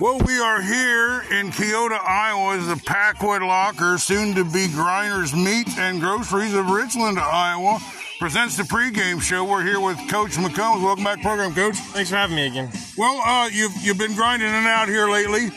[0.00, 5.34] Well, we are here in Keota, Iowa, as the Packwood Locker, soon to be Grinders
[5.34, 7.78] Meat and Groceries of Richland, Iowa,
[8.18, 9.44] presents the pregame show.
[9.44, 10.82] We're here with Coach McCombs.
[10.82, 11.76] Welcome back to the program, Coach.
[11.76, 12.70] Thanks for having me again.
[12.96, 15.50] Well, uh, you've you've been grinding in and out here lately.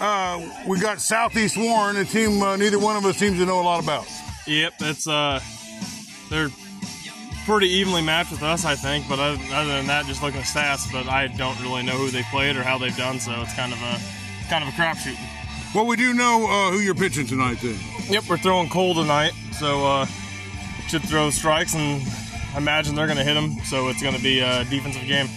[0.00, 3.60] Uh, we got Southeast Warren, a team uh, neither one of us seems to know
[3.60, 4.06] a lot about.
[4.46, 5.40] Yep, that's uh,
[6.30, 6.50] they're
[7.48, 9.08] pretty evenly matched with us, I think.
[9.08, 12.10] But other, other than that, just looking at stats, but I don't really know who
[12.10, 13.18] they played or how they've done.
[13.18, 13.98] So it's kind of a
[14.50, 15.16] kind of a crapshoot.
[15.74, 17.78] Well, we do know uh, who you're pitching tonight, then.
[18.08, 20.06] Yep, we're throwing Cole tonight, so uh,
[20.88, 22.02] should throw strikes, and
[22.54, 23.56] I imagine they're going to hit them.
[23.64, 25.28] So it's going to be a defensive game.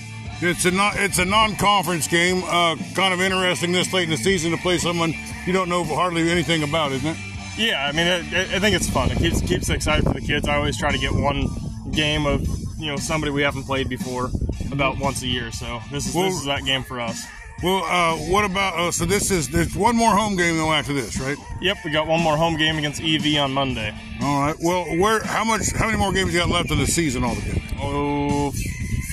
[0.42, 2.44] It's a non, it's a non-conference game.
[2.44, 5.14] Uh, kind of interesting this late in the season to play someone
[5.46, 7.18] you don't know hardly anything about, isn't it?
[7.58, 9.12] Yeah, I mean, it, it, I think it's fun.
[9.12, 10.48] It keeps keeps excited for the kids.
[10.48, 11.48] I always try to get one
[11.94, 12.42] game of
[12.78, 14.30] you know somebody we haven't played before
[14.72, 15.52] about once a year.
[15.52, 17.24] So this is Well- this is that game for us.
[17.64, 18.74] Well, uh, what about?
[18.74, 21.38] Uh, so this is there's one more home game though after this, right?
[21.62, 23.94] Yep, we got one more home game against EV on Monday.
[24.20, 24.56] All right.
[24.60, 25.20] Well, where?
[25.24, 25.72] How much?
[25.72, 27.62] How many more games you got left in the season altogether?
[27.80, 28.52] Oh,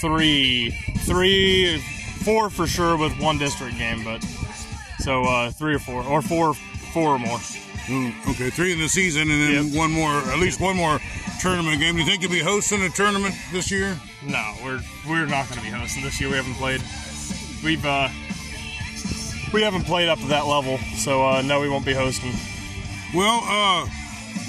[0.01, 0.71] three,
[1.01, 1.77] three,
[2.25, 4.25] four for sure with one district game, but
[5.01, 7.39] so uh, three or four, or four, four or more.
[7.91, 9.77] Okay, three in the season, and then Yep.
[9.77, 11.01] one more, at least one more
[11.41, 11.95] tournament game.
[11.95, 13.99] Do you think you'll be hosting a tournament this year?
[14.27, 16.29] No, we're we're not going to be hosting this year.
[16.29, 16.83] We haven't played.
[17.65, 18.09] We've uh,
[19.55, 22.33] we haven't played up to that level, so uh, no, we won't be hosting.
[23.15, 23.87] Well, uh,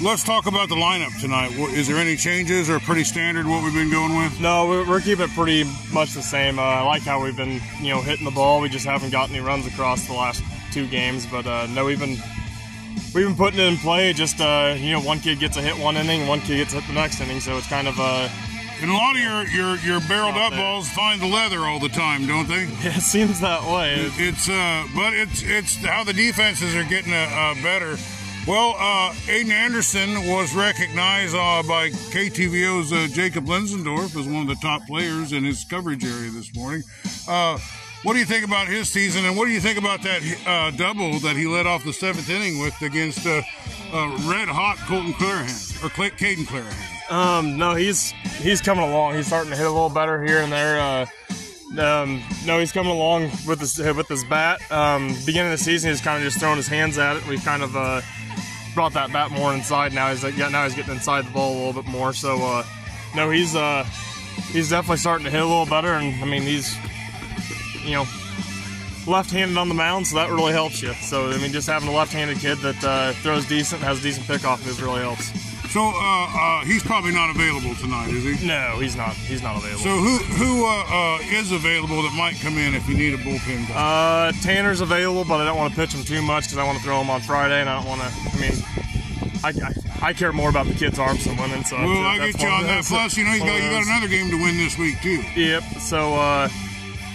[0.02, 1.52] let's talk about the lineup tonight.
[1.72, 4.38] Is there any changes or pretty standard what we've been going with?
[4.38, 6.58] No, we're, we're keeping it pretty much the same.
[6.58, 8.60] Uh, I like how we've been, you know, hitting the ball.
[8.60, 11.98] We just haven't got any runs across the last two games, but uh, no, we've
[11.98, 12.18] been
[13.14, 14.12] we've been putting it in play.
[14.12, 16.84] Just uh, you know, one kid gets a hit one inning, one kid gets hit
[16.86, 18.28] the next inning, so it's kind of uh,
[18.82, 20.58] And a lot of your your, your barreled up there.
[20.60, 22.64] balls find the leather all the time, don't they?
[22.82, 23.94] Yeah, it seems that way.
[24.16, 27.96] It's uh, but it's it's how the defenses are getting uh, uh, better.
[28.46, 34.48] Well, uh, Aiden Anderson was recognized uh, by KTVO's uh, Jacob Lenzendorf as one of
[34.48, 36.82] the top players in his coverage area this morning.
[38.02, 40.70] What do you think about his season, and what do you think about that uh,
[40.70, 43.42] double that he led off the seventh inning with against uh,
[43.92, 47.12] uh, red hot Colton Clarahan or Cla- Caden Clarahan?
[47.12, 49.16] Um, no, he's he's coming along.
[49.16, 50.80] He's starting to hit a little better here and there.
[50.80, 51.06] Uh,
[51.78, 54.60] um, no, he's coming along with his with his bat.
[54.72, 57.26] Um, beginning of the season, he's kind of just throwing his hands at it.
[57.26, 58.00] We've kind of uh,
[58.74, 60.10] brought that bat more inside now.
[60.10, 62.14] He's yeah, now he's getting inside the ball a little bit more.
[62.14, 62.64] So uh,
[63.14, 63.84] no, he's uh,
[64.52, 65.92] he's definitely starting to hit a little better.
[65.92, 66.74] And I mean, he's
[67.84, 68.06] you know
[69.06, 70.92] left-handed on the mound, so that really helps you.
[70.94, 74.26] So I mean, just having a left-handed kid that uh, throws decent, has a decent
[74.26, 75.30] pickoff move really helps.
[75.70, 78.44] So uh, uh, he's probably not available tonight, is he?
[78.44, 79.14] No, he's not.
[79.14, 79.84] He's not available.
[79.84, 83.18] So who who uh, uh, is available that might come in if you need a
[83.18, 83.74] bullpen guy?
[84.28, 86.78] Uh, Tanner's available, but I don't want to pitch him too much because I want
[86.78, 88.08] to throw him on Friday, and I don't want to.
[88.08, 88.52] I mean,
[89.44, 89.48] I,
[90.02, 91.62] I, I care more about the kids' arms than winning.
[91.62, 92.84] So well, I get you on that.
[92.84, 95.22] Plus, you know, you got you got another game to win this week too.
[95.36, 95.62] Yep.
[95.78, 96.48] So uh,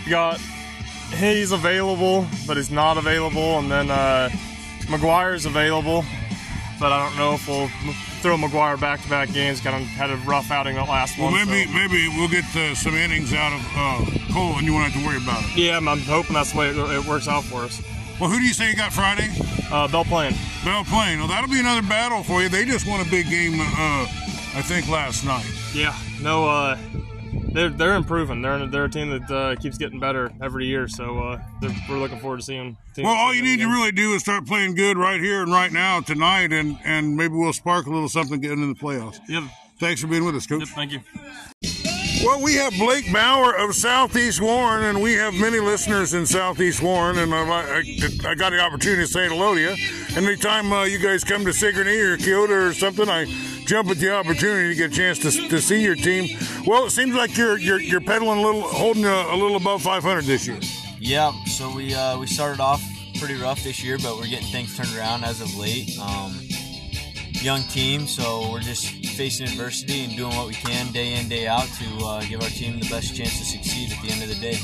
[0.05, 0.39] you got
[1.13, 4.29] he's available, but he's not available, and then uh,
[4.87, 6.03] McGuire's available,
[6.79, 7.67] but I don't know if we'll
[8.21, 9.61] throw McGuire back-to-back games.
[9.61, 11.47] Kind of had a rough outing that last Well, one.
[11.47, 14.91] maybe so- maybe we'll get uh, some innings out of uh, Cole, and you won't
[14.91, 15.57] have to worry about it.
[15.57, 17.81] Yeah, I'm, I'm hoping that's the way it, it works out for us.
[18.19, 19.27] Well, who do you say you got Friday?
[19.71, 20.33] Uh, Belle Plaine.
[20.63, 21.19] Belle Plaine.
[21.19, 22.47] Well, that'll be another battle for you.
[22.49, 24.07] They just won a big game, uh,
[24.55, 25.45] I think, last night.
[25.73, 26.77] Yeah, no, uh,
[27.55, 28.41] they're they're improving.
[28.41, 30.87] They're they're a team that uh, keeps getting better every year.
[30.87, 31.41] So uh,
[31.89, 32.77] we're looking forward to seeing.
[32.97, 35.71] Well, all you need to really do is start playing good right here and right
[35.71, 39.19] now tonight, and and maybe we'll spark a little something getting in the playoffs.
[39.27, 39.43] Yep.
[39.79, 40.59] Thanks for being with us, Coach.
[40.59, 40.69] Yep.
[40.69, 40.99] Thank you.
[42.23, 46.81] Well, we have Blake Bauer of Southeast Warren, and we have many listeners in Southeast
[46.81, 49.75] Warren, and I, I, I got the opportunity to say hello to you.
[50.15, 53.25] Anytime uh, you guys come to Sigourney or Keota or something, I
[53.65, 56.37] jump at the opportunity to get a chance to, to see your team.
[56.65, 59.81] Well, it seems like you're you're, you're pedaling a little, holding a, a little above
[59.81, 60.59] 500 this year.
[60.99, 62.83] Yeah, so we uh, we started off
[63.19, 65.97] pretty rough this year, but we're getting things turned around as of late.
[65.99, 66.39] Um,
[67.41, 71.45] young team, so we're just facing adversity and doing what we can day in day
[71.45, 74.29] out to uh, give our team the best chance to succeed at the end of
[74.29, 74.57] the day.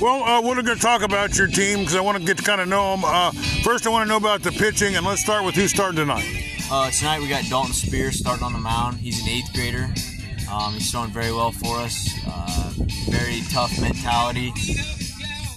[0.00, 2.42] Well, uh, we're going to talk about your team because I want to get to
[2.42, 3.04] kind of know them.
[3.06, 3.30] Uh,
[3.62, 6.55] first, I want to know about the pitching, and let's start with who's starting tonight.
[6.70, 8.96] Uh, tonight we got Dalton Spear starting on the mound.
[8.98, 9.88] He's an eighth grader.
[10.52, 12.10] Um, he's throwing very well for us.
[12.26, 12.72] Uh,
[13.08, 14.52] very tough mentality.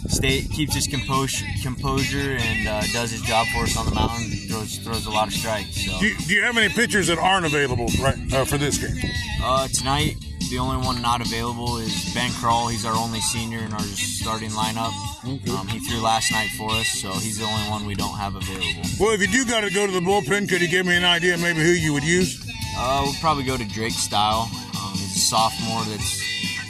[0.08, 4.24] Stay keeps his composure, composure and uh, does his job for us on the mound.
[4.50, 5.86] Throws throws a lot of strikes.
[5.86, 8.78] So Do you, do you have any pitchers that aren't available right uh, for this
[8.78, 8.98] game?
[9.44, 10.16] uh, tonight
[10.50, 12.70] The only one not available is Ben Crawl.
[12.70, 14.92] He's our only senior in our starting lineup.
[15.24, 15.52] Okay.
[15.52, 18.36] Um, he threw last night for us, so he's the only one we don't have
[18.36, 18.82] available.
[19.00, 21.04] Well, if you do got to go to the bullpen, could you give me an
[21.04, 22.44] idea maybe who you would use?
[22.76, 24.50] Uh, we'll probably go to Drake Style.
[24.82, 26.20] Um, he's a sophomore that's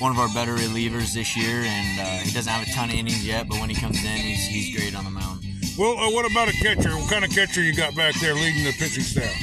[0.01, 2.95] one of our better relievers this year, and uh, he doesn't have a ton of
[2.95, 5.41] innings yet, but when he comes in, he's, he's great on the mound.
[5.77, 6.91] Well, uh, what about a catcher?
[6.97, 9.33] What kind of catcher you got back there leading the pitching staff?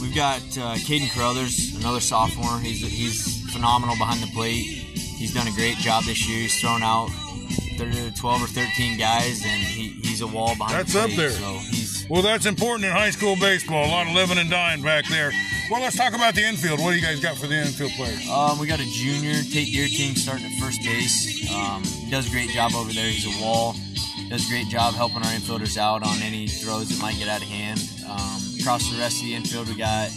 [0.00, 2.58] We've got uh, Caden Carruthers, another sophomore.
[2.58, 4.64] He's he's phenomenal behind the plate.
[5.16, 6.40] He's done a great job this year.
[6.42, 7.08] He's thrown out
[7.78, 11.16] 30, 12 or 13 guys, and he, he's a wall behind That's the up plate.
[11.16, 11.30] there.
[11.30, 13.86] So he's Well, that's important in high school baseball.
[13.86, 15.32] A lot of living and dying back there.
[15.70, 16.80] Well, let's talk about the infield.
[16.80, 18.28] What do you guys got for the infield players?
[18.28, 21.50] Um, we got a junior, Tate Deer King, starting at first base.
[21.52, 23.08] Um, he does a great job over there.
[23.08, 23.74] He's a wall.
[24.28, 27.42] Does a great job helping our infielders out on any throws that might get out
[27.42, 27.80] of hand.
[28.08, 30.10] Um, across the rest of the infield, we got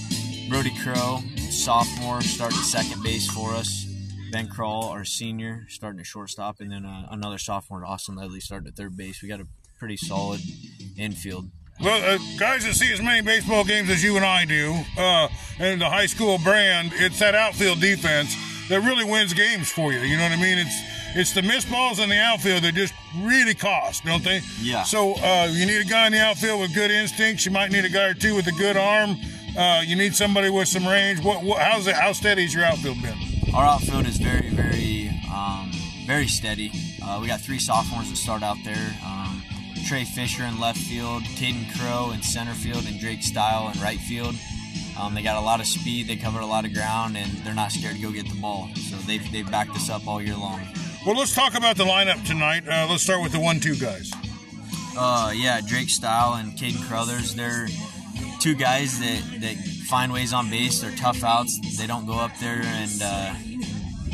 [0.49, 1.19] Brody Crow,
[1.51, 3.85] sophomore, starting second base for us.
[4.31, 8.67] Ben Crawl, our senior, starting at shortstop, and then uh, another sophomore, Austin Ledley, starting
[8.67, 9.21] at third base.
[9.21, 9.47] We got a
[9.79, 10.41] pretty solid
[10.97, 11.49] infield.
[11.81, 15.29] Well, uh, guys that see as many baseball games as you and I do, uh,
[15.59, 18.35] and the high school brand, it's that outfield defense
[18.67, 19.99] that really wins games for you.
[19.99, 20.57] You know what I mean?
[20.57, 20.75] It's
[21.15, 24.41] it's the missed balls in the outfield that just really cost, don't they?
[24.61, 24.83] Yeah.
[24.83, 27.45] So uh, you need a guy in the outfield with good instincts.
[27.45, 29.17] You might need a guy or two with a good arm.
[29.57, 31.23] Uh, you need somebody with some range.
[31.23, 31.95] What, what how's it?
[31.95, 33.17] How steady has your outfield been?
[33.53, 35.71] Our outfield is very, very, um,
[36.05, 36.71] very steady.
[37.03, 38.95] Uh, we got three sophomores that start out there.
[39.05, 39.43] Um,
[39.87, 43.99] Trey Fisher in left field, Caden Crow in center field, and Drake Style in right
[43.99, 44.35] field.
[44.99, 46.07] Um, they got a lot of speed.
[46.07, 48.69] They cover a lot of ground, and they're not scared to go get the ball.
[48.75, 50.61] So they've, they've backed us up all year long.
[51.05, 52.67] Well, let's talk about the lineup tonight.
[52.67, 54.11] Uh, let's start with the one-two guys.
[54.97, 57.33] Uh, yeah, Drake Style and Caden Crothers.
[57.33, 57.67] They're
[58.39, 59.55] two guys that, that
[59.87, 60.81] find ways on base.
[60.81, 61.77] They're tough outs.
[61.77, 63.33] They don't go up there and uh,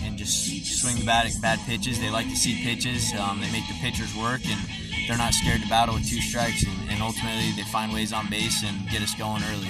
[0.03, 1.99] and just swing bad bad pitches.
[1.99, 3.13] They like to see pitches.
[3.13, 4.59] Um, they make the pitchers work, and
[5.07, 6.63] they're not scared to battle with two strikes.
[6.63, 9.69] And, and ultimately, they find ways on base and get us going early.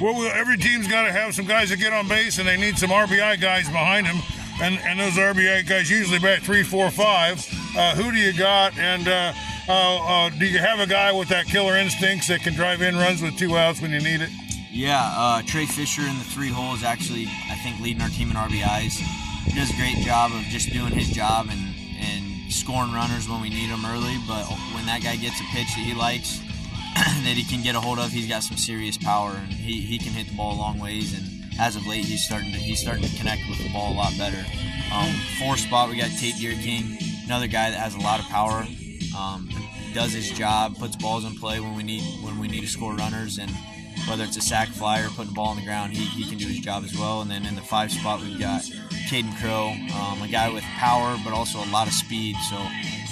[0.00, 2.78] Well, every team's got to have some guys that get on base, and they need
[2.78, 4.20] some RBI guys behind them.
[4.60, 7.44] And, and those RBI guys usually bat three, four, five.
[7.76, 8.76] Uh, who do you got?
[8.78, 9.32] And uh,
[9.68, 12.96] uh, uh, do you have a guy with that killer instincts that can drive in
[12.96, 14.30] runs with two outs when you need it?
[14.70, 18.30] Yeah, uh, Trey Fisher in the three hole is actually, I think, leading our team
[18.30, 19.00] in RBIs.
[19.44, 23.40] He does a great job of just doing his job and, and scoring runners when
[23.40, 24.16] we need them early.
[24.26, 24.44] But
[24.74, 26.38] when that guy gets a pitch that he likes,
[26.94, 29.98] that he can get a hold of, he's got some serious power and he, he
[29.98, 31.12] can hit the ball a long ways.
[31.12, 33.96] And as of late, he's starting to he's starting to connect with the ball a
[33.96, 34.44] lot better.
[34.92, 38.26] Um, four spot, we got Tate Deer King, another guy that has a lot of
[38.26, 38.66] power.
[39.18, 39.48] Um,
[39.94, 42.94] does his job, puts balls in play when we need when we need to score
[42.94, 43.50] runners, and
[44.08, 46.38] whether it's a sac fly or putting the ball on the ground, he, he can
[46.38, 47.22] do his job as well.
[47.22, 48.62] And then in the five spot, we've got
[49.10, 52.36] Caden Crow, um, a guy with power but also a lot of speed.
[52.48, 52.56] So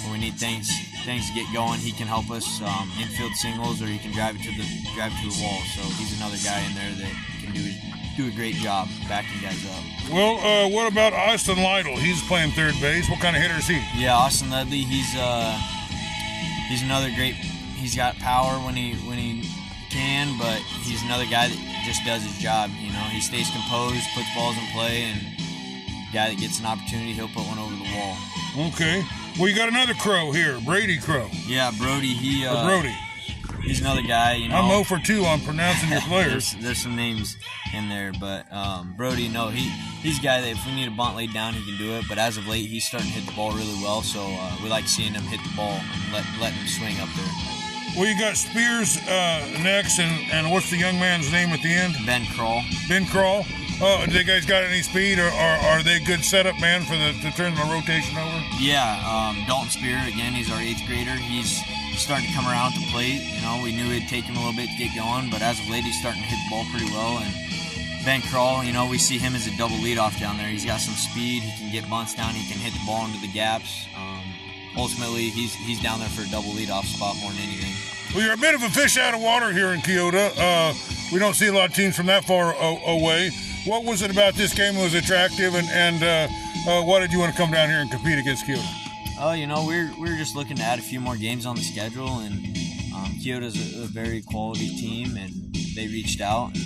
[0.03, 0.69] when we need things
[1.03, 4.35] things to get going, he can help us um, infield singles or he can drive
[4.35, 4.65] it to the
[4.95, 5.59] drive it to the wall.
[5.75, 7.13] So he's another guy in there that
[7.43, 7.75] can do his,
[8.15, 9.83] do a great job backing guys up.
[10.11, 11.97] Well, uh, what about Austin Lytle?
[11.97, 13.09] He's playing third base.
[13.09, 13.83] What kind of hitter is he?
[13.95, 15.59] Yeah, Austin Ledley, he's uh
[16.67, 17.35] he's another great
[17.77, 19.49] he's got power when he when he
[19.89, 23.07] can, but he's another guy that just does his job, you know.
[23.09, 25.37] He stays composed, puts balls in play and
[26.13, 28.17] guy that gets an opportunity, he'll put one over the wall.
[28.67, 29.03] Okay.
[29.37, 31.29] Well, you got another Crow here, Brady Crow.
[31.45, 32.95] Yeah, Brody, he uh, Brody.
[33.67, 34.55] He's another guy, you know.
[34.55, 36.51] I'm 0 for 2 on pronouncing your players.
[36.51, 37.37] there's, there's some names
[37.73, 39.69] in there, but um, Brody, no, he
[40.01, 42.05] he's a guy that if we need a bunt laid down, he can do it.
[42.07, 44.69] But as of late, he's starting to hit the ball really well, so uh, we
[44.69, 47.29] like seeing him hit the ball and let letting him swing up there.
[47.95, 51.73] Well, you got Spears uh, next, and, and what's the young man's name at the
[51.73, 51.95] end?
[52.05, 53.45] Ben Crawl, Ben Crawl.
[53.79, 56.81] Oh, do they guys got any speed, or, or are they a good setup man
[56.81, 58.43] for the to turn the rotation over?
[58.59, 60.33] yeah, um, Dalton Spear again.
[60.33, 61.13] He's our eighth grader.
[61.13, 61.61] He's
[61.97, 63.21] starting to come around to plate.
[63.21, 65.59] You know, we knew it'd take him a little bit to get going, but as
[65.59, 67.19] of late, he's starting to hit the ball pretty well.
[67.19, 67.33] And
[68.05, 70.47] Ben Crawl, you know, we see him as a double leadoff down there.
[70.47, 71.43] He's got some speed.
[71.43, 72.33] He can get bunts down.
[72.33, 73.87] He can hit the ball into the gaps.
[73.97, 74.23] Um,
[74.77, 77.73] ultimately, he's he's down there for a double leadoff spot more than anything.
[78.15, 80.31] Well, you're a bit of a fish out of water here in Keota.
[80.37, 80.73] Uh,
[81.11, 83.31] we don't see a lot of teams from that far away.
[83.65, 87.11] What was it about this game that was attractive, and, and uh, uh, why did
[87.11, 88.86] you want to come down here and compete against Keota?
[89.19, 91.63] Oh, you know, we're we're just looking to add a few more games on the
[91.63, 92.33] schedule, and
[92.95, 96.53] um, Keota's a, a very quality team, and they reached out.
[96.53, 96.63] And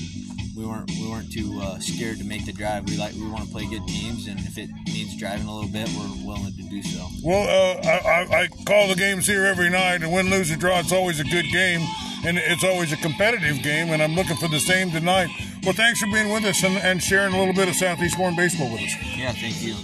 [0.56, 2.90] we weren't we weren't too uh, scared to make the drive.
[2.90, 5.72] We like we want to play good teams, and if it means driving a little
[5.72, 7.08] bit, we're willing to do so.
[7.24, 10.80] Well, uh, I, I, call the games here every night, and win, lose, or draw,
[10.80, 11.88] it's always a good game,
[12.26, 15.30] and it's always a competitive game, and I'm looking for the same tonight.
[15.64, 18.36] Well, thanks for being with us and, and sharing a little bit of Southeast Warren
[18.36, 18.94] baseball with us.
[19.16, 19.76] Yeah, thank you.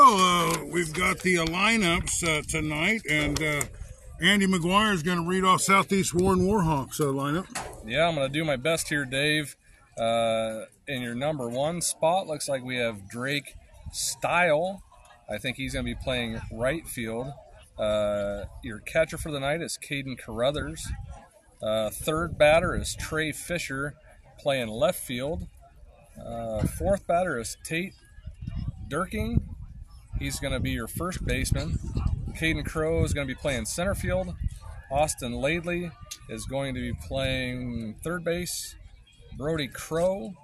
[0.00, 3.62] Well, uh, we've got the uh, lineups uh, tonight, and uh,
[4.20, 7.46] Andy McGuire is going to read off Southeast Warren Warhawks uh, lineup.
[7.84, 9.56] Yeah, I'm going to do my best here, Dave.
[9.98, 13.54] Uh, in your number one spot, looks like we have Drake
[13.92, 14.84] Style.
[15.28, 17.32] I think he's going to be playing right field.
[17.80, 20.86] Your catcher for the night is Caden Carruthers.
[21.60, 23.94] Third batter is Trey Fisher
[24.38, 25.48] playing left field.
[26.78, 27.94] Fourth batter is Tate
[28.88, 29.42] Durking.
[30.18, 31.78] He's going to be your first baseman.
[32.32, 34.34] Caden Crow is going to be playing center field.
[34.90, 35.92] Austin Laidley
[36.28, 38.74] is going to be playing third base.
[39.36, 40.34] Brody Crow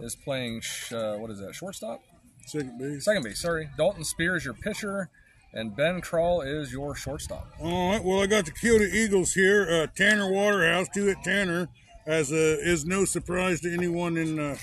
[0.00, 0.62] is playing,
[0.92, 2.02] uh, what is that, shortstop?
[2.46, 3.04] Second base.
[3.04, 3.68] Second base, sorry.
[3.76, 5.10] Dalton Spears, your pitcher,
[5.52, 7.52] and Ben Krull is your shortstop.
[7.60, 8.04] All right.
[8.04, 9.68] Well, I got the Keota Eagles here.
[9.68, 11.68] Uh, Tanner Waterhouse, two hit Tanner,
[12.06, 14.56] as uh, is no surprise to anyone in uh,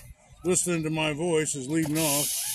[0.44, 2.47] listening to my voice, is leading off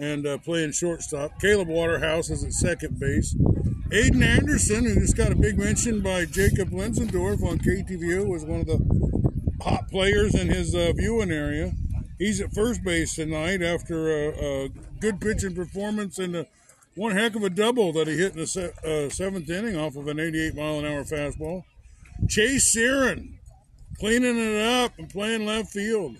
[0.00, 1.38] and uh, playing shortstop.
[1.40, 3.34] Caleb Waterhouse is at second base.
[3.90, 8.60] Aiden Anderson, who just got a big mention by Jacob Linsendorf on KTVO, was one
[8.60, 8.78] of the
[9.62, 11.72] hot players in his uh, viewing area.
[12.18, 14.68] He's at first base tonight after a, a
[15.00, 16.46] good pitching performance and a,
[16.94, 19.96] one heck of a double that he hit in the se- uh, seventh inning off
[19.96, 21.64] of an 88 mile an hour fastball.
[22.28, 23.34] Chase Searon
[23.98, 26.16] cleaning it up and playing left field.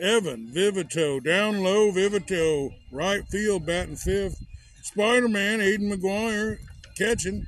[0.00, 4.42] Evan Vivito down low, Vivito right field batting fifth.
[4.82, 6.58] Spider Man Aiden McGuire
[6.96, 7.46] catching.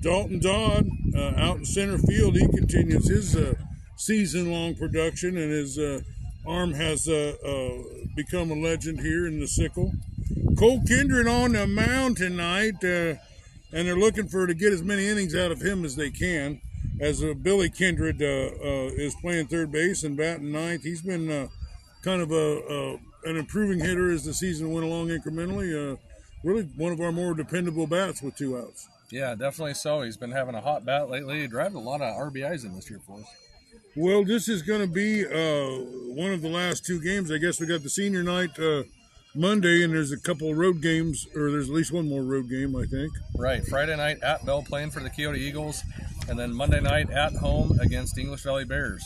[0.00, 2.36] Dalton Dodd uh, out in center field.
[2.36, 3.54] He continues his uh,
[3.96, 6.00] season long production, and his uh,
[6.46, 7.82] arm has uh, uh,
[8.16, 9.92] become a legend here in the sickle.
[10.58, 13.14] Cole Kindred on the mound tonight, uh,
[13.72, 16.60] and they're looking for to get as many innings out of him as they can.
[17.00, 21.48] As Billy Kindred is playing third base and batting ninth, he's been
[22.02, 25.72] kind of a, a an improving hitter as the season went along incrementally.
[25.72, 25.96] Uh,
[26.42, 28.88] really, one of our more dependable bats with two outs.
[29.10, 30.02] Yeah, definitely so.
[30.02, 31.40] He's been having a hot bat lately.
[31.40, 33.26] He driving a lot of RBIs in this year for us.
[33.94, 37.30] Well, this is going to be uh, one of the last two games.
[37.30, 38.84] I guess we got the senior night uh,
[39.34, 42.48] Monday, and there's a couple of road games, or there's at least one more road
[42.48, 43.12] game, I think.
[43.36, 43.62] Right.
[43.66, 45.82] Friday night at Belle Plaine for the Keota Eagles,
[46.26, 49.04] and then Monday night at home against English Valley Bears.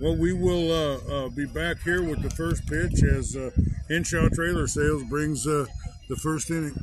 [0.00, 3.50] Well, we will uh, uh, be back here with the first pitch as uh,
[3.88, 5.66] Henshaw Trailer Sales brings uh,
[6.08, 6.78] the first inning.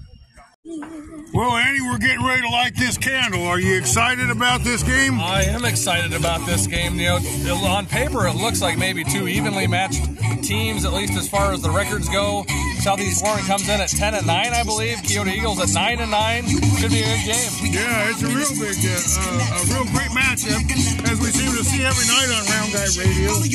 [0.68, 3.46] Well, Andy, we're getting ready to light this candle.
[3.46, 5.22] Are you excited about this game?
[5.22, 6.98] I am excited about this game.
[6.98, 10.02] You know, on paper, it looks like maybe two evenly matched
[10.42, 12.46] teams, at least as far as the records go.
[12.82, 14.98] Southeast Warren comes in at 10 and 9, I believe.
[15.06, 16.48] Keota Eagles at 9 and 9.
[16.82, 17.52] Should be a good game.
[17.70, 20.66] Yeah, it's a real big, uh, uh, a real great matchup,
[21.06, 23.38] as we seem to see every night on Round Guy Radio.
[23.38, 23.46] Uh,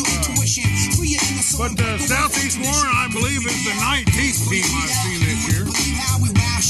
[1.59, 5.70] but uh, Southeast Warren, I believe, is the 19th team I've seen this year.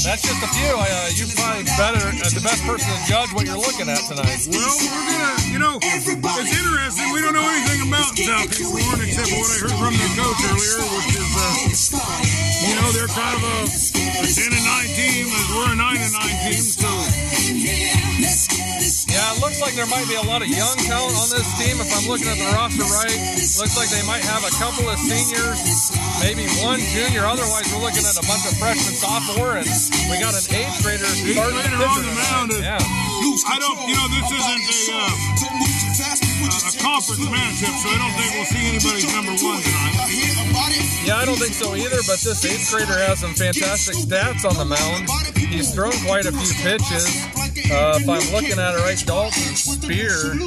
[0.01, 0.73] That's just a few.
[0.73, 4.49] Uh, you're probably better, uh, the best person to judge what you're looking at tonight.
[4.49, 7.13] Well, we're gonna, you know, it's interesting.
[7.13, 10.81] We don't know anything about Southeast Warren except what I heard from the coach earlier,
[10.89, 12.01] which is, uh,
[12.65, 15.97] you know, they're kind of a, a 10 and 9 team, as we're a 9
[16.01, 16.65] and 9 team.
[16.65, 18.00] So,
[19.31, 21.79] Yeah, it looks like there might be a lot of young talent on this team.
[21.79, 23.15] If I'm looking at the roster right,
[23.63, 25.87] looks like they might have a couple of seniors,
[26.19, 27.23] maybe one junior.
[27.23, 29.67] Otherwise, we're looking at a bunch of freshmen, sophomore, and
[30.11, 32.51] we got an eighth grader starting to grader on the mound.
[32.59, 32.75] Yeah.
[32.75, 35.15] I don't, you know, this isn't a, uh,
[36.67, 40.40] a conference matchup, so I don't think we'll see anybody's number one tonight.
[41.05, 44.55] Yeah, I don't think so either, but this eighth grader has some fantastic stats on
[44.55, 45.09] the mound.
[45.37, 47.07] He's thrown quite a few pitches.
[47.71, 50.37] Uh, if I'm looking at it right, Dalton Spear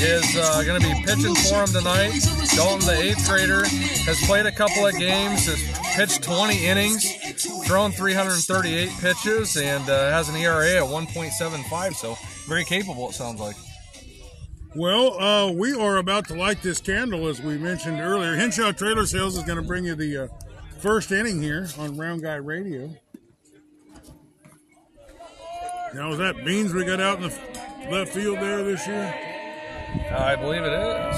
[0.00, 2.18] is uh, going to be pitching for him tonight.
[2.56, 3.64] Dalton, the eighth grader,
[4.06, 5.62] has played a couple of games, has
[5.94, 7.14] pitched 20 innings,
[7.66, 13.40] thrown 338 pitches, and uh, has an ERA of 1.75, so very capable, it sounds
[13.40, 13.56] like.
[14.74, 18.36] Well, uh, we are about to light this candle, as we mentioned earlier.
[18.36, 20.28] Henshaw Trailer Sales is going to bring you the uh,
[20.78, 22.94] first inning here on Round Guy Radio.
[25.92, 29.12] Now, is that beans we got out in the left field there this year?
[30.16, 31.16] I believe it is.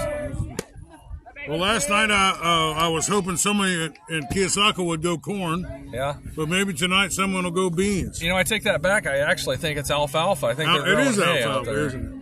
[1.47, 5.91] Well, last night I uh, I was hoping somebody in in Keosauqua would go corn,
[5.93, 6.15] Yeah.
[6.37, 8.23] but maybe tonight someone will go beans.
[8.23, 9.07] You know, I take that back.
[9.07, 10.47] I actually think it's alfalfa.
[10.47, 12.22] I think Now, they're it is alfalfa, isn't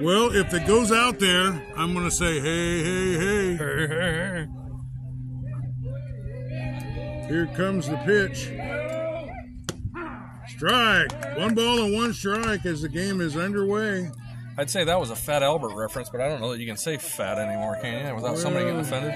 [0.00, 4.48] Well, if it goes out there, I'm going to say, hey, hey, hey.
[7.28, 8.50] Here comes the pitch.
[10.48, 11.38] Strike.
[11.38, 14.10] One ball and one strike as the game is underway.
[14.58, 16.76] I'd say that was a Fat Albert reference, but I don't know that you can
[16.76, 18.14] say fat anymore, can you?
[18.14, 19.14] Without somebody getting offended.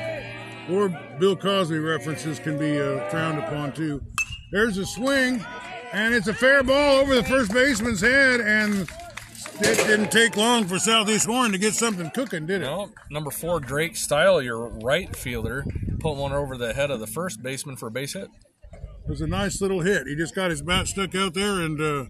[0.70, 4.02] Or Bill Cosby references can be uh, frowned upon too.
[4.50, 5.44] There's a swing,
[5.92, 8.88] and it's a fair ball over the first baseman's head, and
[9.61, 12.64] it didn't take long for Southeast Warren to get something cooking, did it?
[12.64, 15.64] No, number four, Drake Style, your right fielder,
[16.00, 18.28] put one over the head of the first baseman for a base hit.
[18.73, 20.07] It was a nice little hit.
[20.07, 22.04] He just got his bat stuck out there and uh,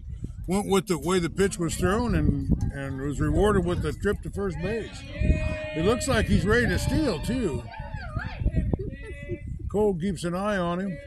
[0.47, 4.21] went with the way the pitch was thrown and, and was rewarded with a trip
[4.23, 5.01] to first base.
[5.13, 7.63] It looks like he's ready to steal, too.
[9.71, 10.97] Cole keeps an eye on him.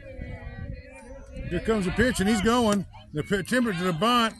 [1.49, 2.85] Here comes the pitch, and he's going.
[3.13, 4.33] The timber to the bunt.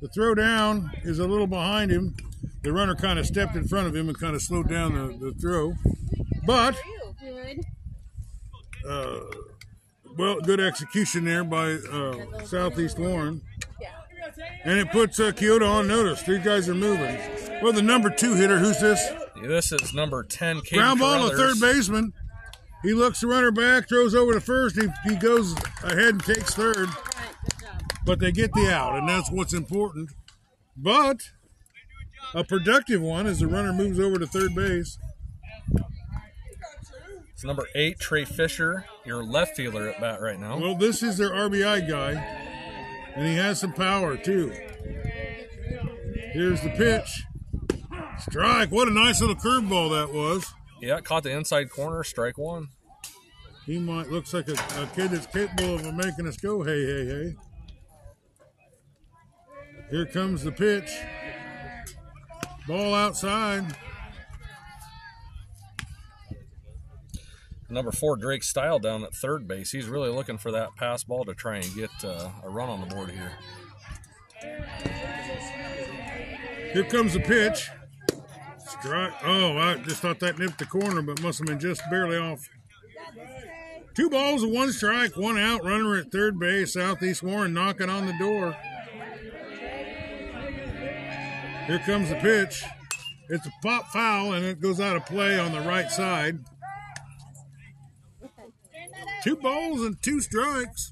[0.00, 2.14] The throw down is a little behind him.
[2.62, 5.16] The runner kind of stepped in front of him and kind of slowed down the,
[5.16, 5.74] the throw.
[6.44, 6.76] But
[8.88, 9.20] uh,
[10.16, 13.42] well, good execution there by uh, Southeast Warren.
[14.64, 16.22] And it puts uh, Keota on notice.
[16.22, 17.18] These guys are moving.
[17.62, 19.08] Well, the number two hitter, who's this?
[19.42, 22.12] This is number 10, Caden Ground ball to third baseman.
[22.82, 24.76] He looks the runner back, throws over to first.
[24.80, 26.88] He, he goes ahead and takes third, Right,
[27.42, 27.65] good job.
[28.06, 30.10] But they get the out, and that's what's important.
[30.76, 31.32] But
[32.32, 34.96] a productive one as the runner moves over to third base.
[37.32, 40.58] It's number 8, Trey Fisher, your left fielder at bat right now.
[40.58, 42.12] Well, this is their RBI guy,
[43.14, 44.52] and he has some power too.
[46.32, 47.24] Here's the pitch.
[48.20, 48.70] Strike.
[48.70, 50.54] What a nice little curveball that was.
[50.80, 52.68] Yeah, caught the inside corner, strike one.
[53.66, 57.06] He might looks like a, a kid that's capable of making us go hey hey
[57.06, 57.36] hey.
[59.90, 60.90] Here comes the pitch.
[62.66, 63.76] Ball outside.
[67.68, 69.72] Number four, Drake Style down at third base.
[69.72, 72.80] He's really looking for that pass ball to try and get uh, a run on
[72.80, 73.32] the board here.
[76.72, 77.70] Here comes the pitch.
[78.58, 79.12] Strike.
[79.24, 82.48] Oh, I just thought that nipped the corner, but must have been just barely off.
[83.94, 85.64] Two balls one strike, one out.
[85.64, 86.74] Runner at third base.
[86.74, 88.56] Southeast Warren knocking on the door.
[91.66, 92.64] Here comes the pitch.
[93.28, 96.38] It's a pop foul, and it goes out of play on the right side.
[99.24, 100.90] Two balls and two strikes.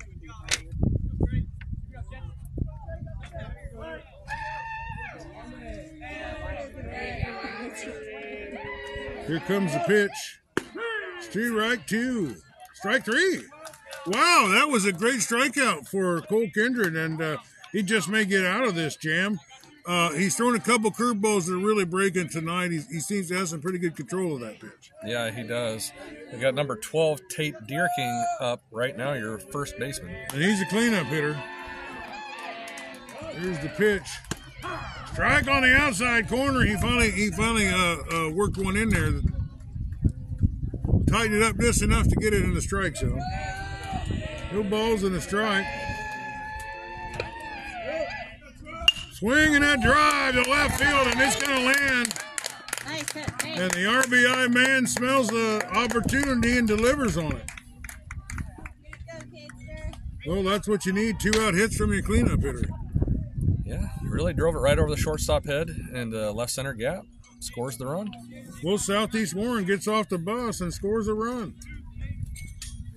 [9.26, 10.40] Here comes the pitch.
[11.30, 12.36] Strike two.
[12.74, 13.44] Strike three.
[14.06, 17.36] Wow, that was a great strikeout for Cole Kindred, and uh,
[17.72, 19.38] he just may get out of this jam.
[19.86, 22.70] Uh, he's thrown a couple curveballs that are really breaking tonight.
[22.70, 24.90] He, he seems to have some pretty good control of that pitch.
[25.04, 25.92] Yeah, he does.
[26.32, 30.16] We got number 12, Tate Deerking, up right now, your first baseman.
[30.32, 31.38] And he's a cleanup hitter.
[33.36, 34.08] Here's the pitch.
[35.12, 36.64] Strike on the outside corner.
[36.64, 39.12] He finally he finally uh, uh, worked one in there.
[41.06, 43.20] Tightened it up just enough to get it in the strike zone.
[44.52, 45.66] No balls in the strike.
[49.24, 52.14] Swinging that drive to left field, and it's going to land.
[52.84, 53.42] Nice hit.
[53.42, 57.50] Hey, And the RBI man smells the opportunity and delivers on it.
[60.26, 62.68] Well, that's what you need two out hits from your cleanup hitter.
[63.64, 67.06] Yeah, he really drove it right over the shortstop head and uh, left center gap.
[67.40, 68.10] Scores the run.
[68.62, 71.54] Well, Southeast Warren gets off the bus and scores a run.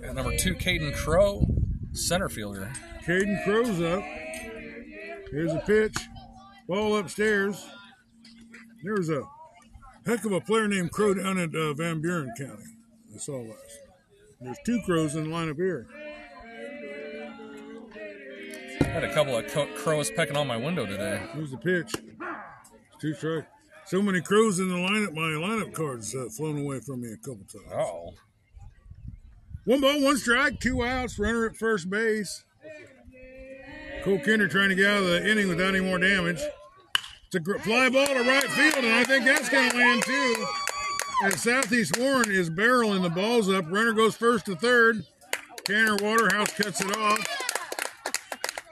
[0.03, 1.47] And number two, Caden Crow,
[1.93, 2.69] center fielder.
[3.05, 4.03] Caden Crow's up.
[5.31, 5.95] Here's a pitch.
[6.67, 7.65] Ball upstairs.
[8.83, 9.21] There's a
[10.05, 12.63] heck of a player named Crow down at uh, Van Buren County.
[13.13, 13.79] I saw last.
[14.41, 15.87] There's two crows in the lineup here.
[18.81, 21.21] Had a couple of co- crows pecking on my window today.
[21.33, 21.91] Here's the pitch.
[21.95, 23.47] It's two strike.
[23.85, 25.13] So many crows in the lineup.
[25.13, 27.71] My lineup cards uh, flown away from me a couple times.
[27.73, 28.11] Oh,
[29.65, 31.17] One ball, one strike, two outs.
[31.17, 32.43] Runner at first base.
[34.03, 36.39] Cole Kinder trying to get out of the inning without any more damage.
[37.25, 40.03] It's a gr- fly ball to right field, and I think that's going to land
[40.03, 40.45] too.
[41.23, 43.65] And Southeast Warren is barreling the balls up.
[43.69, 45.03] Runner goes first to third.
[45.65, 47.19] Tanner Waterhouse cuts it off.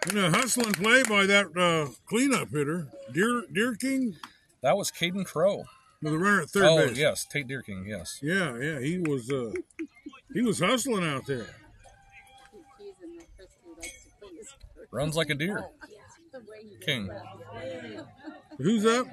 [0.08, 4.16] And a hustling play by that uh, cleanup hitter, Deer Deer King,
[4.62, 5.64] that was Caden Crow.
[6.02, 6.98] with a runner at third Oh, base.
[6.98, 7.86] yes, Tate Deer King.
[7.88, 8.20] yes.
[8.22, 9.52] Yeah, yeah, he was uh,
[10.32, 11.48] he was hustling out there.
[14.96, 15.62] Runs like a deer.
[16.32, 17.10] The way he King.
[18.58, 19.06] Who's up?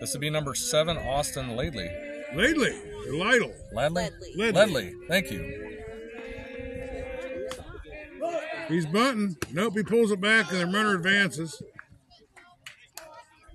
[0.00, 1.90] This would be number seven, Austin Ladley.
[2.34, 2.74] Lately,
[3.06, 3.52] or Lytle.
[3.74, 4.04] Ladley?
[4.04, 4.32] Ledley.
[4.34, 4.52] Ledley.
[4.52, 5.76] Ledley, thank you.
[8.68, 9.36] He's bunting.
[9.52, 11.60] Nope, he pulls it back, and the runner advances.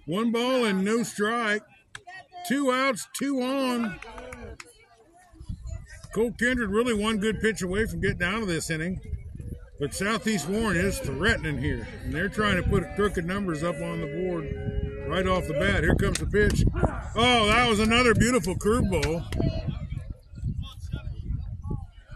[0.06, 1.63] One ball and no strike.
[2.47, 3.99] Two outs, two on.
[6.13, 9.01] Cole Kindred really one good pitch away from getting out of this inning.
[9.79, 11.88] But Southeast Warren is threatening here.
[12.03, 15.83] And they're trying to put crooked numbers up on the board right off the bat.
[15.83, 16.63] Here comes the pitch.
[17.15, 19.25] Oh, that was another beautiful curveball.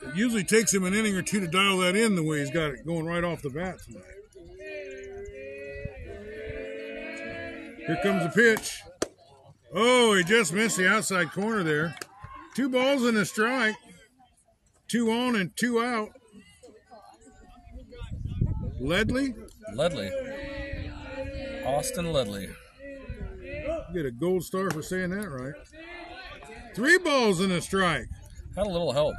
[0.03, 2.49] It usually takes him an inning or two to dial that in the way he's
[2.49, 4.03] got it going right off the bat tonight.
[7.85, 8.81] Here comes the pitch.
[9.73, 11.95] Oh, he just missed the outside corner there.
[12.55, 13.75] Two balls and a strike.
[14.87, 16.09] Two on and two out.
[18.79, 19.33] Ledley,
[19.73, 20.09] Ledley.
[21.65, 22.49] Austin Ledley.
[23.93, 25.53] get a gold star for saying that right.
[26.75, 28.07] Three balls and a strike.
[28.55, 29.15] Had a little help.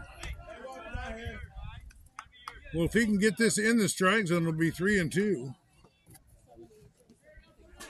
[2.75, 5.55] Well, if he can get this in the strike zone, it'll be three and two.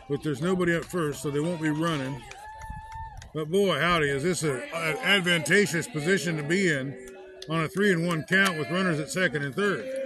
[0.09, 2.20] But there's nobody up first, so they won't be running.
[3.33, 6.96] But boy, howdy, is this a- an advantageous position to be in
[7.48, 9.99] on a three and one count with runners at second and third.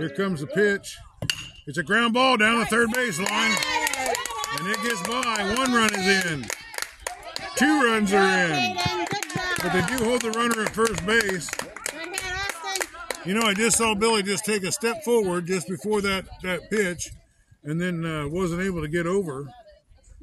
[0.00, 0.96] Here comes the pitch.
[1.66, 3.54] It's a ground ball down the third base line,
[4.58, 5.54] and it gets by.
[5.58, 6.46] One run is in.
[7.56, 8.78] Two runs are in,
[9.62, 11.50] but they do hold the runner at first base.
[13.26, 16.70] You know, I just saw Billy just take a step forward just before that, that
[16.70, 17.10] pitch
[17.62, 19.52] and then uh, wasn't able to get over.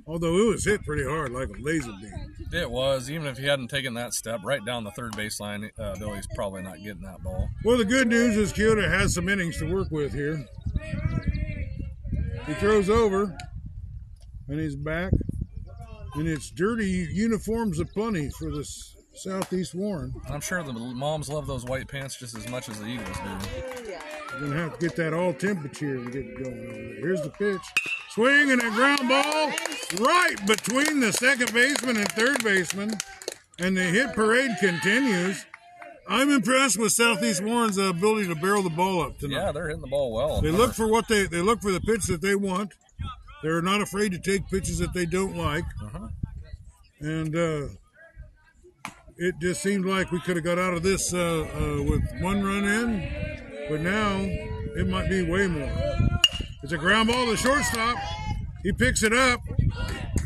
[0.07, 2.33] Although it was hit pretty hard, like a laser beam.
[2.53, 3.11] It was.
[3.11, 6.61] Even if he hadn't taken that step right down the third baseline, uh, Billy's probably
[6.61, 7.49] not getting that ball.
[7.65, 10.45] Well, the good news is Keota has some innings to work with here.
[12.45, 13.37] He throws over,
[14.47, 15.11] and he's back.
[16.15, 20.13] And it's dirty uniforms aplenty for this Southeast Warren.
[20.29, 23.49] I'm sure the moms love those white pants just as much as the Eagles do.
[24.31, 26.95] You're going to have to get that all temperature and get it going over there.
[26.95, 27.61] Here's the pitch.
[28.11, 29.51] Swing and a ground ball
[29.99, 32.91] right between the second baseman and third baseman.
[33.59, 35.45] And the hit parade continues.
[36.07, 39.45] I'm impressed with Southeast Warren's uh, ability to barrel the ball up tonight.
[39.45, 40.41] Yeah, they're hitting the ball well.
[40.41, 42.73] They look for what they they look for the pitch that they want.
[43.43, 45.65] They're not afraid to take pitches that they don't like.
[45.83, 46.07] Uh-huh.
[47.01, 47.67] And uh,
[49.17, 52.43] it just seemed like we could have got out of this uh, uh, with one
[52.43, 54.17] run in, but now
[54.75, 55.71] it might be way more.
[56.63, 57.97] It's a ground ball to shortstop.
[58.63, 59.41] He picks it up.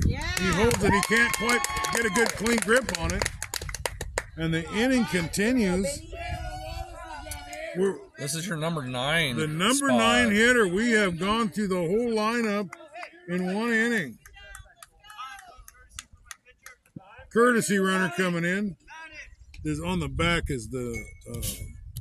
[0.07, 0.91] He holds it.
[0.91, 1.61] He can't quite
[1.93, 3.23] get a good clean grip on it.
[4.37, 5.87] And the inning continues.
[7.77, 9.37] We're, This is your number nine.
[9.37, 9.97] the number spot.
[9.97, 12.69] nine hitter, we have gone through the whole lineup
[13.29, 14.17] in one inning.
[17.31, 18.75] Courtesy runner coming in.
[19.63, 21.41] Is on the back is the uh,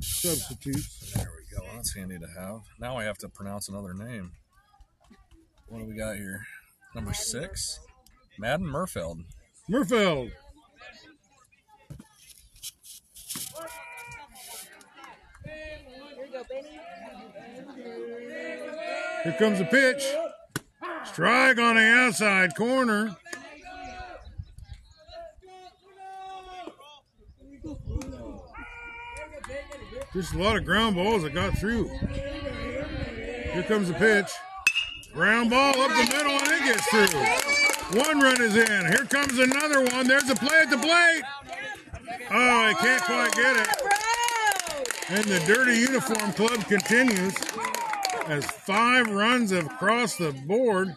[0.01, 1.13] substitutes.
[1.13, 1.65] There we go.
[1.75, 2.61] That's handy to have.
[2.79, 4.31] Now I have to pronounce another name.
[5.67, 6.41] What do we got here?
[6.95, 7.79] Number six,
[8.39, 9.23] Madden Murfeld.
[9.69, 10.31] Murfeld.
[19.23, 20.03] Here comes the pitch.
[21.05, 23.15] Strike on the outside corner.
[30.13, 31.87] Just a lot of ground balls that got through.
[31.87, 34.29] Here comes the pitch.
[35.13, 37.99] Ground ball up the middle and it gets through.
[37.99, 38.85] One run is in.
[38.87, 40.07] Here comes another one.
[40.07, 41.23] There's a play at the plate.
[42.29, 43.67] Oh, I can't quite get it.
[45.09, 47.33] And the Dirty Uniform Club continues
[48.27, 50.93] as five runs have crossed the board.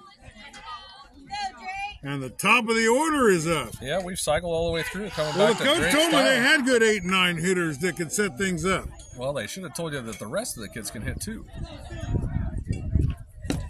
[2.05, 3.71] And the top of the order is up.
[3.81, 5.09] Yeah, we've cycled all the way through.
[5.09, 7.79] Coming Well, back the coach Drake told me they had good eight and nine hitters
[7.79, 8.87] that could set things up.
[9.17, 11.47] Well, they should have told you that the rest of the kids can hit too.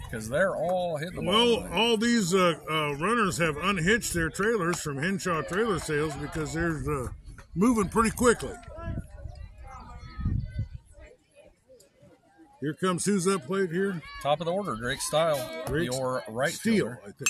[0.03, 1.61] Because they're all hitting the ball.
[1.61, 6.53] Well, all these uh, uh, runners have unhitched their trailers from Henshaw Trailer Sales because
[6.53, 7.07] they're uh,
[7.55, 8.53] moving pretty quickly.
[12.59, 14.01] Here comes who's up plate here?
[14.21, 17.01] Top of the order, Drake Style, Drake your right Steele, fielder.
[17.05, 17.29] I think.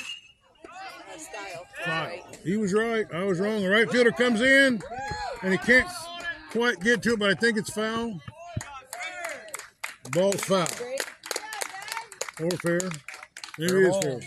[1.20, 2.28] Style.
[2.44, 3.06] He was right.
[3.14, 3.62] I was wrong.
[3.62, 4.82] The right fielder comes in,
[5.42, 5.88] and he can't
[6.52, 8.20] quite get to it, but I think it's foul.
[10.12, 10.68] Ball's foul.
[12.42, 12.80] Or fair.
[13.58, 14.20] Maybe Fair it's fair.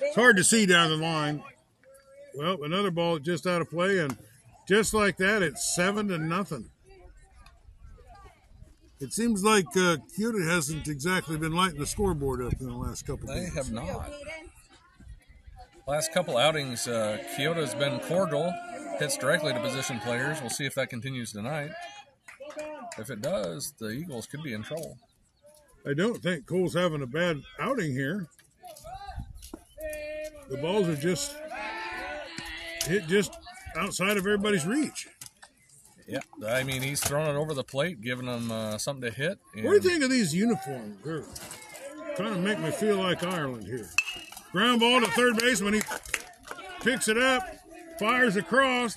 [0.00, 1.42] It's hard to see down the line.
[2.34, 4.16] Well, another ball just out of play, and
[4.68, 6.70] just like that, it's seven to nothing.
[9.00, 13.04] It seems like uh, Keota hasn't exactly been lighting the scoreboard up in the last
[13.06, 13.54] couple of They games.
[13.54, 14.10] have not.
[15.86, 18.52] Last couple outings, uh, Keota's been cordial,
[18.98, 20.40] hits directly to position players.
[20.40, 21.72] We'll see if that continues tonight.
[22.98, 24.96] If it does, the Eagles could be in trouble.
[25.86, 28.28] I don't think Cole's having a bad outing here.
[30.48, 31.34] the balls are just
[32.84, 33.36] hit just
[33.76, 35.08] outside of everybody's reach.
[36.08, 39.38] Yeah, I mean he's throwing it over the plate, giving them uh, something to hit.
[39.56, 40.96] What do you think of these uniforms?
[41.04, 41.24] They're
[42.16, 43.90] kind of make me feel like Ireland here.
[44.54, 45.74] Ground ball to third baseman.
[45.74, 45.82] He
[46.80, 47.42] picks it up,
[47.98, 48.96] fires across,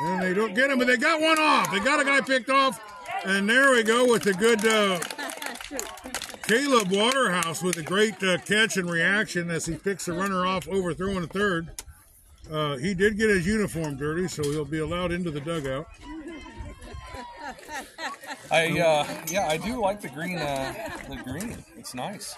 [0.00, 1.70] and they don't get him, but they got one off.
[1.70, 2.80] They got a guy picked off,
[3.26, 4.98] and there we go with the good uh,
[6.48, 10.66] Caleb Waterhouse with a great uh, catch and reaction as he picks the runner off,
[10.68, 11.68] overthrowing the third.
[12.50, 15.86] Uh, he did get his uniform dirty, so he'll be allowed into the dugout.
[18.50, 20.38] I uh, yeah, I do like the green.
[20.38, 20.72] Uh,
[21.10, 22.34] the green, it's nice.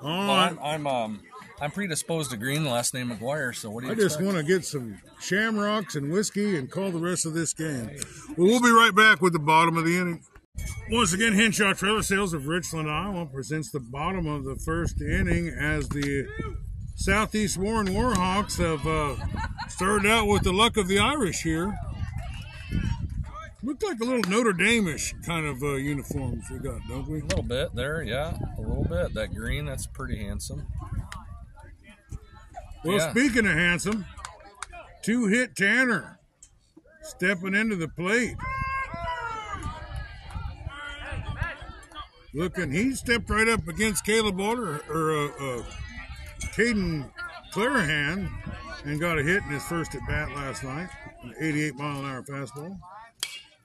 [0.00, 0.30] All Well.
[0.30, 1.20] I'm I'm um
[1.60, 2.64] I'm predisposed to green.
[2.64, 3.54] Last name McGuire.
[3.54, 3.92] So what do you?
[3.92, 4.24] I just expect?
[4.24, 7.90] want to get some shamrocks and whiskey and call the rest of this game.
[8.36, 10.22] Well, we'll be right back with the bottom of the inning.
[10.90, 15.48] Once again, Henshaw Trailer Sales of Richland, Iowa presents the bottom of the first inning
[15.48, 16.26] as the
[16.94, 19.16] Southeast Warren Warhawks have uh,
[19.68, 21.74] started out with the luck of the Irish here.
[23.64, 27.20] Look like a little Notre Dame-ish kind of uh, uniforms we got, don't we?
[27.20, 29.14] A little bit there, yeah, a little bit.
[29.14, 30.66] That green, that's pretty handsome.
[32.84, 33.10] Well, Yeah.
[33.10, 34.04] speaking of handsome,
[35.02, 36.18] two hit Tanner
[37.02, 38.36] stepping into the plate.
[42.34, 45.26] Looking, he stepped right up against Caleb Water or uh,
[45.60, 45.62] uh,
[46.54, 47.08] Caden
[47.52, 48.28] Clarahan
[48.84, 50.88] and got a hit in his first at bat last night.
[51.22, 52.78] An 88 mile an hour fastball.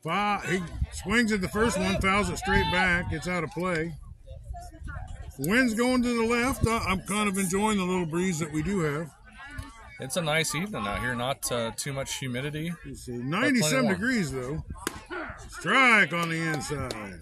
[0.04, 0.62] He
[0.94, 3.12] swings at the first one, fouls it straight back.
[3.12, 3.94] It's out of play.
[5.38, 6.68] Wind's going to the left.
[6.68, 9.12] I'm kind of enjoying the little breeze that we do have.
[10.00, 11.16] It's a nice evening out here.
[11.16, 12.74] Not uh, too much humidity.
[12.86, 14.64] Let's see, 97 degrees though.
[15.50, 17.20] Strike on the inside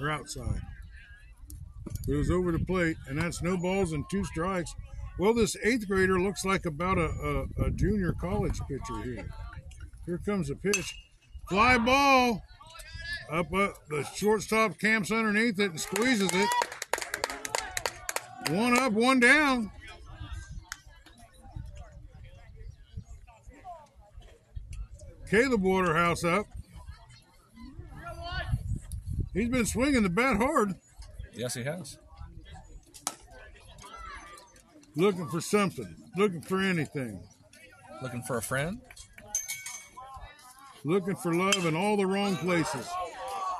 [0.00, 0.62] or outside.
[2.08, 4.74] It goes over the plate, and that's no balls and two strikes.
[5.18, 9.28] Well, this eighth grader looks like about a, a, a junior college pitcher here.
[10.06, 10.94] Here comes a pitch.
[11.50, 12.44] Fly ball.
[13.30, 13.74] Up, up.
[13.88, 16.48] The shortstop camps underneath it and squeezes it.
[18.50, 19.72] One up, one down.
[25.28, 26.46] Caleb Waterhouse up.
[29.32, 30.74] He's been swinging the bat hard,
[31.32, 31.98] Yes, he has.
[34.96, 37.20] looking for something, looking for anything,
[38.02, 38.80] Looking for a friend.
[40.84, 42.88] Looking for love in all the wrong places.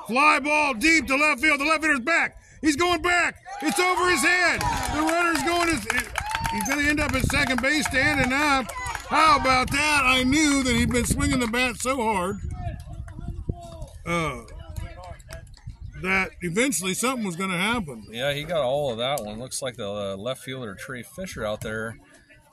[0.07, 1.59] Fly ball deep to left field.
[1.59, 2.37] The left fielder's back.
[2.61, 3.37] He's going back.
[3.61, 4.61] It's over his head.
[4.61, 6.11] The runner's going to.
[6.51, 8.69] He's going to end up at second base standing up.
[9.07, 10.01] How about that?
[10.03, 12.37] I knew that he'd been swinging the bat so hard
[14.05, 14.41] uh,
[16.01, 18.05] that eventually something was going to happen.
[18.11, 19.39] Yeah, he got all of that one.
[19.39, 21.97] Looks like the uh, left fielder Trey Fisher out there.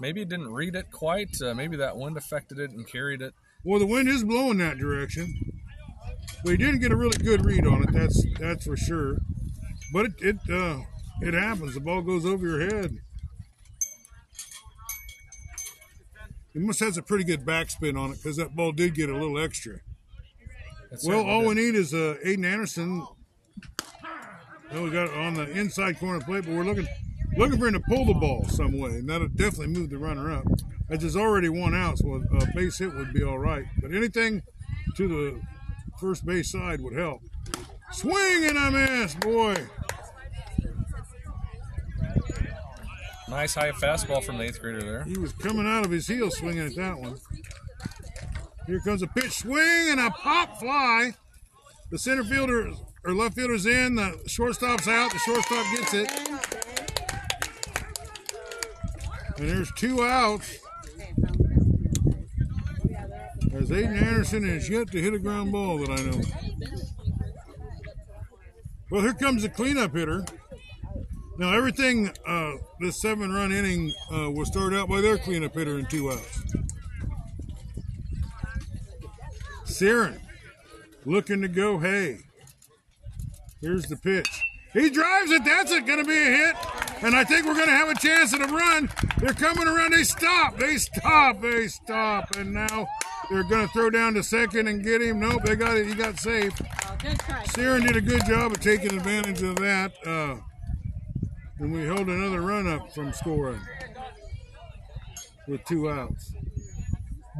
[0.00, 1.40] Maybe didn't read it quite.
[1.42, 3.34] Uh, maybe that wind affected it and carried it.
[3.68, 5.34] Well, the wind is blowing that direction,
[6.42, 7.92] he didn't get a really good read on it.
[7.92, 9.18] That's that's for sure.
[9.92, 10.78] But it it uh,
[11.20, 11.74] it happens.
[11.74, 12.96] The ball goes over your head.
[16.54, 19.12] It must have a pretty good backspin on it because that ball did get a
[19.12, 19.80] little extra.
[20.90, 23.06] It Well, all we need is uh, Aiden Anderson.
[24.72, 26.88] Well, we got it on the inside corner plate, but we're looking
[27.38, 30.30] looking for him to pull the ball some way, and that'll definitely move the runner
[30.30, 30.44] up.
[30.90, 33.64] As there's already one out, so a base hit would be all right.
[33.80, 34.42] But anything
[34.96, 35.40] to the
[36.00, 37.22] first base side would help.
[37.92, 39.56] Swing and a miss, boy.
[43.28, 45.04] nice high fastball from the eighth grader there.
[45.04, 47.18] He was coming out of his heel swinging at that one.
[48.66, 51.14] Here comes a pitch swing and a pop fly.
[51.90, 52.72] The center fielder
[53.04, 53.94] or left fielder's in.
[53.94, 55.12] The shortstop's out.
[55.12, 56.77] The shortstop gets it.
[59.38, 60.58] And there's two outs.
[63.54, 66.20] As Aiden Anderson is yet to hit a ground ball that I know.
[68.90, 70.24] Well, here comes the cleanup hitter.
[71.38, 75.78] Now, everything, uh, this seven run inning uh, was started out by their cleanup hitter
[75.78, 76.42] in two outs.
[79.64, 80.20] Siren
[81.04, 82.18] looking to go hay.
[83.60, 84.42] Here's the pitch.
[84.72, 85.44] He drives it.
[85.44, 85.86] That's it.
[85.86, 86.56] Going to be a hit.
[87.02, 88.90] And I think we're going to have a chance at a run.
[89.18, 89.92] They're coming around.
[89.92, 90.56] They stop.
[90.56, 91.40] They stop.
[91.40, 92.34] They stop.
[92.36, 92.88] And now
[93.30, 95.20] they're going to throw down to second and get him.
[95.20, 95.86] Nope, they got it.
[95.86, 96.52] He got safe.
[97.54, 99.92] Siren did a good job of taking advantage of that.
[100.04, 100.36] Uh,
[101.60, 103.60] and we held another run up from scoring
[105.46, 106.32] with two outs.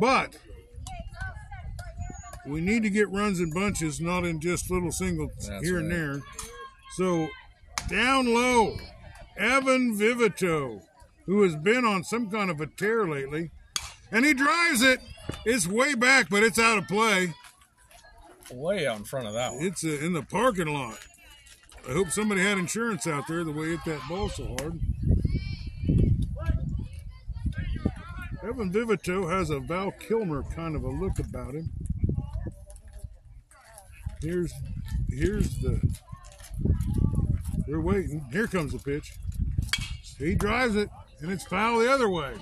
[0.01, 0.37] But
[2.47, 5.91] we need to get runs in bunches, not in just little singles That's here and
[5.91, 6.21] there.
[6.97, 7.29] So
[7.89, 8.77] down low,
[9.39, 10.83] Evan Vivito
[11.29, 13.51] who has been on some kind of a tear lately.
[14.11, 14.99] And he drives it.
[15.45, 17.35] It's way back, but it's out of play.
[18.51, 19.63] Way out in front of that one.
[19.63, 20.99] It's uh, in the parking lot.
[21.87, 24.81] I hope somebody had insurance out there the way it hit that ball so hard.
[28.43, 31.69] Evan Vivito has a Val Kilmer kind of a look about him.
[34.23, 34.53] Here's
[35.11, 35.79] here's the
[37.69, 38.25] they're waiting.
[38.33, 39.13] Here comes the pitch.
[40.19, 40.89] He drives it,
[41.21, 42.35] and it's foul the other way.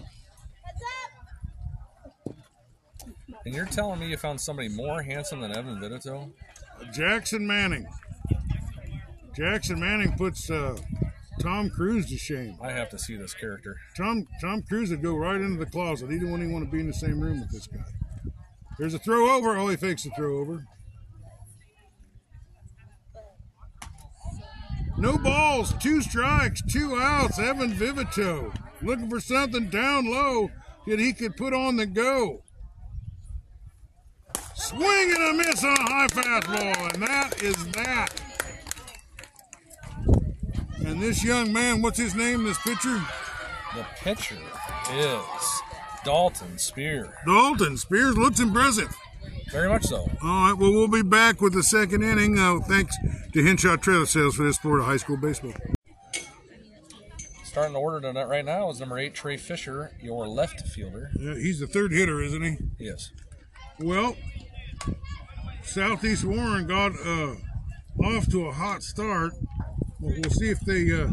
[3.44, 6.30] And you're telling me you found somebody more handsome than Evan Vidito?
[6.92, 7.86] Jackson Manning.
[9.36, 10.76] Jackson Manning puts uh,
[11.40, 12.56] Tom Cruise to shame.
[12.62, 13.76] I have to see this character.
[13.96, 16.10] Tom Tom Cruise would go right into the closet.
[16.10, 17.84] He didn't even want to be in the same room with this guy.
[18.78, 19.56] There's a throw over.
[19.56, 20.66] Oh, he fakes the throw over.
[24.98, 27.38] No balls, two strikes, two outs.
[27.38, 30.50] Evan Vivito looking for something down low
[30.86, 32.42] that he could put on the go.
[34.54, 38.08] Swing and a miss on a high fastball, and that is that.
[40.86, 43.02] And this young man, what's his name, this pitcher?
[43.74, 44.38] The pitcher
[44.92, 45.62] is
[46.04, 47.12] Dalton Spear.
[47.26, 48.96] Dalton Spears looks impressive.
[49.50, 49.98] Very much so.
[50.22, 52.38] All right, well, we'll be back with the second inning.
[52.38, 52.96] Uh, thanks
[53.32, 55.54] to Henshaw Trailer Sales for this sport of high school baseball.
[57.44, 61.10] Starting to order tonight right now is number eight Trey Fisher, your left fielder.
[61.18, 62.56] Yeah, he's the third hitter, isn't he?
[62.78, 63.10] Yes.
[63.78, 64.16] Well,
[65.62, 67.34] Southeast Warren got uh,
[68.04, 69.32] off to a hot start.
[70.00, 70.92] We'll, we'll see if they.
[70.92, 71.08] Uh,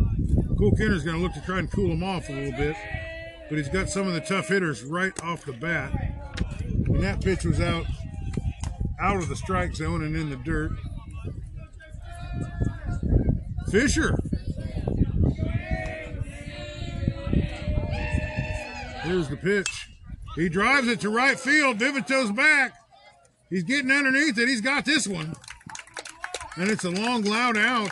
[0.58, 2.76] Cole Kenner's going to look to try and cool him off a little bit,
[3.50, 5.92] but he's got some of the tough hitters right off the bat.
[6.68, 7.86] And that pitch was out,
[9.04, 10.72] out of the strike zone and in the dirt.
[13.70, 14.18] Fisher.
[19.04, 19.90] Here's the pitch.
[20.36, 21.80] He drives it to right field.
[21.80, 22.76] Vivito's back.
[23.50, 24.48] He's getting underneath it.
[24.48, 25.36] He's got this one.
[26.56, 27.92] And it's a long, loud out.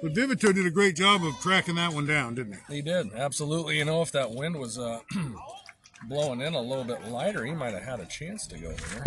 [0.00, 2.76] But Vivito did a great job of tracking that one down, didn't he?
[2.76, 3.12] He did.
[3.14, 3.78] Absolutely.
[3.78, 5.00] You know, if that wind was uh,
[6.04, 9.04] blowing in a little bit lighter, he might have had a chance to go there.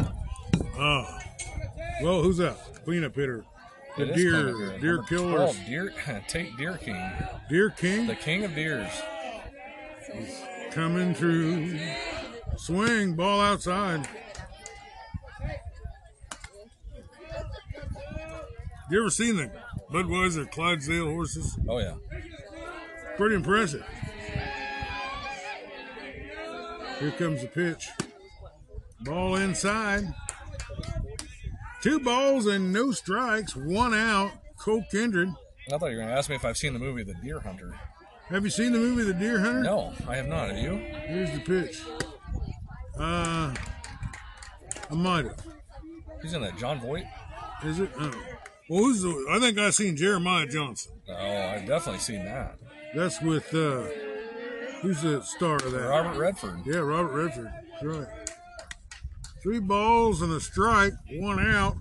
[0.78, 1.20] Oh.
[2.02, 2.58] Well, who's that?
[2.86, 3.46] Cleanup hitter.
[3.98, 5.04] The It deer, kinda deer killer.
[5.04, 5.56] killers.
[5.56, 5.94] 12, Deer,
[6.28, 7.12] Tate Deer King.
[7.50, 8.90] Deer King The king of deers.
[10.72, 11.80] coming through.
[12.58, 14.08] Swing, ball outside.
[18.90, 19.52] You ever seen the
[19.92, 21.58] Budweiser Clydesdale horses?
[21.68, 21.96] Oh, yeah.
[23.18, 23.84] Pretty impressive.
[27.04, 27.90] Here comes the pitch.
[29.02, 30.06] Ball inside.
[31.82, 34.32] Two balls and no strikes, one out.
[34.58, 35.28] Cole Kindred.
[35.68, 37.42] I thought you were going to ask me if I've seen the movie The Deer
[37.42, 37.78] Hunter.
[38.30, 39.64] Have you seen the movie The Deer Hunter?
[39.64, 40.52] No, I have not.
[40.52, 40.78] Have you?
[40.78, 41.82] Here's the pitch.
[42.98, 43.54] Uh,
[44.90, 45.46] I might have.
[46.22, 47.04] He's in that Jon Voight?
[47.66, 47.90] Is it?
[48.00, 48.14] Oh.
[48.70, 50.94] Well, who's the, I think I've seen Jeremiah Johnson.
[51.10, 52.58] Oh, I've definitely seen that.
[52.96, 53.88] That's with uh,
[54.84, 55.88] who's the star of that?
[55.88, 56.60] Robert Redford.
[56.66, 57.52] Yeah, Robert Redford.
[57.72, 58.08] That's right.
[59.42, 61.76] Three balls and a strike, one out.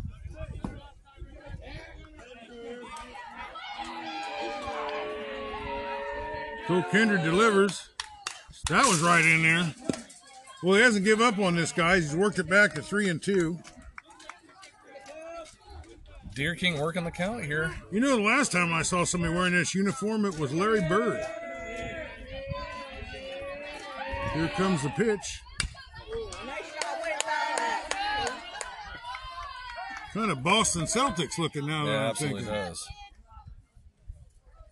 [6.67, 7.89] Cole Kindred delivers.
[8.69, 9.75] That was right in there.
[10.63, 11.97] Well, he hasn't give up on this guy.
[11.97, 13.59] He's worked it back to three and two.
[16.35, 17.75] Deer King working the count here.
[17.91, 21.21] You know, the last time I saw somebody wearing this uniform, it was Larry Bird.
[24.35, 25.41] Here comes the pitch.
[30.15, 31.87] Kind of Boston Celtics looking now.
[31.87, 32.63] Yeah, absolutely thinking.
[32.63, 32.87] does.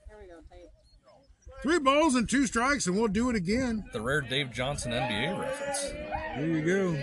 [0.08, 0.68] There we go, Tate.
[1.62, 3.84] Three balls and two strikes, and we'll do it again.
[3.92, 5.90] The rare Dave Johnson NBA reference.
[6.36, 7.02] There you go.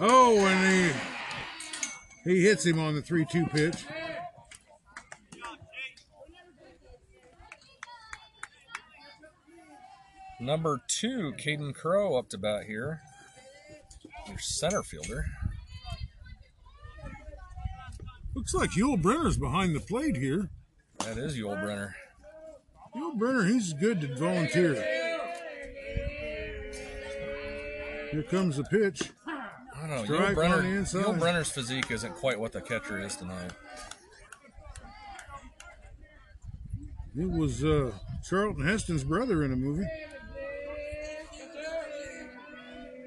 [0.00, 0.92] Oh, and
[2.24, 3.84] he he hits him on the three-two pitch.
[10.42, 13.00] Number two, Caden Crow up to bat here.
[14.26, 15.26] Your center fielder.
[18.34, 20.50] Looks like Yul Brynner's behind the plate here.
[20.98, 21.92] That is Yul Brynner.
[22.96, 24.74] Yul Brynner, he's good to volunteer.
[28.10, 29.12] Here comes the pitch.
[29.24, 30.02] I don't know.
[30.02, 31.04] Yul, Brynner, on the inside.
[31.04, 33.52] Yul Brynner's physique isn't quite what the catcher is tonight.
[37.16, 37.92] It was uh,
[38.28, 39.86] Charlton Heston's brother in a movie.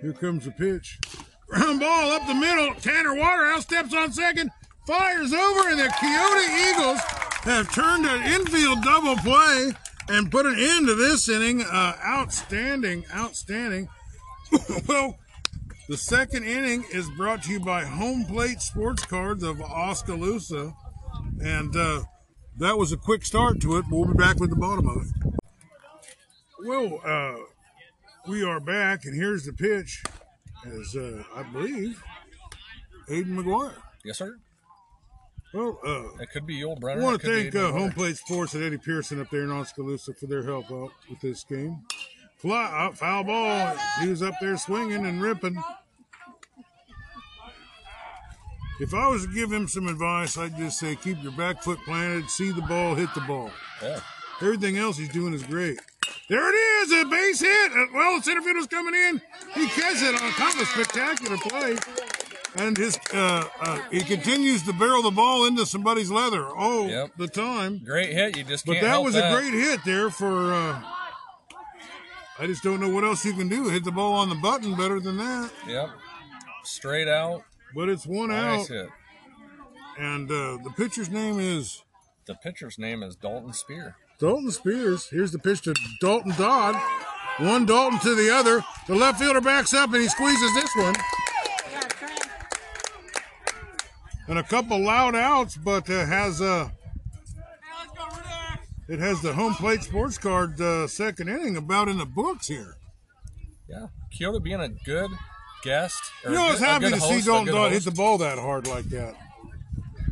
[0.02, 1.00] Here comes the pitch.
[1.48, 2.74] Ground ball up the middle.
[2.76, 4.52] Tanner Waterhouse steps on second,
[4.88, 7.00] fires over, and the Keota Eagles
[7.44, 9.72] have turned an infield double play
[10.10, 11.62] and put an end to this inning.
[11.62, 13.88] Uh, outstanding, outstanding.
[14.88, 15.18] well,
[15.88, 20.74] the second inning is brought to you by Home Plate Sports Cards of Oskaloosa.
[21.42, 22.02] And uh,
[22.58, 24.98] that was a quick start to it, but we'll be back with the bottom of
[25.04, 25.34] it.
[26.66, 27.36] Well, uh,
[28.28, 30.04] we are back, and here's the pitch
[30.66, 32.02] as uh, I believe
[33.10, 33.74] Aiden McGuire.
[34.04, 34.38] Yes, sir.
[35.54, 38.64] Well, uh, It could be Yul I want to thank uh, Home Plate Sports and
[38.64, 41.82] Eddie Pearson up there in Oskaloosa for their help out with this game.
[42.38, 43.76] Fly, out, foul ball.
[44.02, 45.56] He was up there swinging and ripping.
[48.82, 51.80] If I was to give him some advice, I'd just say keep your back foot
[51.86, 53.50] planted, see the ball, hit the ball.
[53.82, 54.02] Yeah.
[54.42, 55.80] Everything else he's doing is great.
[56.28, 57.72] There it is, a base hit.
[57.72, 59.22] Uh, Well, the center fielder's coming in.
[59.54, 61.78] He catches it on kind of a spectacular play.
[62.58, 67.12] And his uh, uh, he continues to barrel the ball into somebody's leather all Yep.
[67.18, 67.82] the time.
[67.84, 68.38] Great hit.
[68.38, 69.32] You just But that was that.
[69.32, 70.54] a great hit there for.
[70.54, 70.82] Uh,
[72.40, 73.70] I just don't know what else you can do.
[73.70, 75.52] Hit the ball on the button better than that.
[75.68, 75.90] Yep.
[76.64, 77.44] Straight out.
[77.76, 78.90] But it's one Nice out, hit.
[80.00, 81.84] and uh, the pitcher's name is
[82.26, 83.96] The pitcher's name is Dalton Spear.
[84.20, 85.08] Dalton Spears.
[85.10, 86.76] Here's the pitch to Dalton Dodd.
[87.38, 88.64] One Dalton to the other.
[88.88, 90.96] The left fielder backs up and he squeezes this one.
[94.28, 96.70] And a couple loud outs, but uh, has uh,
[98.88, 102.78] it has the home plate sports card uh, second inning about in the books here.
[103.68, 103.88] Yeah.
[104.14, 105.12] Keota being a good
[105.64, 106.02] guest.
[106.24, 108.40] You know, I was happy to see host, a Dalton Dodd hit the ball that
[108.40, 109.16] hard like that.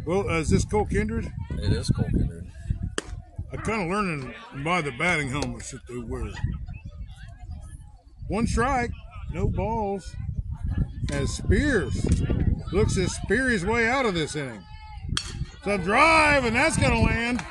[0.05, 1.31] Well, uh, is this Cole Kindred?
[1.51, 2.51] It is Cole Kindred.
[3.53, 4.33] I kind of learning
[4.63, 6.31] by the batting helmets that they wear.
[8.27, 8.89] One strike,
[9.31, 10.15] no balls.
[11.11, 12.03] As Spears
[12.71, 14.63] looks to spear his way out of this inning.
[15.19, 17.45] It's a drive, and that's going to land.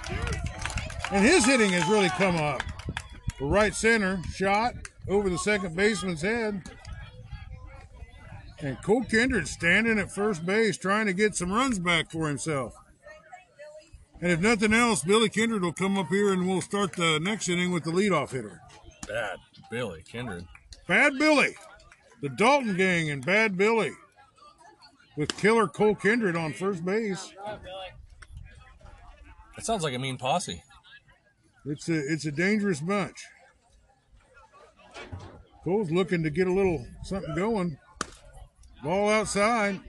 [1.13, 2.63] And his hitting has really come up.
[3.39, 4.75] The right center shot
[5.09, 6.63] over the second baseman's head.
[8.59, 12.75] And Cole Kindred standing at first base trying to get some runs back for himself.
[14.23, 17.49] And if nothing else, Billy Kindred will come up here and we'll start the next
[17.49, 18.61] inning with the leadoff hitter.
[19.09, 19.39] Bad.
[19.69, 20.47] Billy Kindred.
[20.87, 21.57] Bad Billy,
[22.21, 23.93] the Dalton gang, and Bad Billy
[25.17, 27.33] with killer Cole Kindred on first base.
[29.57, 30.63] That sounds like a mean posse.
[31.67, 33.25] It's a it's a dangerous bunch.
[35.65, 37.79] Cole's looking to get a little something going.
[38.83, 39.81] Ball outside.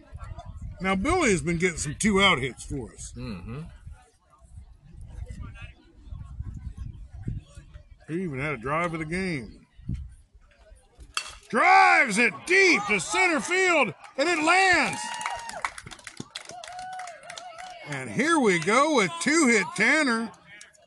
[0.82, 3.14] Now Billy has been getting some two out hits for us.
[3.18, 3.62] Mm-hmm.
[8.14, 9.66] He even had a drive of the game.
[11.50, 15.02] Drives it deep to center field, and it lands.
[17.90, 20.32] And here we go with two hit Tanner,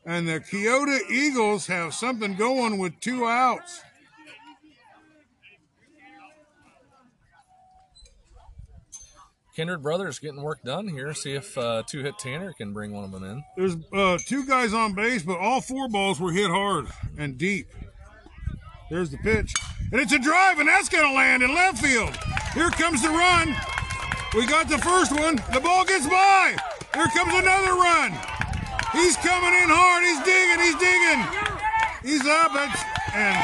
[0.05, 3.81] and the Keota Eagles have something going with two outs.
[9.57, 11.15] Kindred brothers getting work done here.
[11.15, 13.43] See if uh, two hit Tanner can bring one of them in.
[13.55, 16.85] There's uh, two guys on base, but all four balls were hit hard
[17.17, 17.65] and deep.
[18.91, 19.55] There's the pitch.
[19.91, 22.15] And it's a drive, and that's going to land in left field.
[22.53, 23.55] Here comes the run.
[24.35, 25.37] We got the first one.
[25.51, 26.55] The ball gets by.
[26.93, 28.11] Here comes another run.
[28.93, 30.03] He's coming in hard.
[30.03, 30.61] He's digging.
[30.61, 31.25] He's digging.
[32.03, 32.51] He's up.
[32.53, 32.83] It's,
[33.15, 33.37] and,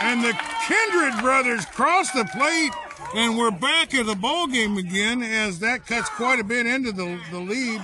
[0.00, 0.32] and the
[0.66, 2.72] Kindred brothers cross the plate,
[3.14, 6.92] and we're back at the ball game again as that cuts quite a bit into
[6.92, 7.80] the, the lead.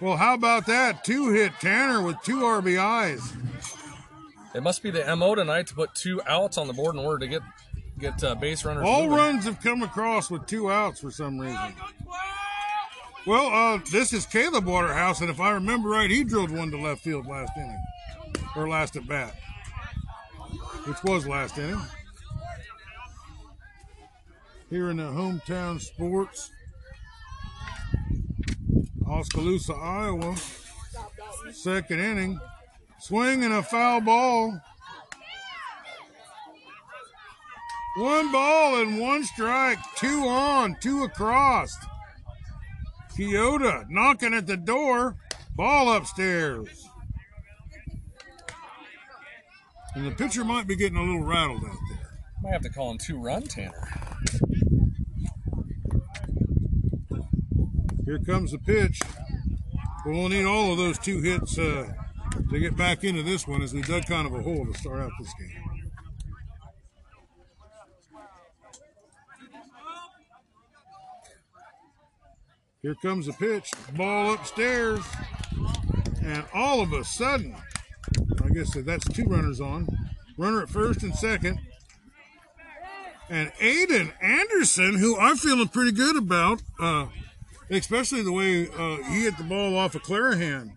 [0.00, 1.04] Well, how about that?
[1.04, 3.36] Two hit Tanner with two RBIs.
[4.54, 7.20] It must be the mo tonight to put two outs on the board in order
[7.20, 7.42] to get
[7.98, 8.84] get uh, base runners.
[8.86, 9.16] All moving.
[9.16, 11.74] runs have come across with two outs for some reason.
[13.26, 16.76] Well, uh, this is Caleb Waterhouse, and if I remember right, he drilled one to
[16.76, 17.82] left field last inning,
[18.54, 19.34] or last at bat,
[20.84, 21.80] which was last inning.
[24.74, 26.50] Here in the hometown sports,
[29.08, 30.34] Oskaloosa, Iowa,
[31.52, 32.40] second inning,
[32.98, 34.60] swing and a foul ball.
[37.98, 39.78] One ball and one strike.
[39.94, 41.76] Two on, two across.
[43.16, 45.14] Keota knocking at the door.
[45.54, 46.88] Ball upstairs.
[49.94, 52.10] And the pitcher might be getting a little rattled out there.
[52.42, 54.03] Might have to call him two run Tanner.
[58.04, 59.00] Here comes the pitch.
[60.04, 61.90] But we'll need all of those two hits uh,
[62.50, 65.00] to get back into this one as we dug kind of a hole to start
[65.00, 65.74] out this game.
[72.82, 73.70] Here comes the pitch.
[73.96, 75.00] Ball upstairs.
[76.22, 77.56] And all of a sudden,
[78.44, 79.88] I guess that's two runners on.
[80.36, 81.60] Runner at first and second.
[83.30, 87.06] And Aiden Anderson, who I'm feeling pretty good about, uh,
[87.70, 90.72] especially the way uh, he hit the ball off of Clarahan,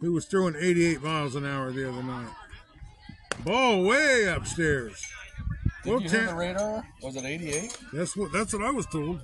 [0.00, 2.28] who was throwing 88 miles an hour the other night.
[3.44, 5.02] Ball way upstairs.
[5.84, 6.84] Did Well, you hear the radar?
[7.02, 7.78] Was it 88?
[7.92, 9.20] That's what that's what I was told.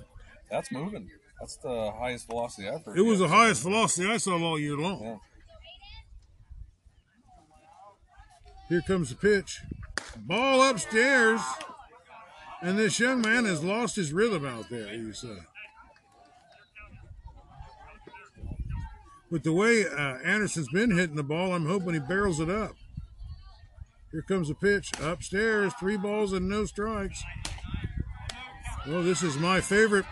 [0.49, 1.09] That's moving.
[1.39, 2.97] That's the highest velocity I've heard.
[2.97, 3.27] It was yet.
[3.29, 5.01] the highest velocity I saw all year long.
[5.03, 5.17] Yeah.
[8.69, 9.61] Here comes the pitch.
[10.17, 11.41] Ball upstairs.
[12.61, 15.37] And this young man has lost his rhythm out there, you say.
[19.29, 22.75] With the way uh, Anderson's been hitting the ball, I'm hoping he barrels it up.
[24.11, 25.73] Here comes the pitch upstairs.
[25.79, 27.23] Three balls and no strikes.
[28.87, 30.05] Well, this is my favorite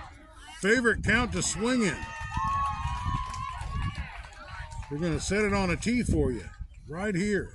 [0.59, 1.97] favorite count to swing in.
[4.91, 6.43] We're going to set it on a tee for you
[6.89, 7.53] right here.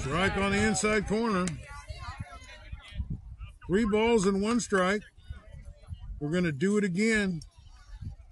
[0.00, 1.46] Strike on the inside corner.
[3.66, 5.02] Three balls and one strike.
[6.20, 7.40] We're going to do it again.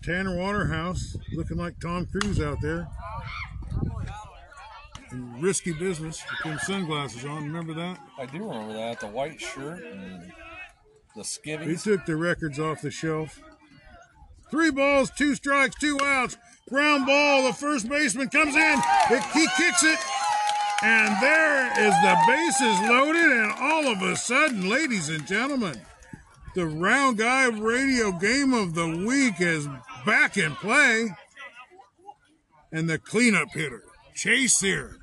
[0.02, 2.88] Tanner Waterhouse looking like Tom Cruise out there.
[5.12, 7.44] In risky business with them sunglasses on.
[7.44, 7.98] Remember that?
[8.18, 9.00] I do remember that.
[9.00, 10.32] The white shirt and
[11.14, 11.82] the He skivvies.
[11.84, 13.40] took the records off the shelf.
[14.50, 16.36] Three balls, two strikes, two outs.
[16.68, 17.44] Ground ball.
[17.46, 18.78] The first baseman comes in.
[19.10, 19.98] It- he kicks it.
[20.82, 23.30] And there is the bases loaded.
[23.30, 25.80] And all of a sudden, ladies and gentlemen,
[26.54, 29.68] the Round Guy Radio Game of the Week is
[30.04, 31.10] back in play.
[32.72, 33.82] And the cleanup hitter,
[34.14, 34.96] Chase here,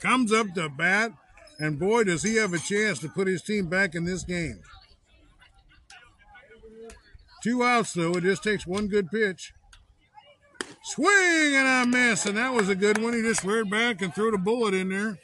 [0.00, 1.12] comes up to bat.
[1.58, 4.60] And boy, does he have a chance to put his team back in this game.
[7.42, 8.12] Two outs, though.
[8.12, 9.52] It just takes one good pitch.
[10.84, 13.14] Swing and a miss, and that was a good one.
[13.14, 15.18] He just reared back and threw the bullet in there.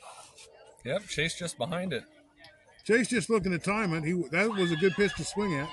[0.85, 2.05] Yep, Chase just behind it.
[2.85, 4.05] Chase just looking to time it.
[4.05, 5.69] He that was a good pitch to swing at.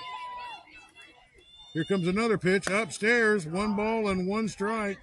[1.75, 3.45] Here comes another pitch upstairs.
[3.45, 4.97] One ball and one strike.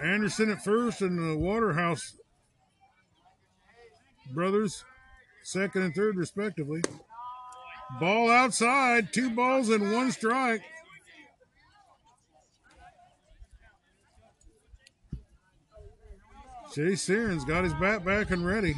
[0.00, 2.16] Anderson at first and the Waterhouse
[4.32, 4.82] brothers
[5.42, 6.80] second and third respectively.
[8.00, 10.62] Ball outside, two balls and one strike.
[16.74, 18.76] Jay Searns got his bat back and ready.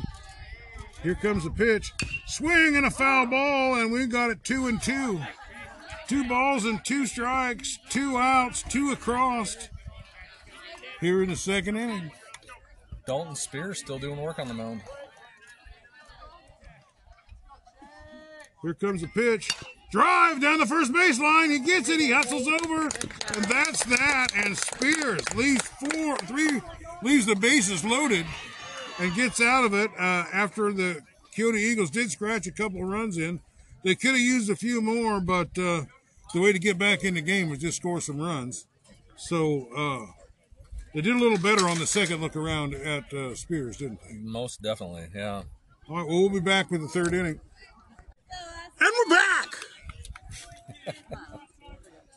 [1.03, 1.93] Here comes the pitch.
[2.27, 5.21] Swing and a foul ball, and we got it two and two.
[6.09, 9.69] Two balls and two strikes, two outs, two across.
[11.01, 12.11] Here in the second inning.
[13.07, 14.83] Dalton Spears still doing work on the mound.
[18.63, 19.51] Here comes the pitch.
[19.91, 21.51] Drive down the first baseline.
[21.51, 21.99] He gets it.
[21.99, 24.29] He hustles over, and that's that.
[24.37, 26.63] And Spears leaves four, three,
[27.03, 28.25] leaves the bases loaded,
[29.03, 31.01] and gets out of it uh, after the
[31.37, 33.41] Keota Eagles did scratch a couple of runs in.
[33.83, 35.83] They could have used a few more, but uh,
[36.33, 38.67] the way to get back in the game was just score some runs.
[39.17, 40.07] So uh,
[40.95, 44.19] they did a little better on the second look around at uh, Spears, didn't they?
[44.19, 45.43] Most definitely, yeah.
[45.89, 47.41] All right, well, we'll be back with the third inning.
[48.81, 49.49] And we're back!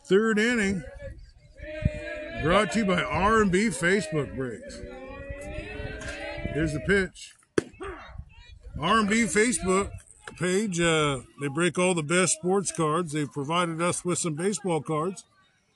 [0.06, 0.84] third inning.
[2.44, 4.82] Brought to you by R&B Facebook Breaks.
[6.54, 7.34] Here's the pitch.
[8.80, 9.91] R&B Facebook
[10.38, 13.14] page, uh, they break all the best sports cards.
[13.14, 15.24] They've provided us with some baseball cards.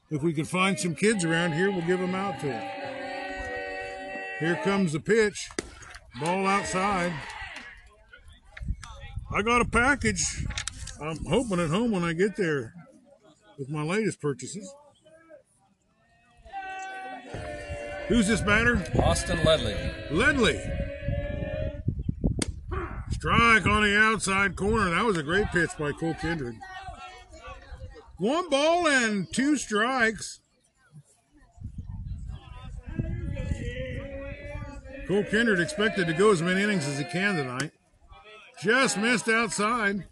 [0.09, 2.69] If we can find some kids around here, we'll give them out to them.
[4.39, 5.49] Here comes the pitch.
[6.19, 7.13] Ball outside.
[9.31, 10.45] I got a package.
[11.01, 12.73] I'm hoping at home when I get there
[13.57, 14.73] with my latest purchases.
[18.09, 18.83] Who's this batter?
[19.03, 19.77] Austin Ledley.
[20.09, 20.59] Ledley.
[23.11, 24.89] Strike on the outside corner.
[24.89, 26.55] That was a great pitch by Cole Kindred.
[28.17, 30.39] One ball and two strikes.
[35.07, 37.71] Cole Kindred expected to go as many innings as he can tonight.
[38.63, 40.05] Just missed outside.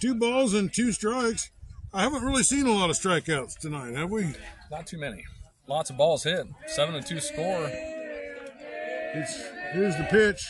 [0.00, 1.50] Two balls and two strikes.
[1.94, 4.34] I haven't really seen a lot of strikeouts tonight, have we?
[4.72, 5.24] Not too many.
[5.70, 6.48] Lots of balls hit.
[6.66, 7.70] Seven to two score.
[9.14, 9.40] It's,
[9.72, 10.44] here's the pitch.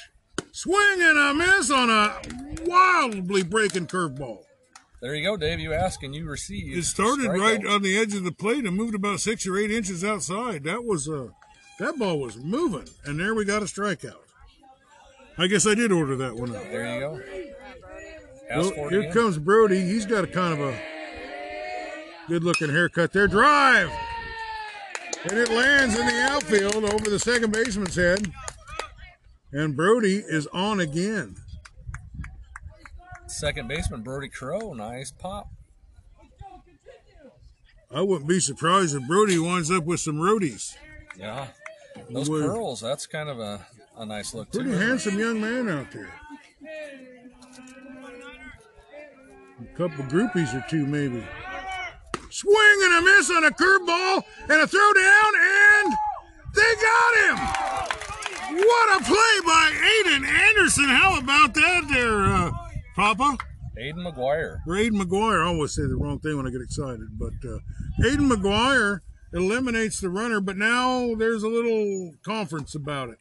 [0.50, 2.18] Swing and a miss on a
[2.64, 4.38] wildly breaking curveball.
[5.02, 5.60] There you go, Dave.
[5.60, 6.74] You ask and you receive.
[6.74, 9.70] It started right on the edge of the plate and moved about six or eight
[9.70, 10.64] inches outside.
[10.64, 11.28] That was uh,
[11.78, 14.22] that ball was moving, and there we got a strikeout.
[15.36, 16.62] I guess I did order that one up.
[16.62, 17.20] There you go.
[18.56, 19.12] Well, here again.
[19.12, 19.82] comes Brody.
[19.82, 20.80] He's got a kind of a
[22.26, 23.28] good looking haircut there.
[23.28, 23.90] Drive!
[25.24, 28.32] And it lands in the outfield over the second baseman's head.
[29.52, 31.36] And Brody is on again.
[33.26, 35.48] Second baseman Brody Crow, nice pop.
[37.92, 40.74] I wouldn't be surprised if Brody winds up with some roadies.
[41.18, 41.48] Yeah,
[42.08, 42.80] those Would- curls.
[42.80, 43.66] That's kind of a,
[43.96, 44.76] a nice look Pretty too.
[44.76, 44.80] it?
[44.80, 46.12] handsome young man out there.
[49.60, 51.22] A couple groupies or two, maybe.
[52.30, 55.92] Swing and a miss on a curveball and a throw down, and
[56.54, 58.56] they got him!
[58.56, 60.84] What a play by Aiden Anderson!
[60.84, 62.50] How about that, there, uh,
[62.94, 63.38] Papa?
[63.78, 64.58] Aiden McGuire.
[64.66, 65.44] Aiden McGuire.
[65.44, 67.58] I always say the wrong thing when I get excited, but uh,
[68.02, 69.00] Aiden McGuire
[69.32, 73.18] eliminates the runner, but now there's a little conference about it.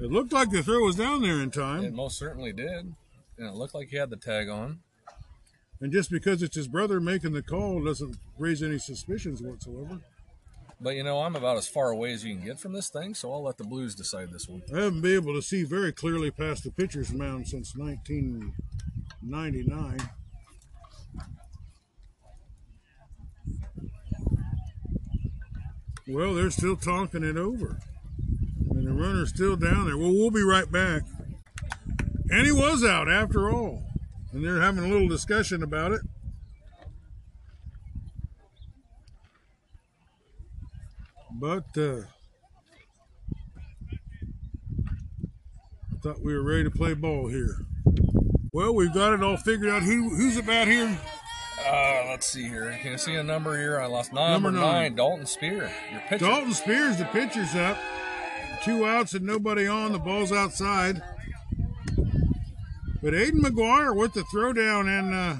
[0.00, 1.84] It looked like the throw was down there in time.
[1.84, 2.94] It most certainly did,
[3.38, 4.80] and it looked like he had the tag on.
[5.84, 10.00] And just because it's his brother making the call doesn't raise any suspicions whatsoever.
[10.80, 13.12] But you know, I'm about as far away as you can get from this thing,
[13.12, 14.62] so I'll let the Blues decide this one.
[14.74, 19.98] I haven't been able to see very clearly past the pitcher's mound since 1999.
[26.08, 27.78] Well, they're still talking it over.
[28.70, 29.98] And the runner's still down there.
[29.98, 31.02] Well, we'll be right back.
[32.30, 33.82] And he was out after all.
[34.34, 36.00] And they're having a little discussion about it.
[41.30, 42.00] But uh,
[45.92, 47.58] I thought we were ready to play ball here.
[48.52, 49.82] Well, we've got it all figured out.
[49.82, 50.98] Who, who's about here?
[51.64, 52.76] Uh, let's see here.
[52.82, 53.80] Can you see a number here?
[53.80, 54.72] I lost number, Number nine.
[54.72, 54.94] nine.
[54.96, 55.70] Dalton Spear.
[55.92, 56.24] Your pitcher.
[56.26, 57.78] Dalton Spears, the pitcher's up.
[58.64, 59.92] Two outs and nobody on.
[59.92, 61.02] The ball's outside.
[63.04, 65.36] But Aiden McGuire with the throwdown and uh,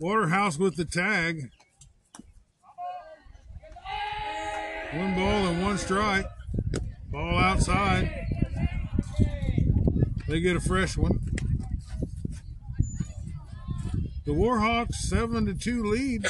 [0.00, 1.48] Waterhouse with the tag.
[4.92, 6.26] One ball and one strike.
[7.12, 8.10] Ball outside.
[10.26, 11.20] They get a fresh one.
[14.24, 16.26] The Warhawks seven to two lead.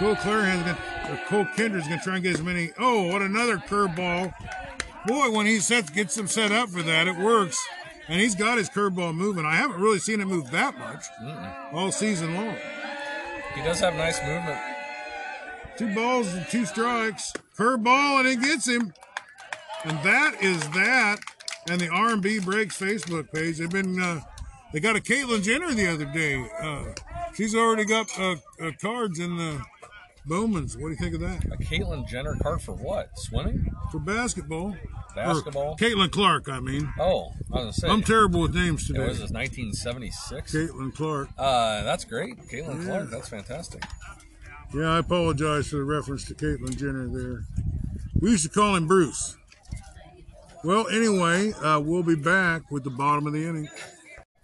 [0.00, 0.78] Cole Clarahan's gonna,
[1.10, 2.72] or Cole Kendrick's gonna try and get as many.
[2.76, 4.34] Oh, what another curveball!
[5.06, 7.58] Boy, when he sets gets him set up for that, it works.
[8.08, 9.44] And he's got his curveball moving.
[9.44, 11.06] I haven't really seen it move that much
[11.72, 12.56] all season long.
[13.54, 14.60] He does have nice movement.
[15.76, 17.32] Two balls and two strikes.
[17.56, 18.92] Curveball and it gets him.
[19.84, 21.18] And that is that.
[21.68, 23.58] And the R&B Breaks Facebook page.
[23.58, 24.00] They've been.
[24.00, 24.20] Uh,
[24.72, 26.44] they got a Caitlyn Jenner the other day.
[26.60, 26.94] Uh,
[27.34, 29.62] she's already got uh, uh, cards in the
[30.26, 30.76] Bowman's.
[30.76, 31.44] What do you think of that?
[31.52, 33.10] A Caitlyn Jenner card for what?
[33.18, 33.66] Swimming?
[33.90, 34.76] For basketball.
[35.16, 35.72] Basketball?
[35.72, 36.92] Or Caitlin Clark, I mean.
[36.98, 37.88] Oh, I was gonna say.
[37.88, 39.08] I'm terrible with names It today.
[39.08, 40.54] was this 1976.
[40.54, 41.28] Caitlin Clark.
[41.36, 42.84] Uh, that's great, Caitlin Yeah.
[42.86, 43.10] Clark.
[43.10, 43.82] That's fantastic.
[44.74, 47.44] Yeah, I apologize for the reference to Caitlyn Jenner there.
[48.20, 49.36] We used to call him Bruce.
[50.64, 53.68] Well, anyway, uh, we'll be back with the bottom of the inning.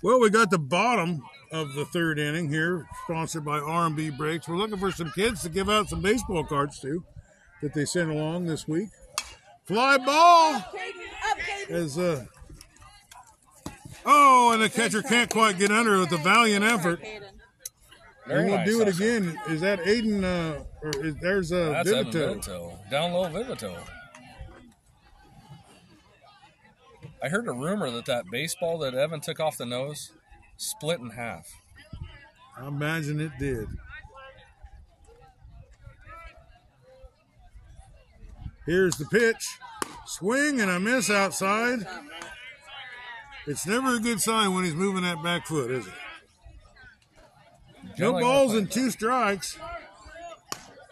[0.03, 4.49] Well, we got the bottom of the third inning here, sponsored by R&B Breaks.
[4.49, 7.05] We're looking for some kids to give out some baseball cards to
[7.63, 8.89] that they sent along this week.
[9.65, 10.65] Fly ball
[11.69, 12.25] is uh
[14.07, 17.01] oh, and the catcher can't quite get under it with a valiant effort.
[18.27, 19.41] Very and we'll nice do it again.
[19.49, 20.25] Is that Aiden?
[20.25, 21.91] Uh, or is, there's uh, That's.
[21.91, 22.91] Vivito.
[22.91, 23.77] Down low Vivito.
[27.23, 30.13] I heard a rumor that that baseball that Evan took off the nose
[30.59, 31.51] split in half.
[32.59, 33.69] I imagine it did.
[38.67, 39.59] Here's the pitch.
[40.05, 41.87] Swing and a miss outside.
[43.47, 45.93] It's never a good sign when he's moving that back foot, is it?
[47.99, 49.59] No balls and two strikes.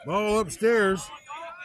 [0.07, 1.07] Ball upstairs.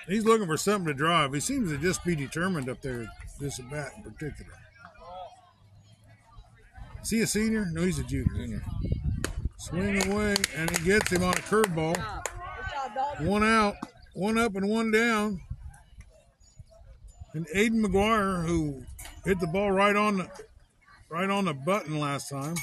[0.07, 1.33] He's looking for something to drive.
[1.33, 3.07] He seems to just be determined up there,
[3.39, 4.51] this at bat in particular.
[7.03, 7.65] Is he a senior?
[7.71, 8.63] No, he's a junior.
[9.57, 11.97] Swing away, and he gets him on a curveball.
[13.21, 13.75] One out,
[14.13, 15.41] one up, and one down.
[17.33, 18.83] And Aiden McGuire, who
[19.23, 20.29] hit the ball right on the
[21.09, 22.55] right on the button last time.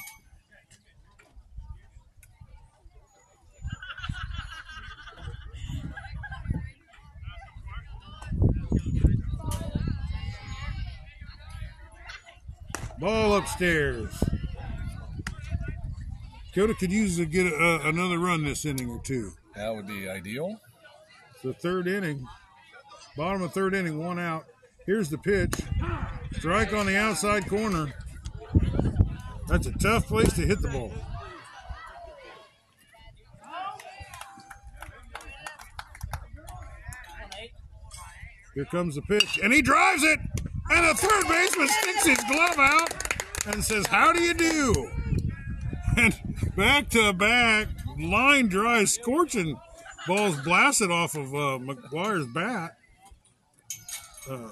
[12.99, 14.11] Ball upstairs.
[16.55, 19.33] Keota could use to get a, another run this inning or two.
[19.55, 20.61] That would be ideal.
[21.45, 22.27] The third inning,
[23.17, 24.47] bottom of third inning, one out.
[24.87, 25.55] Here's the pitch.
[26.33, 27.95] Strike on the outside corner.
[29.47, 30.93] That's a tough place to hit the ball.
[38.55, 40.19] Here comes the pitch, and he drives it,
[40.71, 43.15] and the third baseman sticks his glove out
[43.47, 44.91] and says, "How do you do?"
[45.97, 46.15] And
[46.57, 49.57] back to back, line drive, scorching
[50.07, 52.77] balls blasted off of uh, McGuire's bat.
[54.31, 54.49] Uh,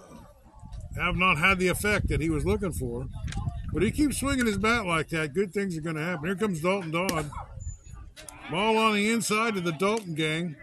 [0.97, 3.07] have not had the effect that he was looking for.
[3.73, 5.35] But he keeps swinging his bat like that.
[5.35, 6.27] Good things are going to happen.
[6.27, 7.31] Here comes Dalton Dodd.
[8.51, 10.57] Ball on the inside of the Dalton gang.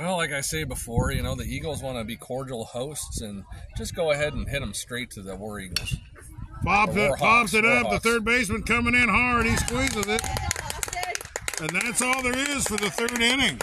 [0.00, 3.44] Well, like I say before, you know, the Eagles want to be cordial hosts and
[3.76, 5.94] just go ahead and hit them straight to the War Eagles.
[6.64, 7.90] Pops Or it, War pops it War up.
[7.90, 9.44] The third baseman coming in hard.
[9.44, 10.22] He squeezes it.
[11.60, 13.60] And that's all there is for the third inning.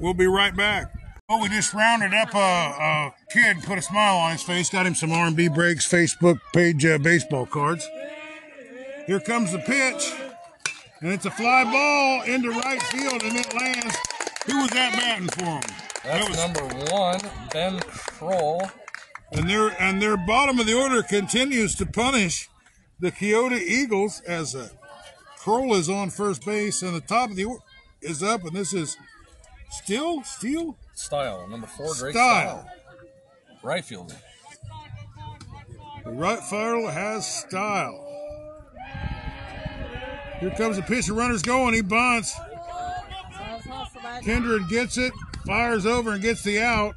[0.00, 0.90] We'll be right back.
[1.28, 4.86] Well, we just rounded up a, a kid, put a smile on his face, got
[4.86, 7.86] him some R&B Breaks Facebook page uh, baseball cards.
[9.06, 10.14] Here comes the pitch,
[11.02, 13.96] and it's a fly ball into right field, and it lands.
[14.46, 15.60] Who was that batting for him?
[15.62, 17.20] That's That was- number one,
[17.52, 18.62] Ben Kroll.
[19.32, 22.48] and their and their bottom of the order continues to punish
[23.00, 24.68] the Keota Eagles as uh,
[25.38, 27.62] Kroll is on first base, and the top of the order
[28.00, 28.96] is up, and this is
[29.70, 32.60] still Steele Style, number four, Drake Style.
[32.60, 32.70] Style.
[33.62, 34.14] Right fielder.
[36.04, 38.00] The right fielder has style.
[40.38, 41.06] Here comes the pitch.
[41.06, 41.72] The runner's going.
[41.74, 42.34] He bunts.
[44.22, 45.12] Kindred gets it,
[45.46, 46.94] fires over, and gets the out.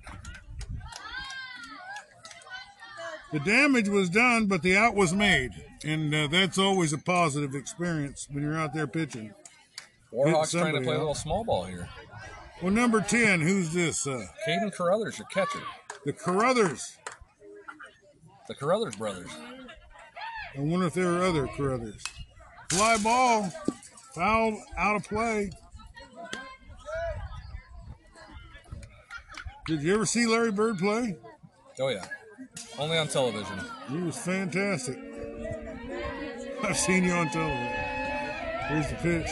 [3.32, 5.51] The damage was done, but the out was made.
[5.84, 9.34] And uh, that's always a positive experience when you're out there pitching.
[10.13, 11.89] Warhawks trying to play a little small ball here.
[12.61, 14.07] Well, number 10, who's this?
[14.07, 15.61] Uh, Caden Carruthers, your catcher.
[16.05, 16.97] the Carruthers.
[18.47, 19.30] The Carruthers brothers.
[20.57, 22.01] I wonder if there are other Carruthers.
[22.72, 23.51] Fly ball,
[24.15, 25.51] foul out of play.
[29.68, 31.18] Did you ever see Larry Bird play?
[31.78, 32.05] Oh, yeah.
[32.80, 33.59] Only on television.
[33.89, 34.97] He was fantastic.
[36.63, 37.74] I've seen you on television.
[38.70, 39.30] Here's the pitch.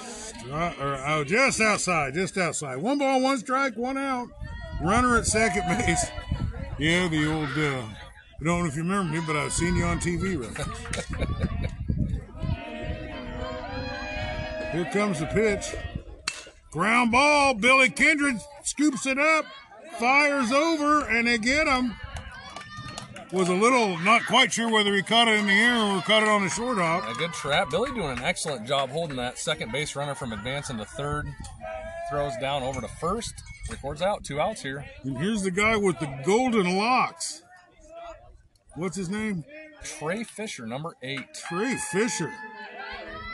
[0.00, 2.78] Stri- or, oh, just outside, just outside.
[2.78, 4.28] One ball, one strike, one out.
[4.82, 6.06] Runner at second base.
[6.78, 7.56] Yeah, the old.
[7.56, 7.84] Uh,
[8.40, 10.36] I don't know if you remember me, but I've seen you on TV.
[10.40, 10.56] Right?
[14.72, 15.74] Here comes the pitch.
[16.70, 17.54] Ground ball.
[17.54, 19.46] Billy Kindred scoops it up,
[19.98, 21.94] fires over, and they get him.
[23.32, 26.22] Was a little not quite sure whether he caught it in the air or caught
[26.22, 27.06] it on the short hop.
[27.08, 27.70] A good trap.
[27.70, 31.26] Billy doing an excellent job holding that second base runner from advancing to third.
[32.10, 33.34] Throws down over to first.
[33.70, 34.24] Records out.
[34.24, 34.86] Two outs here.
[35.04, 37.42] And here's the guy with the golden locks.
[38.76, 39.44] What's his name?
[39.82, 41.26] Trey Fisher, number eight.
[41.34, 42.32] Trey Fisher.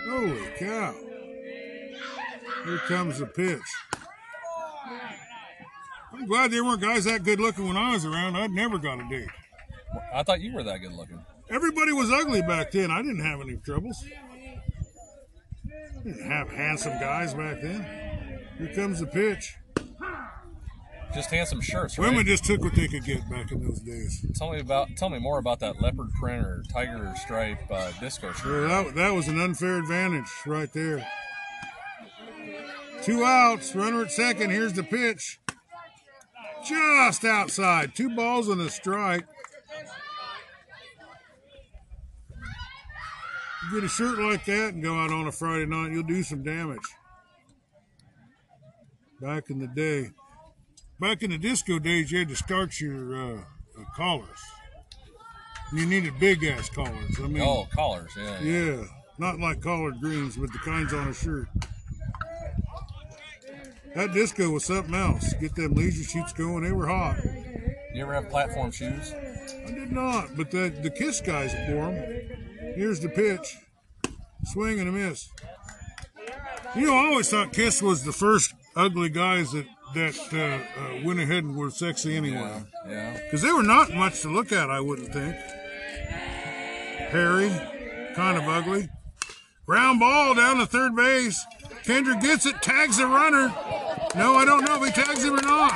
[0.08, 0.94] Holy cow.
[2.64, 3.60] Here comes the pitch.
[6.12, 8.36] I'm glad there weren't guys that good looking when I was around.
[8.36, 9.28] I'd never got a date.
[10.12, 11.24] I thought you were that good looking.
[11.50, 12.90] Everybody was ugly back then.
[12.90, 14.02] I didn't have any troubles.
[16.04, 18.40] Didn't have handsome guys back then.
[18.58, 19.56] Here comes the pitch.
[21.14, 22.08] Just handsome shirts, right?
[22.08, 24.26] Women just took what they could get back in those days.
[24.34, 24.88] Tell me about.
[24.96, 28.68] Tell me more about that leopard print or tiger stripe uh, disco shirt.
[28.68, 31.06] Well, that, that was an unfair advantage right there.
[33.04, 34.50] Two outs, runner at second.
[34.50, 35.38] Here's the pitch.
[36.66, 37.94] Just outside.
[37.94, 39.26] Two balls and a strike.
[43.70, 46.22] You get a shirt like that and go out on a Friday night, you'll do
[46.22, 46.80] some damage.
[49.20, 50.10] Back in the day,
[51.00, 54.38] back in the disco days, you had to start your uh, uh, collars.
[55.72, 57.18] You needed big ass collars.
[57.22, 58.10] I mean, Oh, collars.
[58.16, 58.40] Yeah.
[58.42, 58.64] yeah.
[58.76, 58.84] yeah,
[59.18, 61.48] not like collard greens, but the kinds on a shirt.
[63.94, 65.32] That disco was something else.
[65.34, 67.16] Get them leisure sheets going; they were hot.
[67.94, 69.12] You ever have platform shoes?
[69.12, 72.74] I did not, but the the Kiss guys wore them.
[72.74, 73.56] Here's the pitch,
[74.44, 75.28] swing and a miss.
[76.74, 81.04] You know, I always thought Kiss was the first ugly guys that that uh, uh,
[81.04, 82.64] went ahead and were sexy anyway.
[82.88, 83.20] Yeah.
[83.24, 85.36] Because they were not much to look at, I wouldn't think.
[87.10, 87.48] Hairy,
[88.16, 88.88] kind of ugly.
[89.66, 91.44] Ground ball down to third base.
[91.84, 93.48] Kendrick gets it, tags the runner.
[94.14, 95.72] No, I don't know if he tags him or not.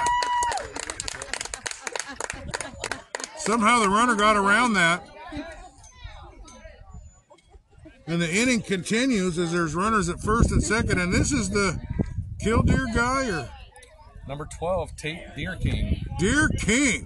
[3.36, 5.06] Somehow the runner got around that.
[8.06, 10.98] And the inning continues as there's runners at first and second.
[10.98, 11.78] And this is the
[12.40, 13.50] Killdeer guy or
[14.26, 16.04] Number twelve, Tate Deer King.
[16.18, 17.04] Deer King.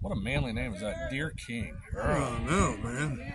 [0.00, 1.10] What a manly name is that?
[1.10, 1.76] Deer King.
[1.94, 3.34] Oh no, man.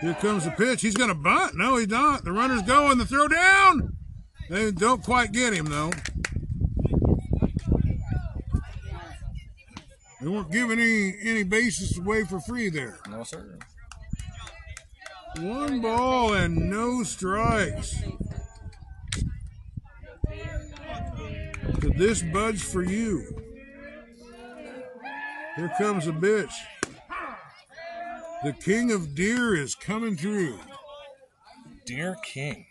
[0.00, 0.82] Here comes the pitch.
[0.82, 1.56] He's going to bunt.
[1.56, 2.24] No, he's not.
[2.24, 2.98] The runner's going.
[2.98, 3.96] The throw down.
[4.48, 5.90] They don't quite get him though.
[10.20, 12.98] They weren't giving any any bases away for free there.
[13.08, 13.58] No, sir.
[15.38, 18.02] One ball and no strikes.
[21.80, 23.24] Could this budge for you?
[25.56, 26.52] Here comes a bitch.
[28.44, 30.58] The king of deer is coming through.
[31.86, 32.66] Deer King.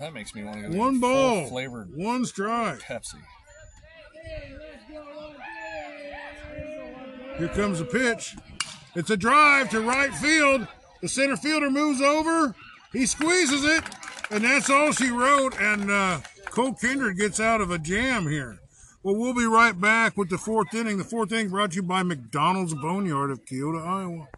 [0.00, 2.80] That makes me want to go One ball, flavored one strike.
[2.80, 3.20] Pepsi.
[7.38, 8.36] Here comes a pitch.
[8.94, 10.66] It's a drive to right field.
[11.02, 12.54] The center fielder moves over.
[12.92, 13.84] He squeezes it,
[14.30, 15.60] and that's all she wrote.
[15.60, 18.58] And uh, Cole Kindred gets out of a jam here.
[19.04, 20.96] Well, we'll be right back with the fourth inning.
[20.96, 24.28] The fourth inning brought to you by McDonald's Boneyard of Keota, Iowa.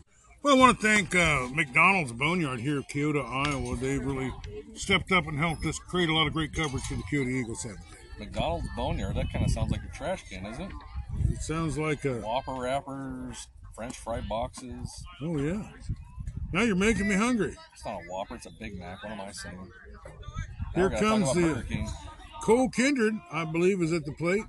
[0.43, 3.77] Well, I want to thank uh, McDonald's Boneyard here of Keota, Iowa.
[3.77, 4.33] They've really
[4.75, 7.65] stepped up and helped us create a lot of great coverage for the Keota Eagles.
[8.19, 9.15] McDonald's Boneyard.
[9.15, 10.73] That kind of sounds like a trash can, isn't it?
[11.31, 12.15] It sounds like a.
[12.19, 15.05] Whopper wrappers, French fry boxes.
[15.23, 15.63] Oh yeah.
[16.53, 17.55] Now you're making me hungry.
[17.73, 18.35] It's not a Whopper.
[18.35, 19.01] It's a Big Mac.
[19.05, 19.57] What am I saying?
[19.57, 19.65] Now
[20.75, 21.89] Here we gotta talk comes the-
[22.43, 24.45] Cole Kindred, I believe, is at the plate.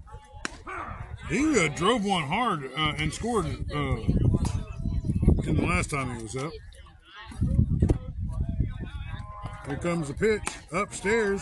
[1.30, 3.98] He uh, drove one hard uh, and scored uh,
[5.46, 6.52] in the last time he was up.
[9.68, 11.42] Here comes the pitch upstairs.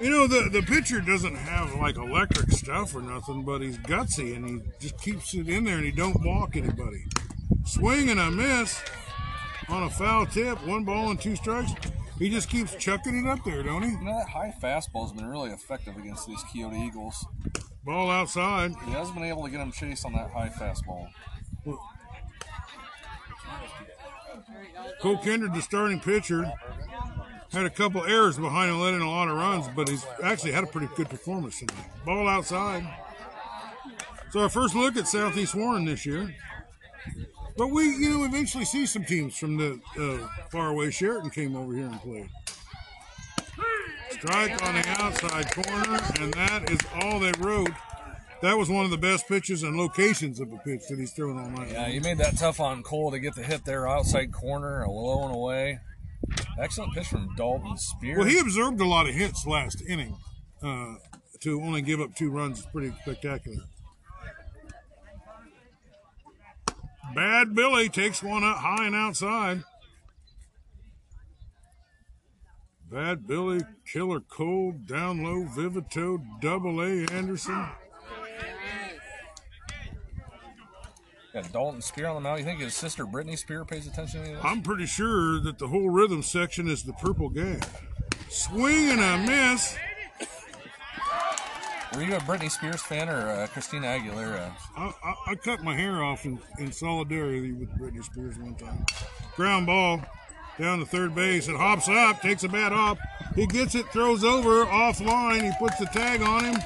[0.00, 4.34] You know the the pitcher doesn't have like electric stuff or nothing, but he's gutsy
[4.34, 7.04] and he just keeps it in there and he don't walk anybody.
[7.64, 8.82] Swing and a miss
[9.68, 11.72] on a foul tip, one ball and two strikes.
[12.18, 13.90] He just keeps chucking it up there, don't he?
[13.90, 17.26] You know that high fastball's been really effective against these Keota Eagles.
[17.84, 18.72] Ball outside.
[18.86, 21.08] He hasn't been able to get him chased on that high fastball.
[25.00, 26.50] Cole Kindred, the starting pitcher,
[27.52, 30.64] had a couple errors behind him, letting a lot of runs, but he's actually had
[30.64, 31.86] a pretty good performance tonight.
[32.04, 32.86] Ball outside.
[34.30, 36.34] So our first look at Southeast Warren this year.
[37.56, 41.74] But we, you know, eventually see some teams from the uh, faraway Sheraton came over
[41.74, 42.28] here and played.
[44.10, 47.70] Strike on the outside corner, and that is all they wrote.
[48.42, 51.38] That was one of the best pitches and locations of a pitch that he's thrown
[51.38, 51.70] all night.
[51.70, 54.90] Yeah, you made that tough on Cole to get the hit there outside corner, a
[54.90, 55.78] low and away.
[56.58, 58.18] Excellent pitch from Dalton Spear.
[58.18, 60.16] Well, he observed a lot of hits last inning.
[60.62, 60.94] Uh,
[61.40, 63.64] to only give up two runs is pretty spectacular.
[67.14, 69.62] Bad Billy takes one up high and outside.
[72.90, 73.60] Bad Billy,
[73.90, 77.66] Killer Cold, down low, Vivito, Double A Anderson.
[81.32, 82.38] Got Dalton Spear on the mound.
[82.38, 84.40] You think his sister Britney Spear pays attention to this?
[84.44, 87.60] I'm pretty sure that the whole rhythm section is the purple gang.
[88.28, 89.76] Swing and a miss.
[91.96, 94.50] Were you a Britney Spears fan or uh, Christina Aguilera?
[94.76, 98.84] I, I, I cut my hair off in, in solidarity with Britney Spears one time.
[99.36, 100.00] Ground ball
[100.58, 101.46] down to third base.
[101.46, 102.98] It hops up, takes a bat off.
[103.36, 105.42] He gets it, throws over, offline.
[105.42, 106.56] He puts the tag on him,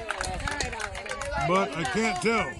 [1.47, 2.51] but I can't tell.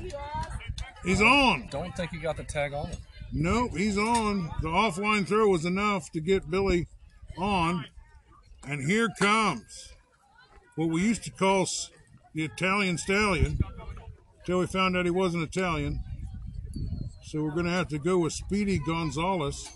[1.03, 1.70] He's on.
[1.72, 2.97] Don't think he got the tag on him.
[3.32, 4.49] Nope, he's on.
[4.61, 6.88] The offline throw was enough to get Billy
[7.38, 7.86] on.
[8.67, 9.93] And here comes
[10.76, 11.67] what we used to call
[12.34, 13.59] the Italian stallion
[14.39, 16.03] until we found out he wasn't Italian.
[17.23, 19.69] So we're going to have to go with Speedy Gonzalez.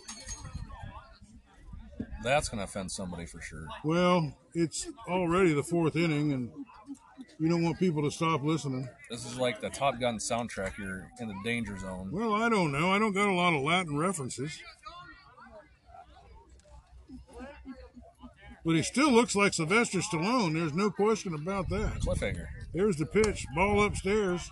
[2.23, 3.67] That's going to offend somebody for sure.
[3.83, 6.49] Well, it's already the fourth inning, and
[7.37, 8.87] you don't want people to stop listening.
[9.09, 10.77] This is like the Top Gun soundtrack.
[10.77, 12.09] You're in the danger zone.
[12.11, 12.91] Well, I don't know.
[12.91, 14.57] I don't got a lot of Latin references.
[18.65, 20.53] But he still looks like Sylvester Stallone.
[20.53, 21.99] There's no question about that.
[21.99, 22.47] Cliffhanger.
[22.73, 23.45] There's the pitch.
[23.53, 24.49] Ball upstairs.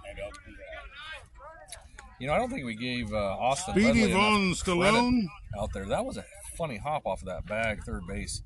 [2.20, 5.24] You know, I don't think we gave uh, Austin Speedy Von Stallone.
[5.60, 5.86] out there.
[5.86, 6.26] That was a
[6.58, 8.44] funny hop off of that bag, third base,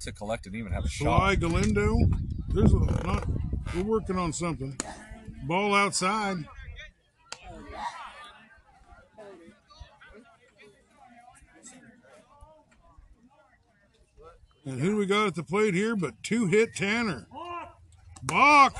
[0.00, 1.38] to collect and even have a shot.
[1.40, 1.98] Galindo.
[2.48, 3.28] There's a not.
[3.74, 4.78] We're working on something.
[5.46, 6.36] Ball outside.
[14.68, 17.26] And who we got at the plate here but two hit Tanner.
[18.22, 18.76] Bach.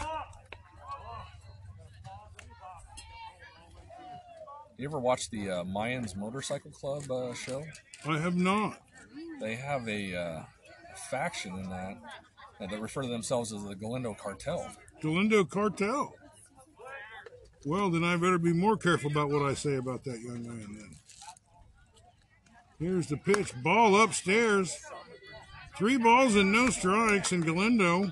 [4.76, 7.64] You ever watch the uh, Mayans Motorcycle Club uh, show?
[8.04, 8.82] I have not.
[9.40, 10.42] They have a uh,
[11.08, 11.96] faction in that
[12.60, 14.70] uh, that refer to themselves as the Galindo Cartel.
[15.00, 16.12] Galindo Cartel.
[17.64, 20.66] Well, then I better be more careful about what I say about that young man
[20.78, 20.96] then.
[22.78, 23.54] Here's the pitch.
[23.62, 24.78] Ball upstairs.
[25.78, 28.10] Three balls and no strikes, and Galindo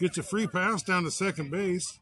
[0.00, 1.98] gets a free pass down to second base.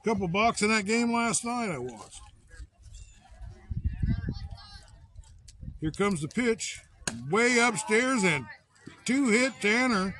[0.00, 2.20] A couple balks in that game last night I watched.
[5.80, 6.80] Here comes the pitch.
[7.30, 8.46] Way upstairs, and
[9.04, 10.14] two hit Tanner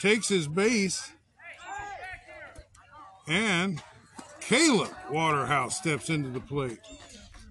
[0.00, 1.12] takes his base.
[3.28, 3.82] And
[4.40, 6.78] Caleb Waterhouse steps into the plate.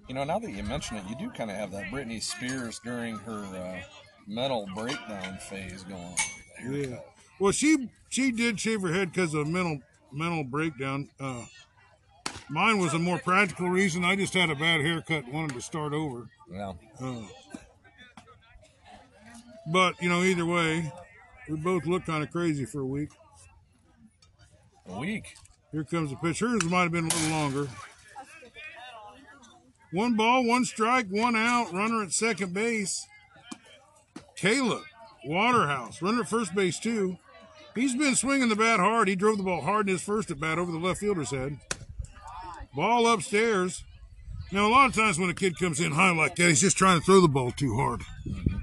[0.07, 2.79] You know, now that you mention it, you do kind of have that Britney Spears
[2.83, 3.81] during her uh,
[4.27, 6.73] mental breakdown phase going on.
[6.73, 6.99] Yeah.
[7.39, 9.79] Well, she she did shave her head because of mental
[10.11, 11.09] mental breakdown.
[11.19, 11.45] Uh,
[12.49, 14.05] mine was a more practical reason.
[14.05, 16.27] I just had a bad haircut, and wanted to start over.
[16.51, 16.73] Yeah.
[17.01, 17.23] Uh,
[19.71, 20.91] but you know, either way,
[21.49, 23.09] we both look kind of crazy for a week.
[24.87, 25.35] A week.
[25.71, 26.39] Here comes the pitch.
[26.39, 27.67] Hers might have been a little longer.
[29.91, 31.73] One ball, one strike, one out.
[31.73, 33.07] Runner at second base.
[34.43, 34.83] Caleb
[35.23, 37.17] Waterhouse, runner at first base too.
[37.75, 39.07] He's been swinging the bat hard.
[39.07, 41.59] He drove the ball hard in his first at bat over the left fielder's head.
[42.75, 43.85] Ball upstairs.
[44.51, 46.75] Now, a lot of times when a kid comes in high like that, he's just
[46.75, 48.01] trying to throw the ball too hard.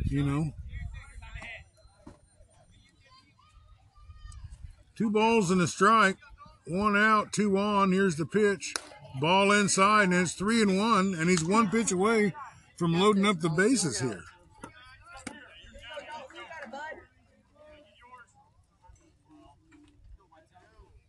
[0.04, 0.52] You know?
[4.96, 6.18] Two balls and a strike.
[6.66, 7.90] One out, two on.
[7.90, 8.74] Here's the pitch.
[9.18, 12.34] Ball inside, and it's three and one, and he's one pitch away
[12.76, 14.24] from loading up the bases here.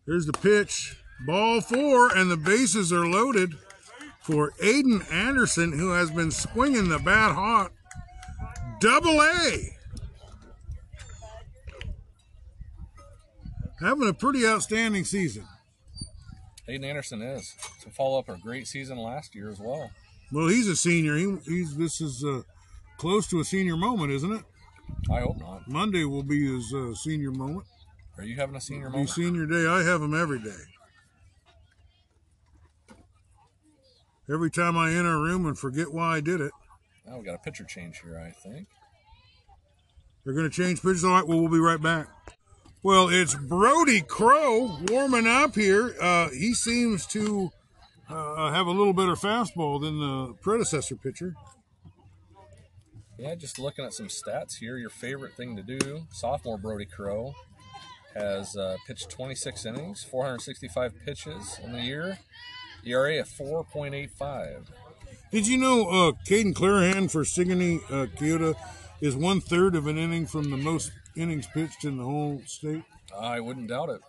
[0.06, 0.98] Here's the pitch.
[1.26, 3.54] Ball four, and the bases are loaded
[4.22, 7.72] for Aiden Anderson, who has been swinging the bat hot.
[8.80, 9.78] Double A.
[13.80, 15.46] Having a pretty outstanding season.
[16.68, 19.92] Aiden Anderson is to follow up a great season last year as well.
[20.32, 21.18] Well, he's a senior.
[21.18, 22.42] He, he's this is uh,
[22.98, 24.44] close to a senior moment, isn't it?
[25.12, 25.68] I hope not.
[25.68, 27.66] Monday will be his uh, senior moment.
[28.22, 29.10] Are you having a senior moment?
[29.10, 29.66] senior day.
[29.66, 30.62] I have them every day.
[34.32, 36.52] Every time I enter a room and forget why I did it,
[37.08, 38.68] Now we got a pitcher change here, I think.
[40.24, 41.04] they're going to change pitches.
[41.04, 42.08] All right, well, we'll be right back.
[42.84, 45.96] Well, it's Brody Crow warming up here.
[46.00, 47.50] Uh, he seems to
[48.08, 51.34] uh, have a little better fastball than the predecessor pitcher.
[53.18, 54.78] Yeah, just looking at some stats here.
[54.78, 57.34] Your favorite thing to do, sophomore Brody Crow
[58.16, 62.20] has uh, pitched 26 innings, 465 pitches in the year,
[62.86, 64.68] ERA of 4.85.
[65.32, 68.56] Did you know uh, Caden Clarahan for Sigourney uh, Keota
[69.00, 72.84] is one third of an inning from the most innings pitched in the whole state?
[73.18, 74.02] I wouldn't doubt it.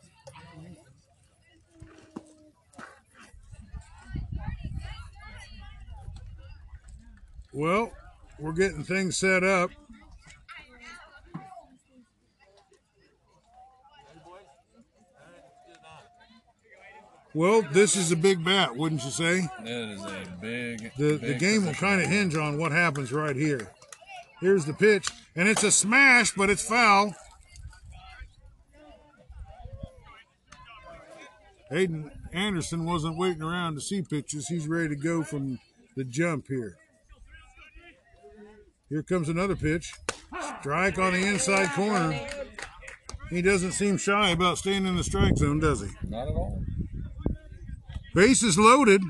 [7.53, 7.93] Well,
[8.39, 9.71] we're getting things set up.
[17.35, 19.49] Well, this is a big bat, wouldn't you say?
[19.65, 20.93] It is a big.
[20.99, 23.71] The the game will kind of hinge on what happens right here.
[24.41, 27.15] Here's the pitch, and it's a smash, but it's foul.
[31.71, 34.49] Aiden Anderson wasn't waiting around to see pitches.
[34.49, 35.59] He's ready to go from
[35.97, 36.77] the jump here.
[38.91, 39.95] Here comes another pitch.
[40.61, 42.19] Strike on the inside corner.
[43.31, 45.89] He doesn't seem shy about staying in the strike zone, does he?
[46.07, 46.63] Not at all.
[48.15, 49.03] Base is loaded.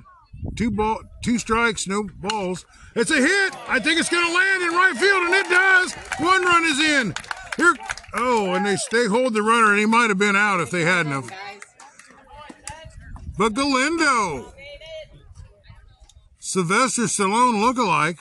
[0.57, 2.65] Two ball, two strikes, no balls.
[2.95, 3.55] It's a hit.
[3.69, 5.93] I think it's going to land in right field, and it does.
[6.19, 7.15] One run is in.
[7.57, 7.75] Here,
[8.15, 10.83] oh, and they they hold the runner, and he might have been out if they
[10.83, 11.31] hadn't have.
[13.39, 14.53] But Galindo,
[16.39, 18.19] Sylvester Stallone look-alike,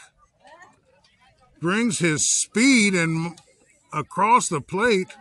[1.60, 3.40] brings his speed and
[3.94, 5.16] across the plate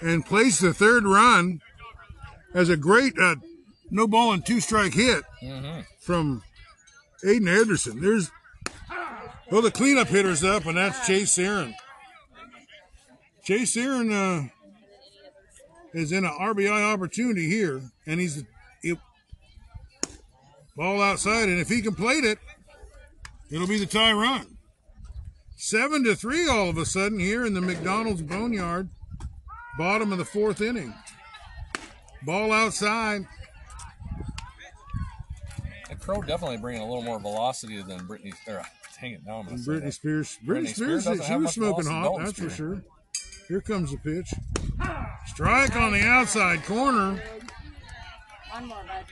[0.00, 1.60] and plays the third run
[2.52, 3.36] as a great uh,
[3.94, 5.22] no ball and two strike hit
[6.00, 6.42] from
[7.24, 8.00] Aiden Anderson.
[8.00, 8.30] There's
[9.50, 11.74] well, the cleanup hitter's up, and that's Chase Aaron.
[13.44, 14.48] Chase Aaron uh,
[15.92, 18.42] is in an RBI opportunity here, and he's
[18.82, 18.98] it,
[20.76, 22.38] ball outside, and if he can plate it,
[23.50, 24.56] it'll be the tie run.
[25.56, 28.88] Seven to three, all of a sudden here in the McDonald's Boneyard,
[29.78, 30.92] bottom of the fourth inning.
[32.24, 33.26] Ball outside.
[36.04, 38.32] And Crow definitely bringing a little more velocity than Brittany.
[38.46, 38.62] Or,
[39.00, 39.92] dang it, now I'm going to Britney that.
[39.92, 40.38] Spears.
[40.44, 42.82] Britney, Britney Spears Spears, she was smoking hot, Dalton that's for sure.
[43.48, 44.32] Here comes the pitch.
[45.26, 47.22] Strike on the outside corner.
[48.50, 49.04] One more, bud.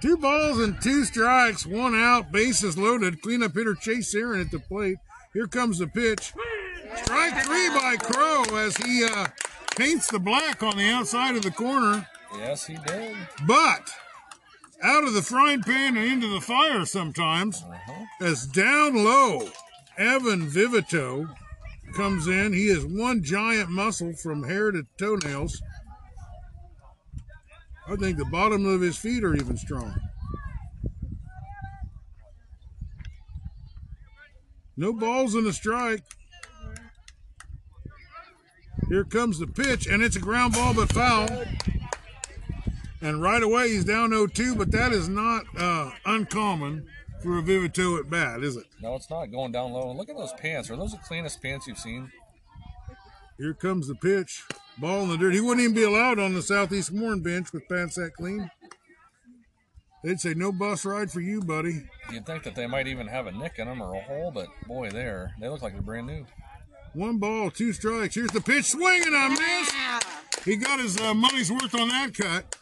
[0.00, 3.20] Two balls and two strikes, one out, bases loaded.
[3.20, 4.98] Cleanup hitter Chase Aaron at the plate.
[5.32, 6.32] Here comes the pitch.
[7.02, 9.26] Strike three by Crow as he uh,
[9.76, 12.06] paints the black on the outside of the corner.
[12.36, 13.16] Yes, he did.
[13.46, 13.90] But
[14.82, 18.04] out of the frying pan and into the fire sometimes, uh-huh.
[18.20, 19.48] as down low,
[19.96, 21.28] Evan Vivito
[21.94, 22.52] comes in.
[22.52, 25.60] He is one giant muscle from hair to toenails.
[27.88, 29.94] I think the bottom of his feet are even strong.
[34.76, 36.02] No balls in the strike.
[38.88, 41.28] Here comes the pitch, and it's a ground ball but foul.
[43.00, 46.86] And right away he's down 0-2, but that is not uh, uncommon
[47.22, 48.64] for a Vivito at bat, is it?
[48.80, 49.92] No, it's not going down low.
[49.92, 50.70] Look at those pants.
[50.70, 52.10] Are those the cleanest pants you've seen?
[53.38, 54.44] Here comes the pitch.
[54.78, 55.34] Ball in the dirt.
[55.34, 58.50] He wouldn't even be allowed on the Southeast Warren bench with pants that clean.
[60.02, 61.84] They'd say, no bus ride for you, buddy.
[62.12, 64.48] You'd think that they might even have a nick in them or a hole, but
[64.66, 66.24] boy, there they look like they're brand new.
[66.94, 68.14] One ball, two strikes.
[68.14, 68.66] Here's the pitch.
[68.66, 69.72] Swing and a miss.
[70.44, 72.56] He got his uh, money's worth on that cut.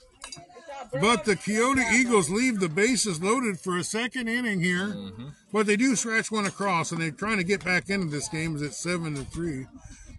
[0.93, 4.89] But the Keota Eagles leave the bases loaded for a second inning here.
[4.89, 5.29] Mm-hmm.
[5.53, 8.57] But they do scratch one across, and they're trying to get back into this game
[8.57, 9.67] as it's seven to three.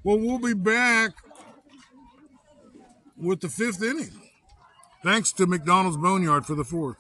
[0.04, 1.12] Well, we'll be back
[3.18, 4.12] with the fifth inning.
[5.04, 6.98] Thanks to McDonald's Boneyard for the fourth.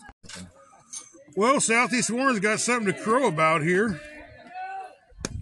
[1.35, 4.01] Well, Southeast Warren's got something to crow about here.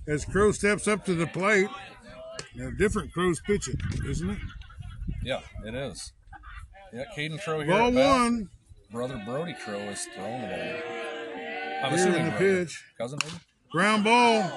[0.07, 1.69] As Crow steps up to the plate.
[2.55, 4.37] Now, different Crow's pitching, isn't it?
[5.23, 6.13] Yeah, it is.
[6.95, 7.67] Yeah, Caden Crow here.
[7.67, 8.49] Ball one.
[8.89, 10.57] Brother Brody Crow is throwing the ball.
[11.83, 12.63] I'm Here assuming in the brother.
[12.63, 12.83] pitch.
[12.97, 13.35] Cousin, maybe?
[13.69, 14.49] Ground ball.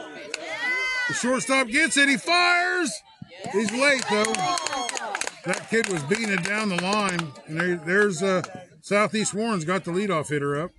[1.09, 2.09] The shortstop gets it.
[2.09, 2.93] He fires.
[3.51, 4.33] He's late though.
[5.47, 8.43] That kid was beating it down the line, and there, there's uh,
[8.83, 10.71] Southeast Warren's got the leadoff hitter up.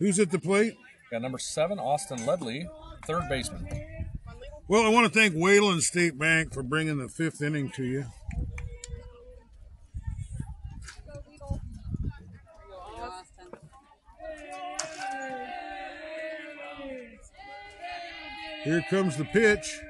[0.00, 0.74] Who's at the plate?
[1.12, 2.66] Got number seven, Austin Ledley,
[3.06, 3.68] third baseman.
[4.66, 8.06] Well, I want to thank Wayland State Bank for bringing the fifth inning to you.
[18.64, 19.80] Here comes the pitch.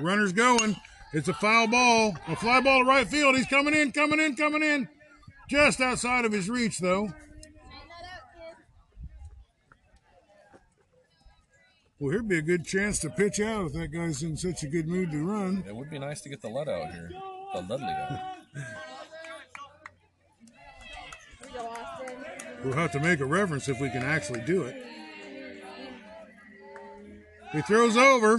[0.00, 0.76] Runner's going.
[1.12, 2.16] It's a foul ball.
[2.28, 3.36] A fly ball to right field.
[3.36, 4.88] He's coming in, coming in, coming in.
[5.48, 7.12] Just outside of his reach, though.
[11.98, 14.66] Well, here'd be a good chance to pitch out if that guy's in such a
[14.66, 15.64] good mood to run.
[15.66, 17.10] It would be nice to get the lead out here.
[17.54, 18.20] The Ledley out.
[22.64, 24.82] We'll have to make a reference if we can actually do it.
[27.56, 28.38] He throws over.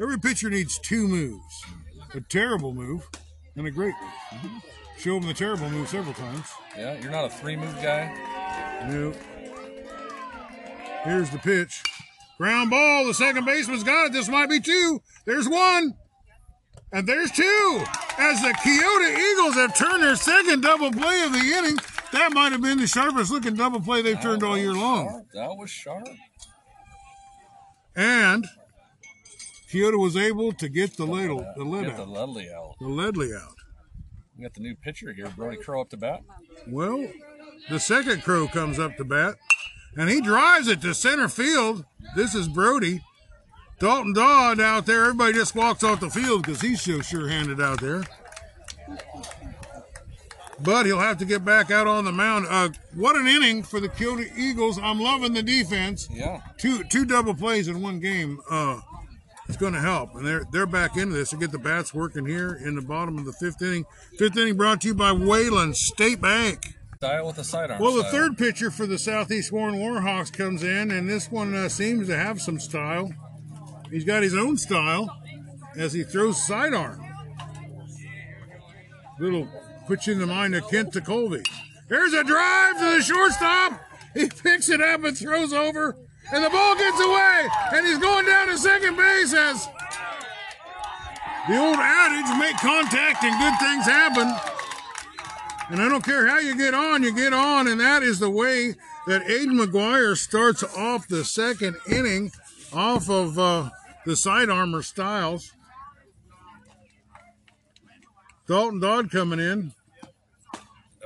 [0.00, 1.64] Every pitcher needs two moves
[2.14, 3.08] a terrible move
[3.56, 3.94] and a great
[4.44, 4.62] move.
[4.98, 6.46] Show him the terrible move several times.
[6.78, 8.86] Yeah, you're not a three move guy.
[8.88, 9.16] Nope.
[11.02, 11.82] Here's the pitch.
[12.38, 13.04] Ground ball.
[13.04, 14.12] The second baseman's got it.
[14.12, 15.02] This might be two.
[15.24, 15.94] There's one.
[16.92, 17.84] And there's two.
[18.18, 21.78] As the Keota Eagles have turned their second double play of the inning.
[22.12, 25.08] That might have been the sharpest looking double play they've turned all year long.
[25.08, 25.26] Sharp.
[25.34, 26.08] That was sharp.
[27.96, 28.46] And
[29.70, 32.74] Keota was able to get the ladle, the lead Get the out, Ledley out.
[32.78, 33.54] the Ledley out.
[34.36, 36.20] We got the new pitcher here, Brody Crow up to bat.
[36.66, 37.06] Well,
[37.70, 39.36] the second crow comes up to bat,
[39.96, 41.84] and he drives it to center field.
[42.16, 43.02] This is Brody.
[43.78, 45.02] Dalton Dodd out there.
[45.04, 48.04] Everybody just walks off the field because he's so sure-handed out there.
[50.64, 52.46] But he'll have to get back out on the mound.
[52.48, 54.78] Uh, what an inning for the Keota Eagles.
[54.78, 56.08] I'm loving the defense.
[56.10, 56.40] Yeah.
[56.56, 58.38] Two two double plays in one game.
[58.50, 58.80] Uh,
[59.48, 61.30] it's going to help, and they're they're back into this.
[61.30, 63.84] to get the bats working here in the bottom of the fifth inning.
[64.18, 66.74] Fifth inning brought to you by Wayland State Bank.
[66.96, 67.80] Style with the sidearm.
[67.80, 68.12] Well, the style.
[68.12, 72.16] third pitcher for the Southeast Warren Warhawks comes in, and this one uh, seems to
[72.16, 73.10] have some style.
[73.90, 75.10] He's got his own style
[75.76, 77.04] as he throws sidearm.
[79.18, 79.48] Little
[79.86, 81.42] puts you in the mind of Kent Colby.
[81.88, 83.80] There's a drive to the shortstop.
[84.14, 85.96] He picks it up and throws over,
[86.32, 89.68] and the ball gets away, and he's going down to second base as
[91.48, 94.32] the old adage, make contact and good things happen.
[95.70, 97.66] And I don't care how you get on, you get on.
[97.66, 98.74] And that is the way
[99.06, 102.30] that Aiden McGuire starts off the second inning
[102.72, 103.70] off of uh,
[104.06, 105.52] the side armor styles.
[108.52, 109.72] Dalton Dodd coming in.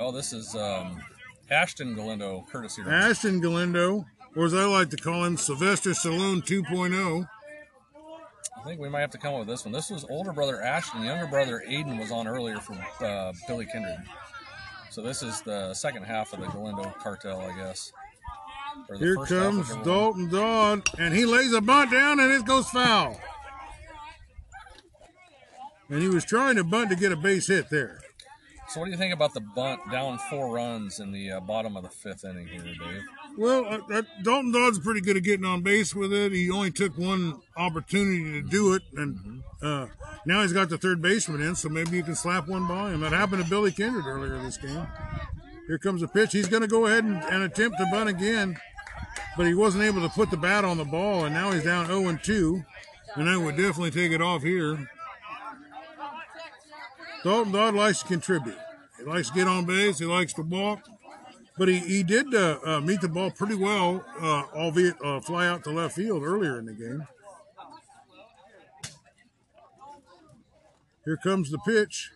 [0.01, 1.01] Oh, this is um,
[1.49, 2.83] Ashton Galindo, courtesy.
[2.83, 2.93] run.
[2.93, 4.05] Ashton Galindo,
[4.35, 7.29] or as I like to call him, Sylvester Stallone 2.0.
[8.59, 9.71] I think we might have to come up with this one.
[9.71, 14.03] This was older brother Ashton, younger brother Aiden was on earlier from uh, Billy Kindred.
[14.91, 17.93] So this is the second half of the Galindo cartel, I guess.
[18.99, 19.69] Here comes.
[19.85, 23.21] Dalton Dodd, and he lays a bunt down, and it goes foul.
[25.89, 28.01] And he was trying to bunt to get a base hit there.
[28.69, 31.77] So what do you think about the bunt down four runs in the uh, bottom
[31.77, 33.03] of the fifth inning here, Dave?
[33.39, 36.33] Well, uh, uh, Dalton Dodd's pretty good at getting on base with it.
[36.33, 39.87] He only took one opportunity to do it, and uh,
[40.25, 43.03] now he's got the third baseman in, so maybe you can slap one by him.
[43.03, 44.87] That happened to Billy Kindred earlier this game.
[45.69, 46.33] Here comes a pitch.
[46.33, 48.57] He's going to go ahead and, and attempt to bunt again,
[49.37, 51.87] but he wasn't able to put the bat on the ball, and now he's down
[51.87, 52.65] 0 2.
[53.15, 54.89] and I would definitely take it off here.
[57.27, 58.57] Dalton Dodd likes to contribute.
[58.97, 59.99] He likes to get on base.
[59.99, 60.89] He likes to walk.
[61.59, 65.49] But he, he did uh, uh, meet the ball pretty well, uh, albeit uh, fly
[65.49, 67.05] out to left field earlier in the game.
[71.05, 72.13] Here comes the pitch.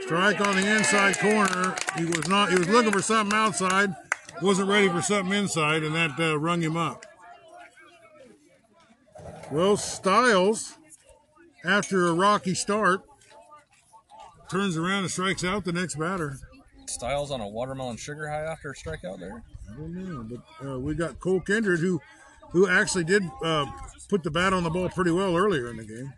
[0.00, 1.76] Strike on the inside corner.
[1.96, 2.50] He was not.
[2.50, 3.94] He was looking for something outside.
[4.42, 7.06] Wasn't ready for something inside, and that uh, rung him up.
[9.52, 10.74] Well, Styles,
[11.64, 13.02] after a rocky start,
[14.50, 16.38] turns around and strikes out the next batter.
[16.86, 19.42] Styles on a watermelon sugar high after a strikeout there.
[19.70, 20.26] I don't know,
[20.60, 22.00] but uh, we got Cole Kindred who,
[22.50, 23.66] who actually did uh,
[24.08, 26.12] put the bat on the ball pretty well earlier in the game.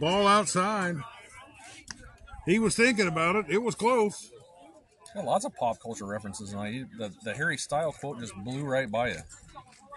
[0.00, 0.96] Ball outside.
[2.46, 3.46] He was thinking about it.
[3.48, 4.30] It was close.
[5.14, 6.84] Got lots of pop culture references tonight.
[6.96, 9.20] The, the Harry Styles quote just blew right by you.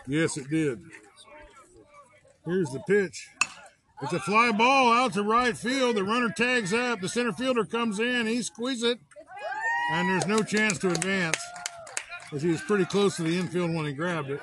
[0.08, 0.82] Yes, it did.
[2.46, 3.28] Here's the pitch.
[4.02, 5.96] It's a fly ball out to right field.
[5.96, 7.02] The runner tags up.
[7.02, 8.26] The center fielder comes in.
[8.26, 9.00] He squeezes it,
[9.94, 11.38] and there's no chance to advance,
[12.34, 14.42] as he was pretty close to the infield when he grabbed it.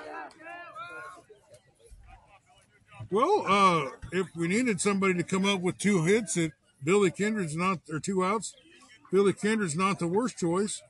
[3.11, 6.53] Well, uh, if we needed somebody to come up with two hits, it
[6.85, 8.55] Billy Kindred's not or two outs.
[9.11, 10.83] Billy Kindred's not the worst choice.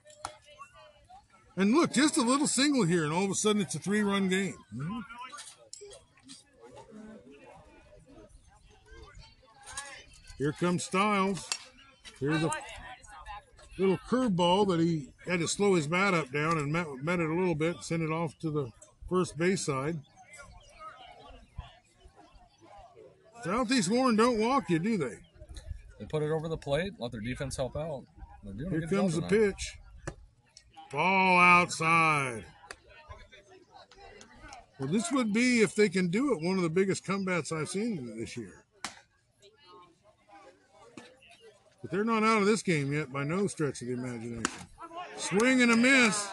[1.57, 4.29] And look, just a little single here, and all of a sudden it's a three-run
[4.29, 4.57] game.
[10.39, 11.51] Here comes Styles.
[12.21, 12.51] Here's a
[13.77, 17.29] little curveball that he had to slow his bat up down and met, met it
[17.29, 18.71] a little bit, send it off to the
[19.09, 19.99] first base side.
[23.45, 25.17] Southeast Warren don't walk you, do they?
[25.99, 28.05] They put it over the plate, let their defense help out.
[28.45, 29.79] They're doing a Here comes the pitch.
[30.91, 32.45] Ball outside.
[34.79, 37.69] Well, this would be, if they can do it, one of the biggest comebacks I've
[37.69, 38.58] seen this year.
[41.89, 44.45] But they're not out of this game yet by no stretch of the imagination.
[45.17, 46.29] Swing and a miss.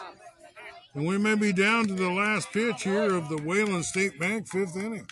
[0.92, 4.46] And we may be down to the last pitch here of the Wayland State Bank
[4.48, 5.08] fifth inning.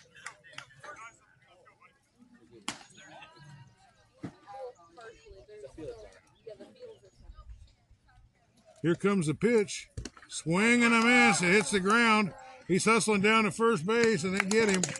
[8.83, 9.89] Here comes the pitch.
[10.29, 11.41] Swing and a miss.
[11.41, 12.35] It hits the ground.
[12.69, 14.83] He's hustling down to first base, and they get him.
[14.83, 14.95] Good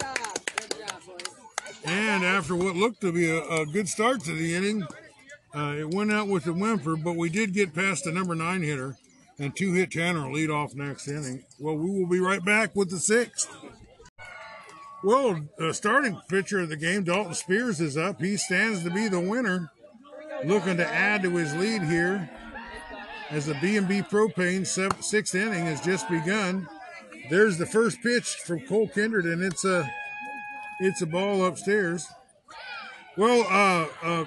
[0.00, 0.18] job.
[0.56, 1.73] Good job, boys.
[1.84, 4.86] And after what looked to be a, a good start to the inning,
[5.54, 8.62] uh, it went out with a whimper, but we did get past the number nine
[8.62, 8.96] hitter,
[9.38, 11.44] and two hit Tanner lead off next inning.
[11.58, 13.54] Well, we will be right back with the sixth.
[15.04, 18.20] Well, the starting pitcher of the game, Dalton Spears, is up.
[18.20, 19.70] He stands to be the winner,
[20.44, 22.30] looking to add to his lead here
[23.30, 26.66] as the B&B Propane sixth inning has just begun.
[27.30, 29.90] There's the first pitch from Cole Kindred, and it's a
[30.80, 32.06] it's a ball upstairs.
[33.16, 34.24] Well, uh, uh,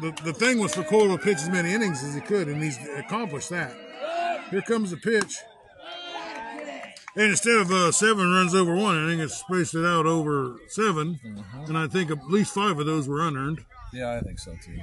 [0.00, 2.62] the the thing was for Cole to pitch as many innings as he could, and
[2.62, 3.74] he's accomplished that.
[4.50, 5.36] Here comes the pitch,
[7.16, 11.18] and instead of uh, seven runs over one inning, it's spaced it out over 7
[11.66, 13.64] and I think at least five of those were unearned.
[13.92, 14.78] Yeah, I think so too.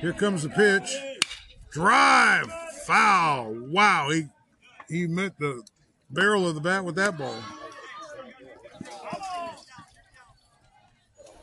[0.00, 0.96] Here comes the pitch.
[1.70, 2.46] Drive.
[2.86, 3.54] Foul.
[3.68, 4.08] Wow.
[4.10, 4.24] He
[4.88, 5.62] he met the
[6.10, 7.36] barrel of the bat with that ball.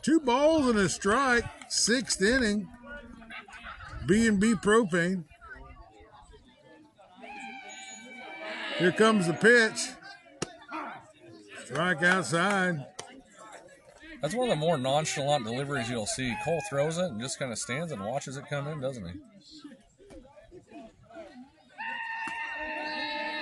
[0.02, 1.44] Two balls and a strike.
[1.68, 2.68] Sixth inning.
[4.06, 5.24] B and B propane.
[8.78, 9.90] Here comes the pitch.
[11.64, 12.84] Strike outside.
[14.20, 16.34] That's one of the more nonchalant deliveries you'll see.
[16.44, 19.14] Cole throws it and just kind of stands and watches it come in, doesn't he?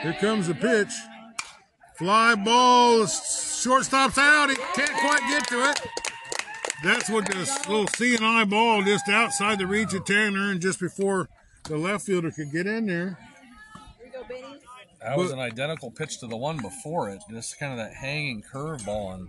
[0.03, 0.93] Here comes the pitch.
[1.97, 3.07] Fly ball.
[3.07, 4.49] Shortstop's out.
[4.49, 6.10] He can't quite get to it.
[6.83, 10.81] That's what this little C and ball just outside the reach of Tanner and just
[10.81, 11.29] before
[11.65, 13.19] the left fielder could get in there.
[13.99, 14.61] Here we go, Benny.
[15.03, 17.23] That was an identical pitch to the one before it.
[17.31, 19.29] Just kind of that hanging curveball, and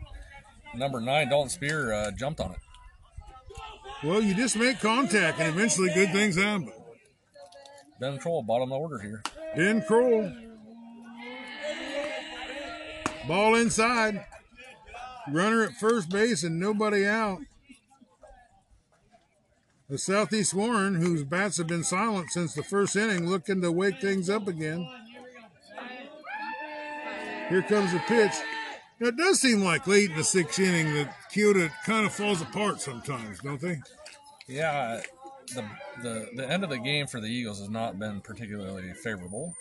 [0.75, 2.59] number nine, Dalton Spear, uh, jumped on it.
[4.03, 6.71] Well, you just make contact, and eventually good things happen.
[7.99, 9.23] Ben Troll, bottom of the order here.
[9.55, 10.31] Ben Kroll.
[13.27, 14.25] Ball inside.
[15.31, 17.39] Runner at first base and nobody out.
[19.89, 23.99] The Southeast Warren, whose bats have been silent since the first inning, looking to wake
[23.99, 24.87] things up again.
[27.49, 28.31] Here comes the pitch.
[28.99, 32.41] Now, it does seem like late in the sixth inning that Keota kind of falls
[32.41, 33.81] apart sometimes, don't they?
[34.47, 35.01] Yeah,
[35.53, 35.65] the,
[36.01, 39.53] the the end of the game for the Eagles has not been particularly favorable.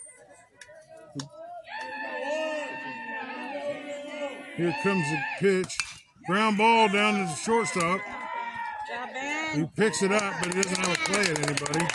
[4.57, 5.77] Here comes the pitch.
[6.27, 8.01] Ground ball down to the shortstop.
[9.53, 11.85] He picks it up, but he doesn't have a play at anybody.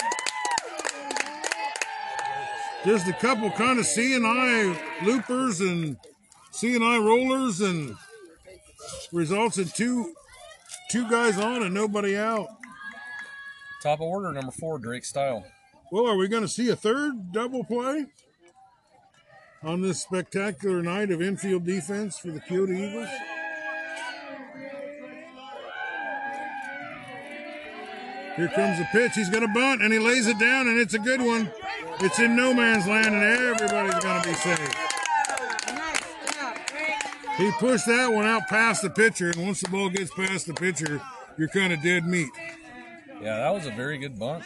[2.85, 5.97] Just a couple kind of seeing-eye loopers and
[6.53, 7.97] seeing-eye rollers, and
[9.13, 10.15] results in two
[10.91, 12.49] two guys on and nobody out.
[13.83, 15.45] Top of order, number four, Drake Style.
[15.93, 18.07] Well, are we going to see a third double play
[19.67, 23.09] on this spectacular night of infield defense for the Keota Eagles?
[28.37, 29.13] Here comes the pitch.
[29.15, 31.51] He's going to bunt, and he lays it down, and it's a good one.
[32.01, 34.75] It's in no man's land, and everybody's going to be safe.
[35.69, 37.39] Nice job, Drake.
[37.39, 40.55] He pushed that one out past the pitcher, and once the ball gets past the
[40.55, 41.01] pitcher,
[41.39, 42.29] you're kind of dead meat.
[43.23, 44.45] Yeah, that was a very good bunt.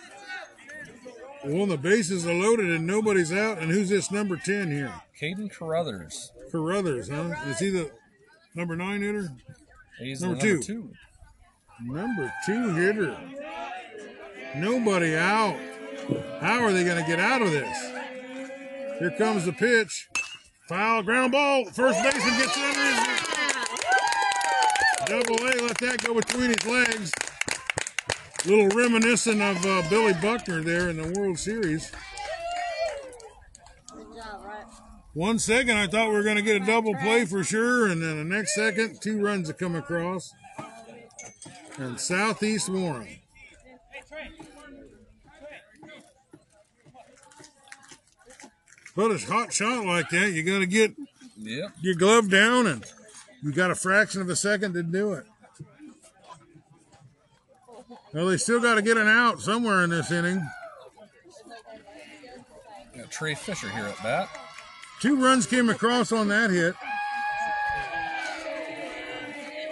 [1.44, 3.58] Well, the bases are loaded, and nobody's out.
[3.58, 4.92] And who's this number 10 here?
[5.20, 6.32] Caden Carruthers.
[6.50, 7.34] Carruthers, huh?
[7.48, 7.90] Is he the
[8.54, 9.30] number nine hitter?
[9.98, 10.82] He's Number the number two.
[10.82, 10.92] two.
[11.82, 13.16] Number two hitter.
[14.56, 15.56] Nobody out.
[16.40, 17.78] How are they going to get out of this?
[18.98, 20.08] Here comes the pitch.
[20.68, 21.66] Foul, ground ball.
[21.66, 23.20] First baseman gets it under his
[25.06, 25.66] double A.
[25.66, 27.12] Let that go between his legs.
[28.46, 31.92] Little reminiscent of uh, Billy Buckner there in the World Series.
[33.92, 34.64] Good job, right?
[35.12, 38.00] One second, I thought we were going to get a double play for sure, and
[38.00, 40.32] then the next second, two runs to come across.
[41.78, 43.18] And Southeast Warren.
[48.94, 50.94] But a hot shot like that, you got to get
[51.38, 51.72] Yep.
[51.80, 52.84] your glove down, and
[53.42, 55.24] you got a fraction of a second to do it.
[58.12, 60.46] Well, they still got to get an out somewhere in this inning.
[62.96, 64.28] Got Trey Fisher here at bat.
[65.00, 66.74] Two runs came across on that hit.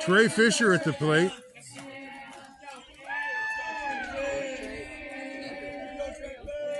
[0.01, 1.33] Trey Fisher at the plate.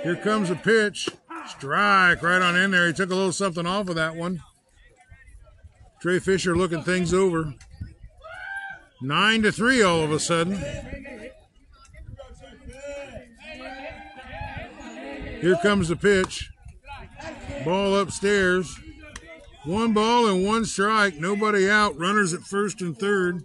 [0.01, 1.09] Here comes a pitch.
[1.47, 2.87] Strike right on in there.
[2.87, 4.41] He took a little something off of that one.
[6.01, 7.53] Trey Fisher looking things over.
[9.01, 10.55] Nine to three all of a sudden.
[15.41, 16.49] Here comes the pitch.
[17.65, 18.77] Ball upstairs.
[19.65, 21.15] One ball and one strike.
[21.15, 21.97] Nobody out.
[21.97, 23.43] Runners at first and third.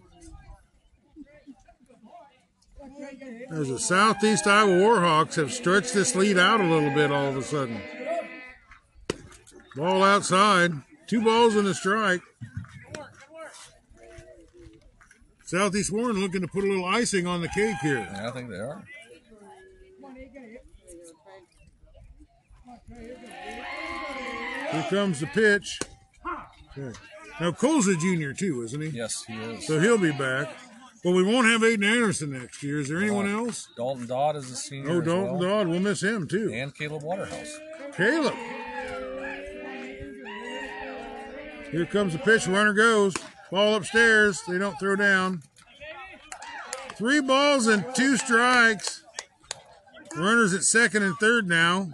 [3.50, 7.36] As the Southeast Iowa Warhawks have stretched this lead out a little bit all of
[7.36, 7.80] a sudden.
[9.76, 10.72] Ball outside.
[11.06, 12.22] Two balls and a strike.
[15.44, 17.98] Southeast Warren looking to put a little icing on the cake here.
[17.98, 18.82] Yeah, I think they are.
[24.74, 25.78] Here comes the pitch.
[26.76, 26.98] Okay.
[27.40, 28.88] Now Cole's a junior too, isn't he?
[28.88, 29.66] Yes, he is.
[29.66, 30.48] So he'll be back.
[31.04, 32.80] But we won't have Aiden Anderson next year.
[32.80, 33.68] Is there anyone else?
[33.76, 34.90] Dalton Dodd is a senior.
[34.90, 35.58] Oh, Dalton well.
[35.58, 35.68] Dodd.
[35.68, 36.50] We'll miss him too.
[36.52, 37.60] And Caleb Waterhouse.
[37.94, 38.34] Caleb.
[41.70, 42.46] Here comes the pitch.
[42.48, 43.14] Runner goes.
[43.50, 44.42] Ball upstairs.
[44.48, 45.42] They don't throw down.
[46.96, 49.02] Three balls and two strikes.
[50.16, 51.88] Runners at second and third now.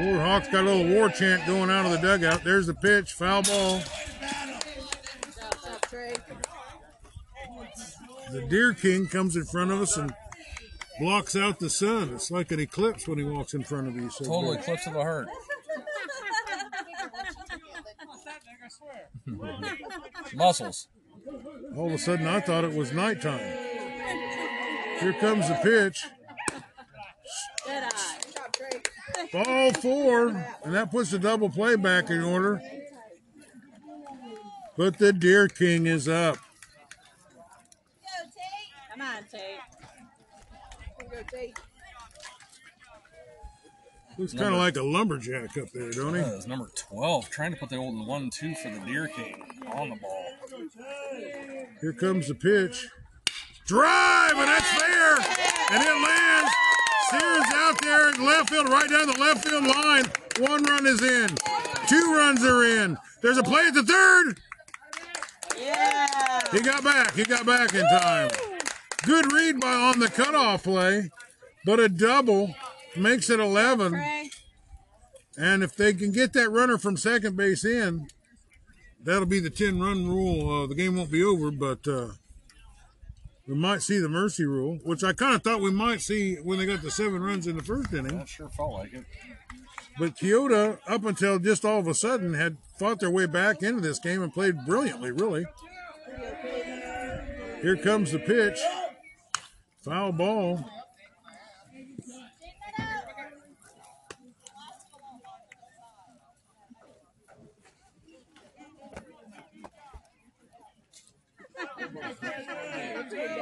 [0.00, 2.42] Warhawks got a little war chant going out of the dugout.
[2.42, 3.12] There's the pitch.
[3.12, 3.82] Foul ball.
[4.20, 6.14] Good job, Trey.
[8.32, 10.14] The Deer King comes in front of us and
[10.98, 12.10] blocks out the sun.
[12.14, 14.08] It's like an eclipse when he walks in front of you.
[14.08, 14.60] So Total good.
[14.60, 15.28] eclipse of the heart.
[20.34, 20.88] Muscles.
[21.76, 23.38] All of a sudden, I thought it was nighttime.
[25.00, 26.06] Here comes the pitch.
[29.32, 30.28] Ball four,
[30.64, 32.60] and that puts the double play back in order.
[34.76, 36.36] But the Deer King is up.
[36.36, 36.40] Go,
[38.24, 38.90] Tate.
[38.90, 39.60] Come on, Tate.
[41.10, 41.58] Go, Tate.
[44.18, 46.20] Looks kind of like a lumberjack up there, don't he?
[46.20, 49.42] It's number 12, trying to put the old 1 2 for the Deer King
[49.74, 50.26] on the ball.
[51.80, 52.88] Here comes the pitch.
[53.66, 55.16] Drive, and that's fair,
[55.70, 56.50] and it lands.
[57.10, 60.04] Sears out there in left field, right down the left field line.
[60.38, 61.28] One run is in.
[61.88, 62.96] Two runs are in.
[63.20, 64.40] There's a play at the third.
[65.58, 66.40] Yeah.
[66.52, 67.14] He got back.
[67.14, 68.30] He got back in time.
[69.04, 71.10] Good read by on the cutoff play,
[71.64, 72.54] but a double
[72.96, 73.94] makes it 11.
[75.36, 78.08] And if they can get that runner from second base in,
[79.02, 80.62] that'll be the 10 run rule.
[80.62, 82.08] Uh, the game won't be over, but uh,
[83.50, 86.60] we might see the mercy rule, which I kind of thought we might see when
[86.60, 88.16] they got the seven runs in the first inning.
[88.16, 89.04] That sure felt like it.
[89.98, 93.80] But Keota, up until just all of a sudden, had fought their way back into
[93.80, 95.46] this game and played brilliantly, really.
[97.60, 98.60] Here comes the pitch.
[99.84, 100.64] Foul ball.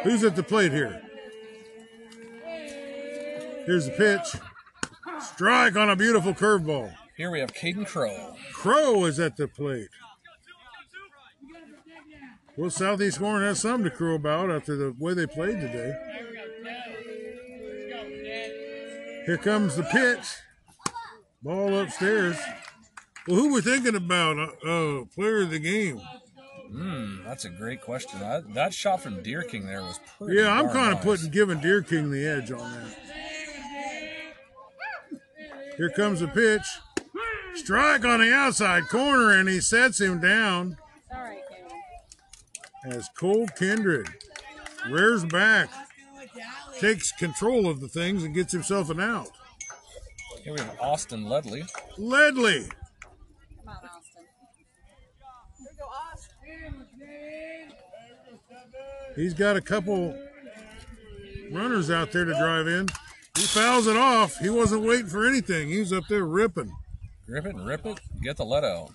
[0.03, 1.03] Who's at the plate here?
[3.67, 4.41] Here's the pitch.
[5.21, 6.95] Strike on a beautiful curveball.
[7.17, 8.35] Here we have Caden Crow.
[8.53, 9.89] Crow is at the plate.
[12.57, 15.95] Well, Southeast Warren has something to crow about after the way they played today.
[19.27, 20.27] Here comes the pitch.
[21.43, 22.37] Ball upstairs.
[23.27, 24.39] Well, who we're thinking about?
[24.39, 26.01] Uh, uh, player of the game.
[26.71, 28.21] Hmm, that's a great question.
[28.21, 30.41] That, that shot from Deer King there was pretty.
[30.41, 31.05] Yeah, I'm kind of nice.
[31.05, 32.97] putting giving Deer King the edge on that.
[35.77, 36.67] Here comes the pitch.
[37.55, 40.77] Strike on the outside corner, and he sets him down.
[41.13, 41.39] All right,
[42.85, 44.09] as Cole Kindred
[44.89, 45.71] rears back,
[46.81, 49.31] takes control of the things, and gets himself an out.
[50.45, 51.65] Here we have Austin Ledley.
[51.97, 52.69] Ledley,
[53.57, 54.25] Come on, Austin.
[59.19, 60.17] He's got a couple
[61.51, 62.89] runners out there to drive in.
[63.37, 64.37] He fouls it off.
[64.39, 65.69] He wasn't waiting for anything.
[65.69, 66.73] He was up there ripping.
[67.27, 68.01] Grip it and rip it.
[68.23, 68.91] Get the let out.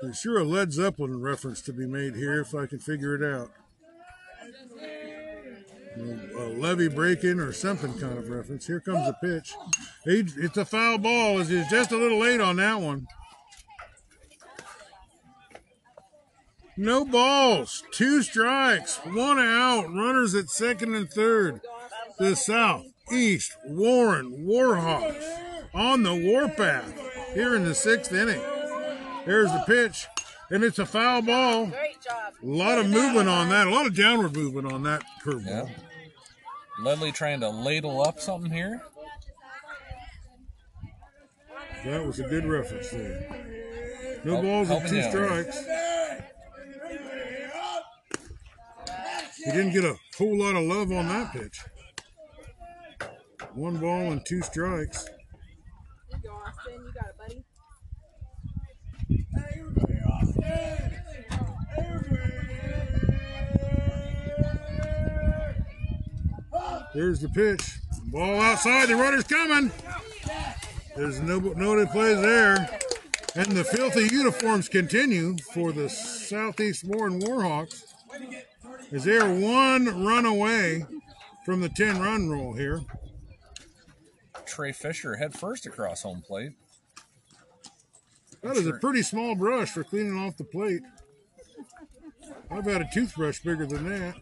[0.00, 3.22] There's sure a Led Zeppelin reference to be made here if I can figure it
[3.22, 3.50] out.
[6.36, 8.66] A levee break-in or something kind of reference.
[8.66, 9.54] Here comes the pitch.
[10.04, 11.38] He, it's a foul ball.
[11.38, 13.06] As he's just a little late on that one.
[16.76, 17.84] No balls.
[17.92, 18.96] Two strikes.
[18.98, 19.86] One out.
[19.92, 21.60] Runners at second and third.
[22.18, 25.24] The South East Warren Warhawks
[25.74, 26.92] on the warpath
[27.34, 28.40] here in the sixth inning.
[29.26, 30.06] There's the pitch,
[30.50, 31.64] and it's a foul ball.
[31.72, 33.66] A lot of movement on that.
[33.66, 35.68] A lot of downward movement on that curveball.
[35.68, 35.74] Yeah.
[36.82, 38.82] Ledley trying to ladle up something here.
[41.84, 44.20] That was a good reference there.
[44.24, 45.46] No Help- balls and helping two out.
[49.44, 51.60] He didn't get a whole lot of love on that pitch.
[53.52, 55.04] One ball and two strikes.
[55.04, 55.14] There
[56.10, 56.74] you go, Austin.
[56.74, 57.44] You got it, buddy.
[66.94, 67.78] There's the pitch.
[68.06, 68.88] Ball outside.
[68.88, 69.72] The runner's coming.
[70.96, 72.68] There's no no plays there.
[73.36, 77.82] And the filthy uniforms continue for the Southeast Warren Warhawks.
[78.92, 80.86] Is there one run away
[81.44, 82.82] from the 10 run rule here?
[84.46, 86.52] Trey Fisher head first across home plate.
[88.42, 90.82] That is a pretty small brush for cleaning off the plate.
[92.50, 94.14] I've had a toothbrush bigger than that.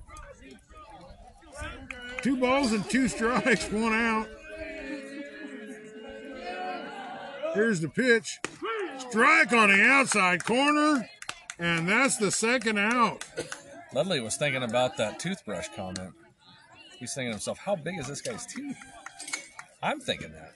[2.23, 4.29] Two balls and two strikes, one out.
[7.55, 8.39] Here's the pitch.
[9.11, 11.09] Strike on the outside corner,
[11.59, 13.25] and that's the second out.
[13.93, 16.15] Ledley was thinking about that toothbrush comment.
[16.99, 18.79] He's thinking to himself, how big is this guy's teeth?
[19.83, 20.53] I'm thinking that.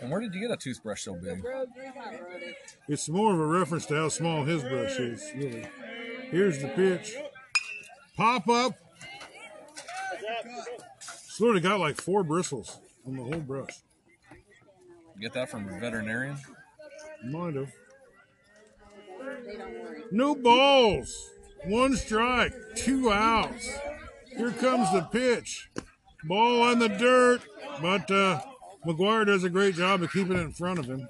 [0.00, 1.42] And where did you get a toothbrush so big?
[1.42, 2.54] Road, come on, Brody.
[2.86, 5.66] It's more of a reference to how small his brush is, really.
[6.30, 7.16] Here's the pitch.
[8.16, 8.74] Pop up.
[11.00, 13.82] Sort of got like four bristles on the whole brush.
[15.20, 16.36] Get that from a veterinarian?
[17.24, 17.72] Might have.
[19.46, 20.02] They don't worry.
[20.10, 21.30] No balls.
[21.64, 22.52] One strike.
[22.76, 23.68] Two outs.
[24.36, 25.70] Here comes the pitch.
[26.24, 27.40] Ball on the dirt,
[27.80, 28.40] but uh,
[28.86, 31.08] McGuire does a great job of keeping it in front of him.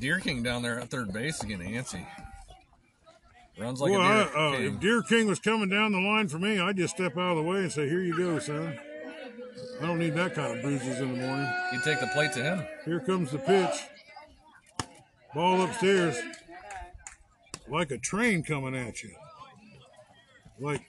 [0.00, 2.04] Deer King down there at third base again, antsy.
[3.58, 4.36] Runs like well, a I, deer.
[4.36, 4.74] uh, King.
[4.74, 7.36] if Deer King was coming down the line for me, I'd just step out of
[7.38, 8.78] the way and say, "Here you go, son."
[9.80, 11.48] I don't need that kind of bruises in the morning.
[11.72, 12.64] You take the plate to him.
[12.84, 13.74] Here comes the pitch.
[15.36, 16.16] Ball upstairs.
[17.68, 19.10] Like a train coming at you.
[20.58, 20.80] Like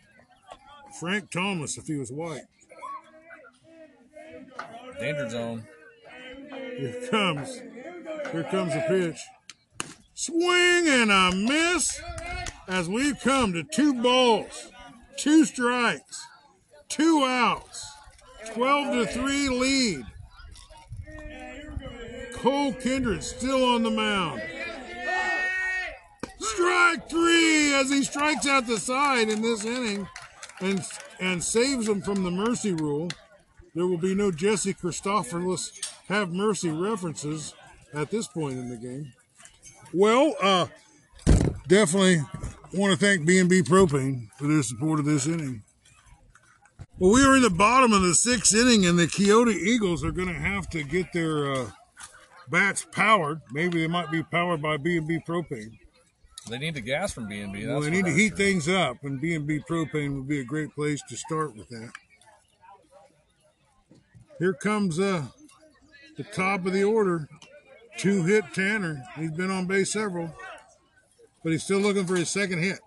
[1.02, 2.46] Frank Thomas if he was white.
[5.02, 5.68] Danger zone.
[6.78, 7.60] Here comes.
[8.32, 9.20] Here comes the pitch.
[10.14, 12.02] Swing and a miss
[12.70, 14.72] as we've come to two balls,
[15.18, 16.26] two strikes,
[16.88, 17.86] two outs,
[18.54, 20.06] 12 to 3 lead.
[22.38, 24.42] Cole Kindred still on the mound.
[26.40, 30.08] Strike three as he strikes out the side in this inning
[30.62, 30.84] and
[31.20, 33.10] and saves them from the mercy rule.
[33.74, 35.72] There will be no Jesse Christophorus
[36.08, 37.54] have mercy references
[37.94, 39.14] at this point in the game.
[39.94, 40.68] Well, uh,
[41.68, 42.22] definitely
[42.74, 45.64] want to thank B&B Propane for their support of this inning.
[47.00, 50.12] Well, we are in the bottom of the sixth inning, and the Keota Eagles are
[50.12, 51.70] going to have to get their uh,
[52.50, 53.42] bats powered.
[53.52, 55.78] Maybe they might be powered by B&B Propane.
[56.50, 57.68] They need the gas from B and B.
[57.68, 61.02] Well, they need to heat things up, and B&B Propane would be a great place
[61.10, 61.92] to start with that.
[64.40, 65.26] Here comes uh,
[66.16, 67.28] the top of the order,
[67.98, 69.04] two hit Tanner.
[69.16, 70.34] He's been on base several,
[71.44, 72.80] but he's still looking for his second hit.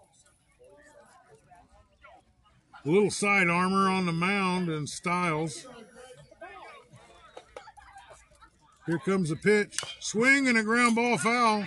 [2.84, 5.66] A little side armor on the mound and Styles.
[8.90, 11.64] Here comes the pitch, swing and a ground ball foul.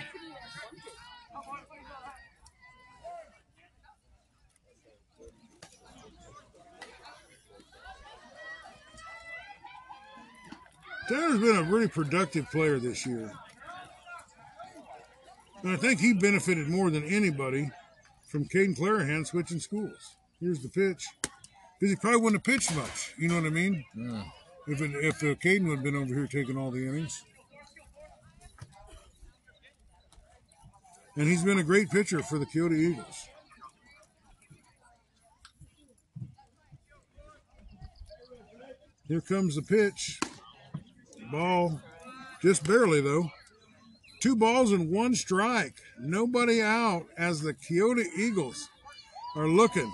[11.08, 13.32] Tanner's been a really productive player this year.
[15.62, 17.70] And I think he benefited more than anybody
[18.28, 20.16] from Caden Clarahan switching schools.
[20.40, 21.06] Here's the pitch.
[21.80, 23.14] Because he probably wouldn't have pitched much.
[23.16, 23.82] You know what I mean?
[24.66, 27.24] If it, if Caden would have been over here taking all the innings.
[31.16, 33.28] And he's been a great pitcher for the Keota Eagles.
[39.06, 40.18] Here comes the pitch.
[41.30, 41.80] Ball,
[42.40, 43.30] just barely though.
[44.20, 45.74] Two balls and one strike.
[46.00, 48.70] Nobody out as the Keota Eagles
[49.36, 49.92] are looking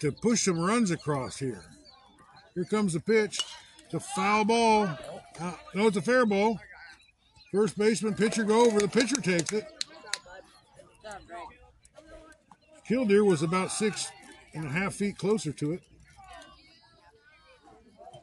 [0.00, 1.64] to push some runs across here.
[2.54, 3.40] Here comes the pitch.
[3.92, 4.88] It's a foul ball.
[5.40, 6.60] Uh, no, it's a fair ball.
[7.50, 8.78] First baseman, pitcher go over.
[8.78, 9.66] The pitcher takes it.
[12.86, 14.12] Killdeer was about six
[14.54, 15.82] and a half feet closer to it.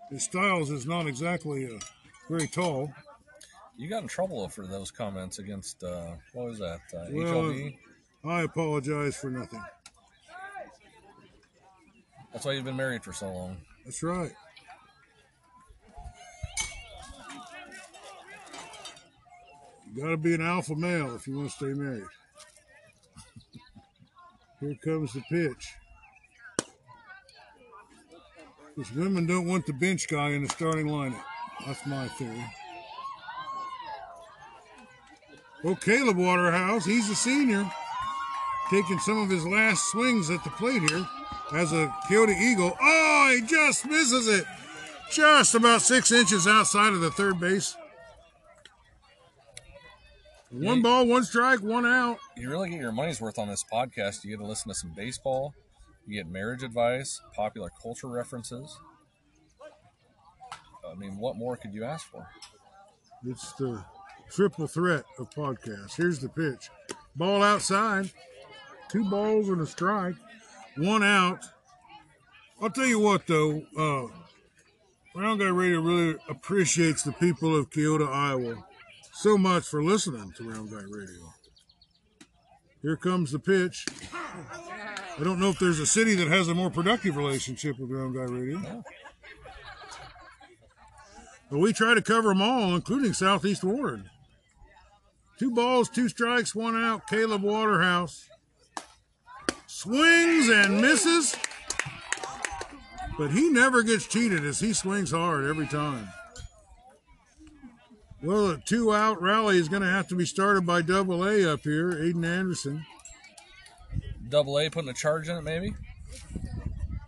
[0.09, 1.79] His Styles is not exactly uh,
[2.29, 2.93] very tall.
[3.75, 6.79] You got in trouble for those comments against uh, what was that?
[6.95, 7.77] Uh, Well, HLB.
[8.23, 9.61] I apologize for nothing.
[12.31, 13.57] That's why you've been married for so long.
[13.83, 14.31] That's right.
[19.93, 22.03] You got to be an alpha male if you want to stay married.
[24.59, 25.73] Here comes the pitch.
[28.75, 31.23] Because women don't want the bench guy in the starting lineup.
[31.65, 32.45] That's my theory.
[35.63, 37.69] Well, Caleb Waterhouse, he's a senior,
[38.69, 41.07] taking some of his last swings at the plate here
[41.53, 42.77] as a Keota Eagle.
[42.79, 44.45] Oh, he just misses it.
[45.11, 47.75] Just about six inches outside of the third base.
[50.49, 52.19] One ball, one strike, one out.
[52.37, 54.23] You really get your money's worth on this podcast.
[54.23, 55.53] You get to listen to some baseball.
[56.05, 58.79] You get marriage advice, popular culture references.
[60.89, 62.25] I mean, what more could you ask for?
[63.25, 63.83] It's the
[64.31, 65.97] triple threat of podcasts.
[65.97, 66.69] Here's the pitch.
[67.13, 68.11] Ball outside.
[68.87, 70.15] Two balls and a strike.
[70.77, 71.43] One out.
[72.61, 73.63] I'll tell you what, though.
[73.77, 74.07] Uh,
[75.13, 78.63] Round Guy Radio really appreciates the people of Keota, Iowa
[79.17, 81.33] so much for listening to Round Guy Radio.
[82.83, 83.83] Here comes the pitch.
[84.13, 88.13] I don't know if there's a city that has a more productive relationship with Round
[88.13, 88.83] Guy Radio.
[91.49, 94.07] But we try to cover them all, including Southeast Ward.
[95.39, 97.07] Two balls, two strikes, one out.
[97.07, 98.29] Caleb Waterhouse
[99.65, 101.35] swings and misses,
[103.17, 106.07] but he never gets cheated as he swings hard every time.
[108.21, 111.53] Well, a two out rally is going to have to be started by double A
[111.53, 112.85] up here, Aiden Anderson.
[114.27, 115.73] Double A putting a charge in it, maybe?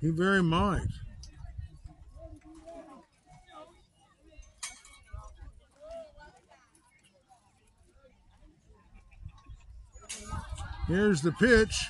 [0.01, 0.87] He very might.
[10.87, 11.85] Here's the pitch.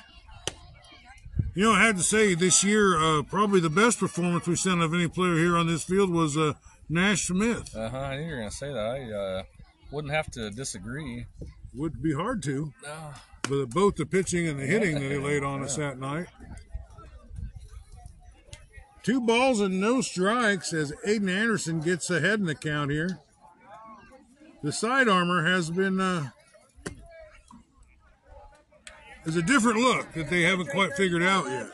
[1.55, 4.81] You know, I had to say this year, uh, probably the best performance we've seen
[4.81, 6.53] of any player here on this field was uh,
[6.89, 7.75] Nash Smith.
[7.75, 7.97] Uh huh.
[7.99, 8.79] I knew you were going to say that.
[8.79, 9.43] I uh,
[9.91, 11.25] wouldn't have to disagree.
[11.75, 13.13] Would be hard to, No.
[13.43, 16.27] but both the pitching and the hitting that he laid on us that night.
[19.03, 23.19] Two balls and no strikes as Aiden Anderson gets ahead in the count here.
[24.61, 26.29] The side armor has been uh,
[29.25, 31.67] is a different look that they haven't quite figured out yet.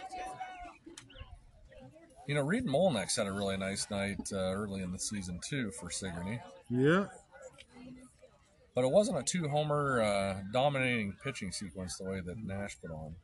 [2.28, 5.72] You know, Reed Molnex had a really nice night uh, early in the season, too,
[5.72, 6.40] for Sigourney.
[6.70, 7.06] Yeah,
[8.74, 12.90] But it wasn't a two homer uh, dominating pitching sequence the way that Nash put
[12.92, 13.16] on.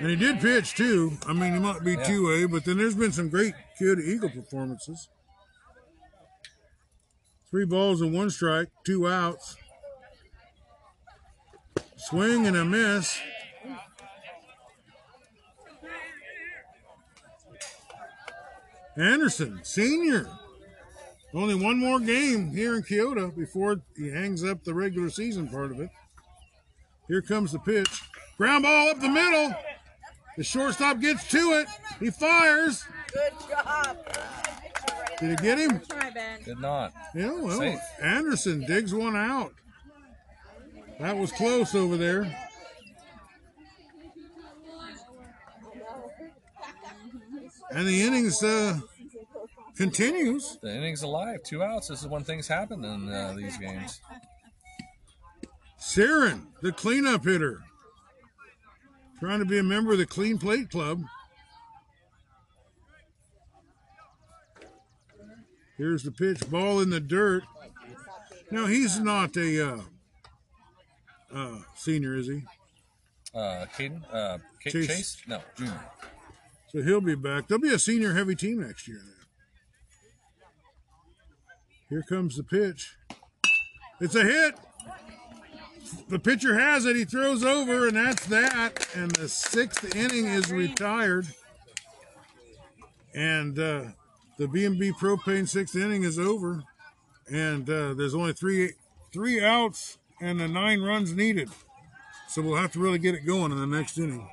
[0.00, 1.12] and he did pitch too.
[1.28, 2.02] I mean, he might be Yeah.
[2.04, 5.08] two A, but then there's been some great kid Eagle performances.
[7.48, 9.56] Three balls and one strike, two outs.
[11.96, 13.16] Swing and a miss.
[18.96, 20.28] Anderson, senior.
[21.32, 25.72] Only one more game here in Keota before he hangs up the regular season part
[25.72, 25.90] of it.
[27.08, 28.02] Here comes the pitch.
[28.38, 29.54] Ground ball up the middle.
[30.36, 31.68] The shortstop gets to it.
[31.98, 32.84] He fires.
[33.12, 33.96] Good job.
[35.20, 35.80] Did he get him?
[36.44, 36.92] Did not.
[37.14, 37.80] Yeah, well, Safe.
[38.00, 39.52] Anderson digs one out.
[41.00, 42.43] That was close over there.
[47.74, 48.78] And the innings uh,
[49.76, 50.58] continues.
[50.62, 51.42] The inning's alive.
[51.42, 51.88] Two outs.
[51.88, 54.00] This is when things happen in uh, these games.
[55.76, 57.62] Siren, the cleanup hitter,
[59.18, 61.02] trying to be a member of the Clean Plate Club.
[65.76, 67.42] Here's the pitch, ball in the dirt.
[68.52, 69.80] Now he's not a uh,
[71.34, 72.44] uh, senior, is he?
[73.34, 74.02] Uh, Caden?
[74.12, 74.86] Uh, Chase.
[74.86, 75.16] Chase.
[75.26, 75.80] No, Junior.
[76.74, 77.46] So he'll be back.
[77.46, 78.98] There'll be a senior heavy team next year.
[78.98, 79.14] Then.
[81.88, 82.96] Here comes the pitch.
[84.00, 84.56] It's a hit.
[86.08, 86.96] The pitcher has it.
[86.96, 88.88] He throws over, and that's that.
[88.96, 91.28] And the sixth inning is retired.
[93.14, 93.84] And uh,
[94.36, 96.64] the B&B propane sixth inning is over.
[97.30, 98.72] And uh, there's only three
[99.12, 101.50] three outs and the nine runs needed.
[102.28, 104.28] So we'll have to really get it going in the next inning.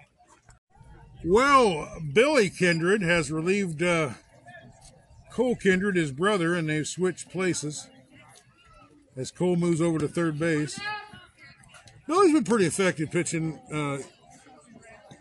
[1.23, 4.11] Well, Billy Kindred has relieved uh,
[5.31, 7.87] Cole Kindred, his brother, and they've switched places
[9.15, 10.79] as Cole moves over to third base.
[12.07, 13.59] Billy's been pretty effective pitching.
[13.71, 13.99] Uh,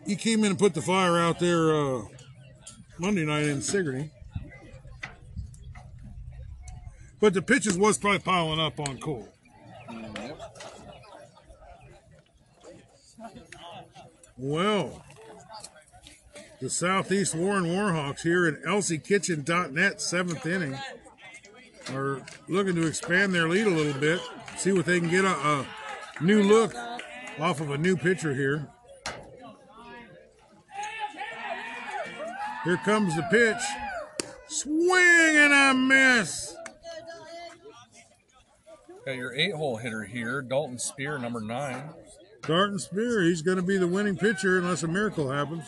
[0.05, 2.01] he came in and put the fire out there uh,
[2.97, 4.09] Monday night in Sigourney.
[7.19, 9.29] But the pitches was probably piling up on Cole.
[14.37, 15.05] Well,
[16.61, 20.77] the Southeast Warren Warhawks here in ElsieKitchen.net seventh inning
[21.91, 24.21] are looking to expand their lead a little bit,
[24.57, 25.65] see what they can get a, a
[26.21, 26.75] new look
[27.39, 28.67] off of a new pitcher here.
[32.63, 33.61] Here comes the pitch.
[34.47, 36.55] Swing and a miss.
[39.03, 41.89] Got your eight hole hitter here, Dalton Spear, number nine.
[42.43, 45.65] Darton Spear, he's going to be the winning pitcher unless a miracle happens.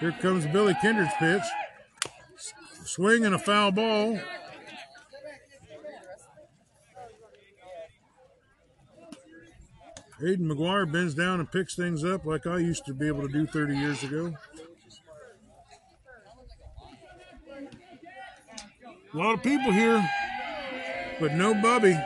[0.00, 1.42] Here comes Billy Kindred's pitch.
[2.84, 4.18] Swing and a foul ball.
[10.20, 13.32] Aiden McGuire bends down and picks things up like I used to be able to
[13.32, 14.32] do 30 years ago.
[19.12, 20.08] A lot of people here,
[21.20, 21.96] but no Bubby.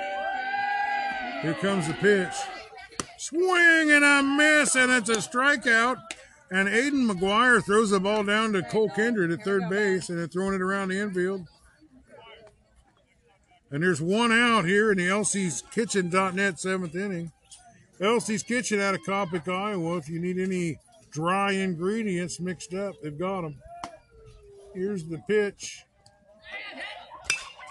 [1.43, 2.35] Here comes the pitch.
[3.19, 5.99] Swing and a miss, and it's a strikeout.
[6.51, 10.27] And Aiden McGuire throws the ball down to Cole Kindred at third base, and they're
[10.27, 11.47] throwing it around the infield.
[13.71, 17.33] And there's one out here in the Elsie's Kitchen.net seventh inning.
[18.01, 19.99] Elsie's Kitchen out of Coppock, Iowa.
[19.99, 20.79] If you need any
[21.11, 23.57] dry ingredients mixed up, they've got them.
[24.73, 25.85] Here's the pitch.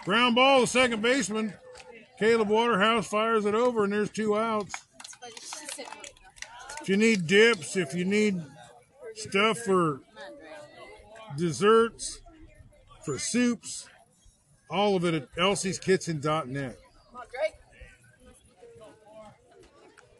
[0.05, 1.53] Ground ball to second baseman.
[2.19, 4.73] Caleb Waterhouse fires it over, and there's two outs.
[6.81, 8.39] If you need dips, if you need
[9.17, 10.01] stuff for
[11.37, 12.21] desserts,
[13.03, 13.87] for soups,
[14.69, 16.77] all of it at elsie'skitchen.net.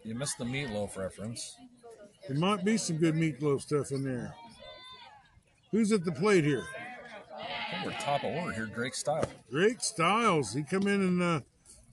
[0.04, 1.58] You missed the meatloaf reference.
[2.30, 4.34] There might be some good meatloaf stuff in there.
[5.72, 6.64] Who's at the plate here?
[7.38, 9.28] I think we're top of order here, Drake Styles.
[9.52, 10.54] Drake Styles.
[10.54, 11.40] He come in and uh,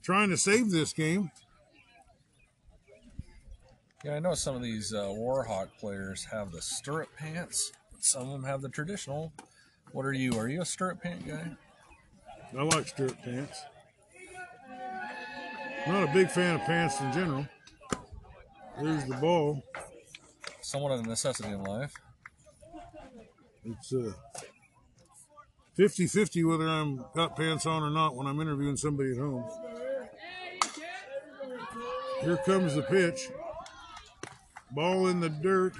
[0.01, 1.29] trying to save this game.
[4.05, 7.71] Yeah, I know some of these uh, Warhawk players have the stirrup pants.
[8.01, 9.33] Some of them have the traditional.
[9.93, 10.37] What are you?
[10.37, 11.49] Are you a stirrup pant guy?
[12.55, 13.63] I like stirrup pants.
[15.87, 17.47] Not a big fan of pants in general.
[18.79, 19.63] There's the ball.
[20.61, 21.95] Somewhat of a necessity in life.
[23.63, 24.11] It's uh
[25.79, 29.45] 50-50 whether I'm got pants on or not when I'm interviewing somebody at home.
[32.21, 33.31] Here comes the pitch.
[34.71, 35.73] Ball in the dirt.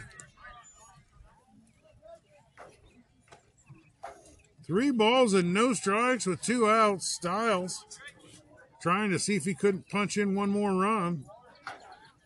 [4.66, 7.08] Three balls and no strikes with two outs.
[7.08, 7.86] Styles
[8.82, 11.26] trying to see if he couldn't punch in one more run.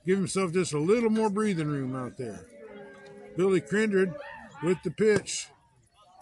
[0.06, 2.46] Give himself just a little more breathing room out there.
[3.36, 4.14] Billy Kindred
[4.64, 5.48] with the pitch.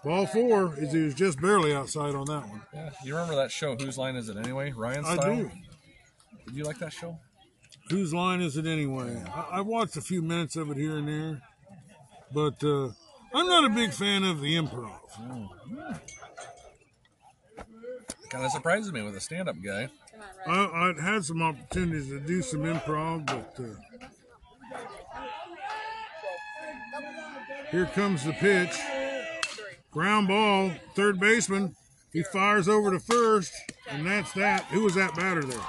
[0.03, 2.61] Ball four is he was just barely outside on that one.
[2.73, 3.75] Yeah, you remember that show?
[3.75, 4.71] Whose line is it anyway?
[4.71, 5.35] Ryan I style.
[5.35, 5.51] do.
[6.45, 7.17] Did you like that show?
[7.89, 9.23] Whose line is it anyway?
[9.33, 11.41] I, I watched a few minutes of it here and there,
[12.33, 12.89] but uh,
[13.33, 14.91] I'm not a big fan of the improv.
[18.29, 19.87] Kind of surprises me with a stand-up guy.
[20.11, 20.71] Come on, Russ.
[20.73, 23.67] I, I'd had some opportunities to do some improv, but uh,
[27.71, 28.77] here comes the pitch.
[29.91, 31.75] Ground ball, third baseman.
[32.11, 33.53] He fires over to first,
[33.89, 34.65] and that's that.
[34.65, 35.59] Who was that batter there?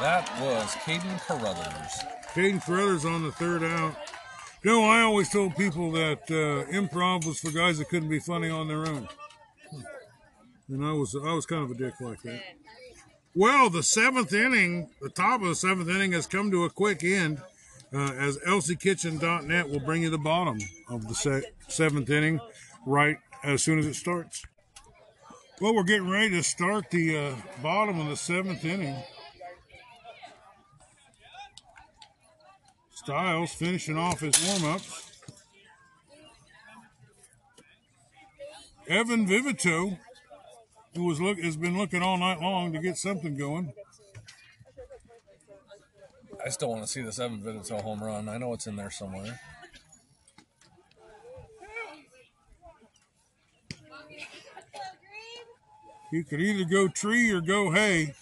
[0.00, 2.04] That was Caden Carruthers.
[2.34, 3.96] Caden Carruthers on the third out.
[4.62, 8.18] You know, I always told people that uh, improv was for guys that couldn't be
[8.18, 9.08] funny on their own,
[10.68, 12.42] and I was I was kind of a dick like that.
[13.34, 17.04] Well, the seventh inning, the top of the seventh inning, has come to a quick
[17.04, 17.40] end.
[17.92, 20.58] Uh, as ElsieKitchen.net will bring you the bottom
[20.88, 22.40] of the se- seventh inning
[22.86, 24.42] right as soon as it starts.
[25.60, 28.96] Well, we're getting ready to start the uh, bottom of the seventh inning.
[33.04, 35.12] Styles finishing off his warm ups.
[38.88, 39.98] Evan Vivito,
[40.94, 43.74] who was look has been looking all night long to get something going.
[46.42, 48.26] I still want to see this Evan Vitito home run.
[48.26, 49.38] I know it's in there somewhere.
[56.10, 58.14] You could either go tree or go hay.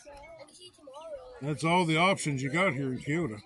[1.40, 3.42] That's all the options you got here in Keota.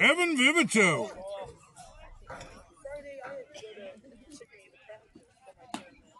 [0.00, 1.10] Evan Vivito.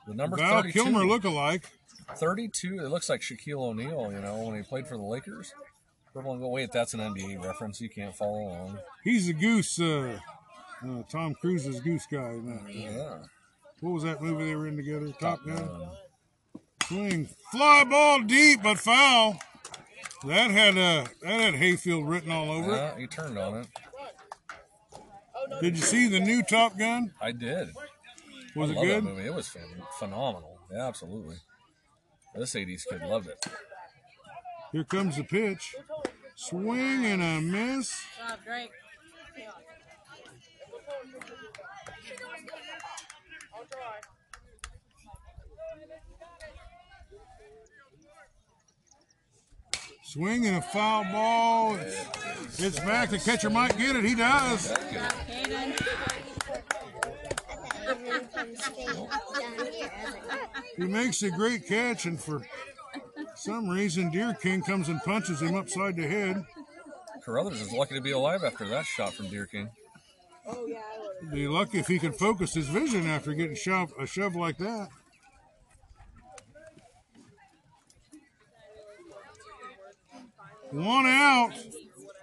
[0.06, 0.72] The number Val 32.
[0.82, 1.64] Kilmer look-alike.
[2.16, 2.78] 32.
[2.78, 5.52] It looks like Shaquille O'Neal, you know, when he played for the Lakers.
[6.16, 7.80] Everyone go, wait, that's an NBA reference.
[7.80, 8.78] You can't follow along.
[9.02, 10.18] He's a goose, uh,
[10.82, 12.38] uh, Tom Cruise's goose guy.
[12.70, 13.18] Yeah.
[13.84, 15.12] What was that movie they were in together?
[15.20, 15.68] Top Gun.
[16.84, 19.38] Swing, fly ball deep, but foul.
[20.24, 22.76] That had uh, that had Hayfield written all over it.
[22.76, 23.66] Yeah, he turned on it.
[25.60, 27.12] Did you see the new Top Gun?
[27.20, 27.72] I did.
[28.56, 28.96] Was I it love good?
[28.96, 29.26] that movie.
[29.26, 29.54] It was
[29.98, 30.58] phenomenal.
[30.72, 31.36] Yeah, absolutely.
[32.34, 33.44] This 80s kid loved it.
[34.72, 35.76] Here comes the pitch.
[36.36, 38.00] Swing and a miss.
[38.16, 38.70] Good job, Drake.
[50.02, 51.74] Swing and a foul ball.
[51.76, 53.10] It's, it's back.
[53.10, 54.04] The catcher might get it.
[54.04, 54.72] He does.
[60.76, 62.42] He makes a great catch, and for
[63.36, 66.44] some reason, Dierking comes and punches him upside the head.
[67.24, 69.70] Carruthers is lucky to be alive after that shot from Dierking.
[71.32, 74.88] Be lucky if he could focus his vision after getting shove, a shove like that.
[80.70, 81.52] One out,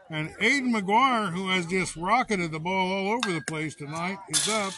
[0.09, 4.47] and Aiden McGuire, who has just rocketed the ball all over the place tonight, is
[4.49, 4.73] up,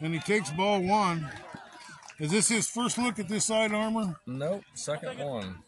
[0.00, 1.28] and he takes ball one.
[2.18, 4.18] Is this his first look at this side armor?
[4.26, 5.58] Nope, second one.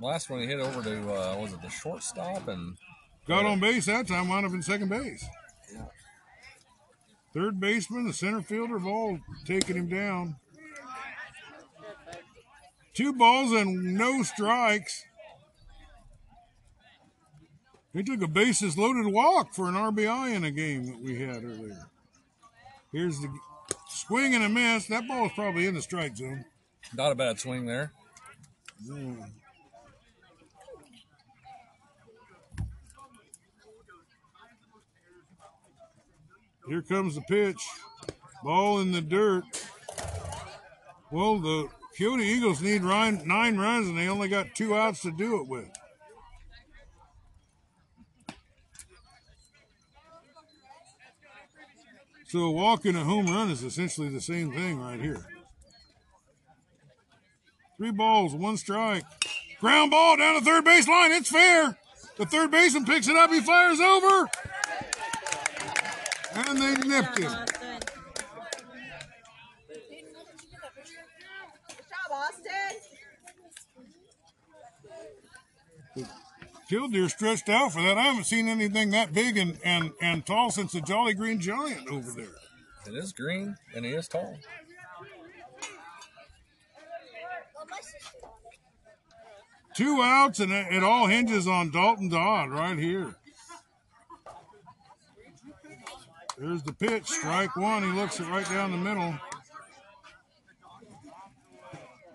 [0.00, 2.76] Last one he hit over to uh, was it the shortstop and
[3.26, 5.24] Got on base that time, wound up in second base.
[7.32, 10.36] Third baseman, the center fielder, have all taken him down.
[12.94, 15.04] Two balls and no strikes.
[17.94, 21.44] He took a bases loaded walk for an RBI in a game that we had
[21.44, 21.88] earlier.
[22.92, 23.28] Here's the
[23.88, 24.86] swing and a miss.
[24.88, 26.44] That ball is probably in the strike zone.
[26.94, 27.92] not a bad swing there.
[28.84, 29.26] Yeah.
[36.68, 37.62] Here comes the pitch.
[38.44, 39.44] Ball in the dirt.
[41.10, 41.68] Well, the
[41.98, 45.48] Keota Eagles need nine, nine runs, and they only got two outs to do it
[45.48, 45.68] with.
[52.26, 55.26] So a walk and a home run is essentially the same thing right here.
[57.76, 59.04] Three balls, one strike.
[59.60, 61.12] Ground ball down the third base line.
[61.12, 61.76] It's fair.
[62.16, 63.30] The third baseman picks it up.
[63.30, 64.28] He fires over.
[66.34, 67.30] And they nipped him.
[71.68, 72.52] Good job, Austin.
[76.68, 77.98] Killdeer stretched out for that.
[77.98, 81.86] I haven't seen anything that big and, and, and tall since the Jolly Green Giant
[81.88, 82.36] over there.
[82.86, 84.38] It is green and he is tall.
[89.74, 93.16] Two outs, and it, it all hinges on Dalton Dodd right here.
[96.42, 97.84] There's the pitch, strike one.
[97.84, 99.14] He looks it right down the middle.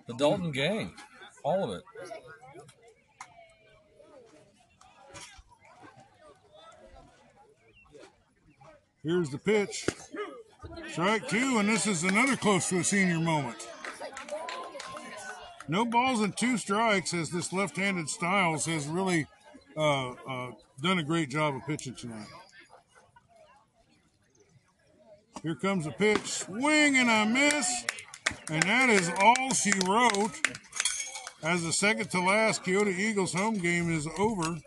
[0.06, 0.94] The Dalton gang,
[1.44, 1.84] all of it.
[9.02, 9.88] Here's the pitch.
[10.92, 13.66] Strike two, and this is another close to a senior moment.
[15.70, 19.26] No balls and two strikes as this left-handed Styles has really
[19.78, 20.52] uh, uh,
[20.84, 22.28] done a great job of pitching tonight.
[25.44, 27.86] Here comes a pitch, swing and a miss,
[28.50, 30.32] and that is all she wrote.
[31.44, 34.58] As the second to last Keota Eagles home game is over,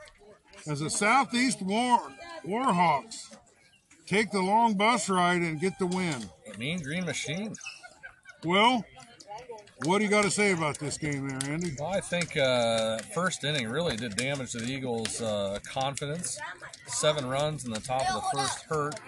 [0.67, 1.99] as the Southeast War
[2.47, 3.37] Warhawks
[4.07, 6.31] take the long bus ride and get the win.
[6.59, 7.55] Mean Green Machine.
[8.45, 8.85] Well,
[9.85, 11.75] what do you got to say about this game there, Andy?
[11.79, 16.39] Well, I think uh, first inning really did damage to the Eagles' uh, confidence.
[16.87, 19.01] Seven runs in the top of the first hurt.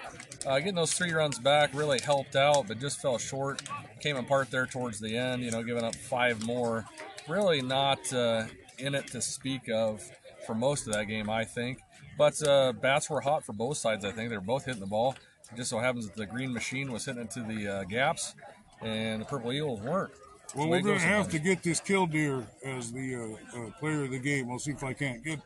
[0.46, 3.62] Uh, getting those three runs back really helped out, but just fell short.
[4.00, 6.84] Came apart there towards the end, you know, giving up five more.
[7.28, 8.44] Really not uh,
[8.78, 10.02] in it to speak of
[10.46, 11.78] for most of that game, I think.
[12.18, 14.30] But uh, bats were hot for both sides, I think.
[14.30, 15.14] They were both hitting the ball.
[15.52, 18.34] It just so happens that the green machine was hitting into the uh, gaps,
[18.80, 20.12] and the purple Eagles weren't.
[20.54, 24.04] Well, we're to going to have to get this Killdeer as the uh, uh, player
[24.04, 24.48] of the game.
[24.48, 25.40] We'll see if I can't get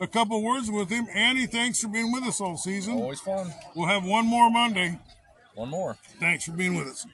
[0.00, 1.06] a couple words with him.
[1.12, 2.94] Andy, thanks for being with us all season.
[2.94, 3.52] Always fun.
[3.74, 4.98] We'll have one more Monday.
[5.54, 5.96] One more.
[6.18, 7.06] Thanks for being with us.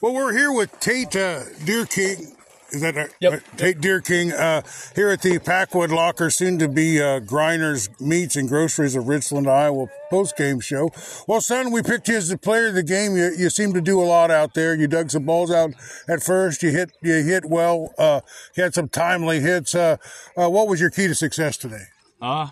[0.00, 2.35] Well, we're here with Tate uh, Dierking.
[2.70, 3.10] Is that right?
[3.20, 3.32] Yep.
[3.32, 4.62] Uh, Tate Dierking uh,
[4.94, 9.48] here at the Packwood Locker, soon to be uh, Grinders Meats and Groceries of Richland,
[9.48, 10.90] Iowa post game show.
[11.28, 13.16] Well, son, we picked you as the player of the game.
[13.16, 14.74] You, you seem to do a lot out there.
[14.74, 15.74] You dug some balls out
[16.08, 16.62] at first.
[16.62, 17.94] You hit you hit well.
[17.98, 18.20] Uh,
[18.56, 19.74] you had some timely hits.
[19.74, 19.96] Uh,
[20.36, 21.84] uh, what was your key to success today?
[22.20, 22.48] Uh,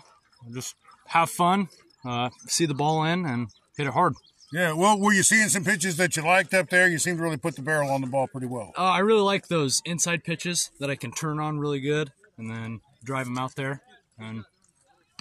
[0.53, 0.75] just
[1.07, 1.67] have fun,
[2.05, 4.13] uh, see the ball in, and hit it hard.
[4.55, 4.71] Yeah.
[4.71, 6.87] Well, were you seeing some pitches that you liked up there?
[6.87, 8.71] You seem to really put the barrel on the ball pretty well.
[8.77, 12.49] Uh, I really like those inside pitches that I can turn on really good and
[12.49, 13.81] then drive them out there.
[14.17, 14.45] And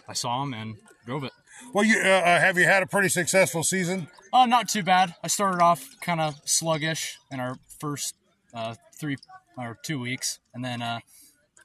[0.09, 1.33] I saw them and drove it.
[1.73, 4.07] Well, you uh, uh, have you had a pretty successful season?
[4.33, 5.17] Uh, not too bad.
[5.25, 8.15] I started off kind of sluggish in our first
[8.55, 9.17] uh, three
[9.59, 11.01] or two weeks, and then uh,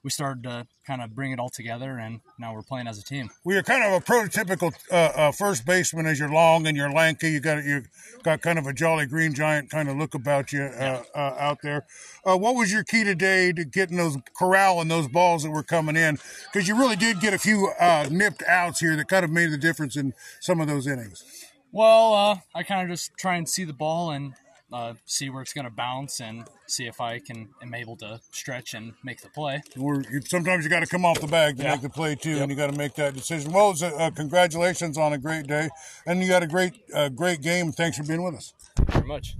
[0.03, 3.03] we started to kind of bring it all together, and now we're playing as a
[3.03, 3.29] team.
[3.43, 6.91] Well, you're kind of a prototypical uh, uh, first baseman as you're long and you're
[6.91, 7.31] lanky.
[7.31, 7.83] You got you
[8.23, 11.59] got kind of a jolly green giant kind of look about you uh, uh, out
[11.61, 11.85] there.
[12.25, 15.63] Uh, what was your key today to getting those corral and those balls that were
[15.63, 16.17] coming in?
[16.51, 19.51] Because you really did get a few uh, nipped outs here that kind of made
[19.51, 21.23] the difference in some of those innings.
[21.71, 24.33] Well, uh, I kind of just try and see the ball and
[24.71, 28.19] uh, see where it's going to bounce and see if I can am able to
[28.31, 29.61] stretch and make the play.
[29.75, 31.71] You, sometimes you got to come off the bag to Yeah.
[31.71, 32.41] make the play too, Yep.
[32.41, 33.51] and you got to make that decision.
[33.51, 35.69] Well, it's a, uh, congratulations on a great day,
[36.05, 37.71] and you got a great uh, great game.
[37.71, 38.53] Thanks for being with us.
[38.91, 39.35] Very much.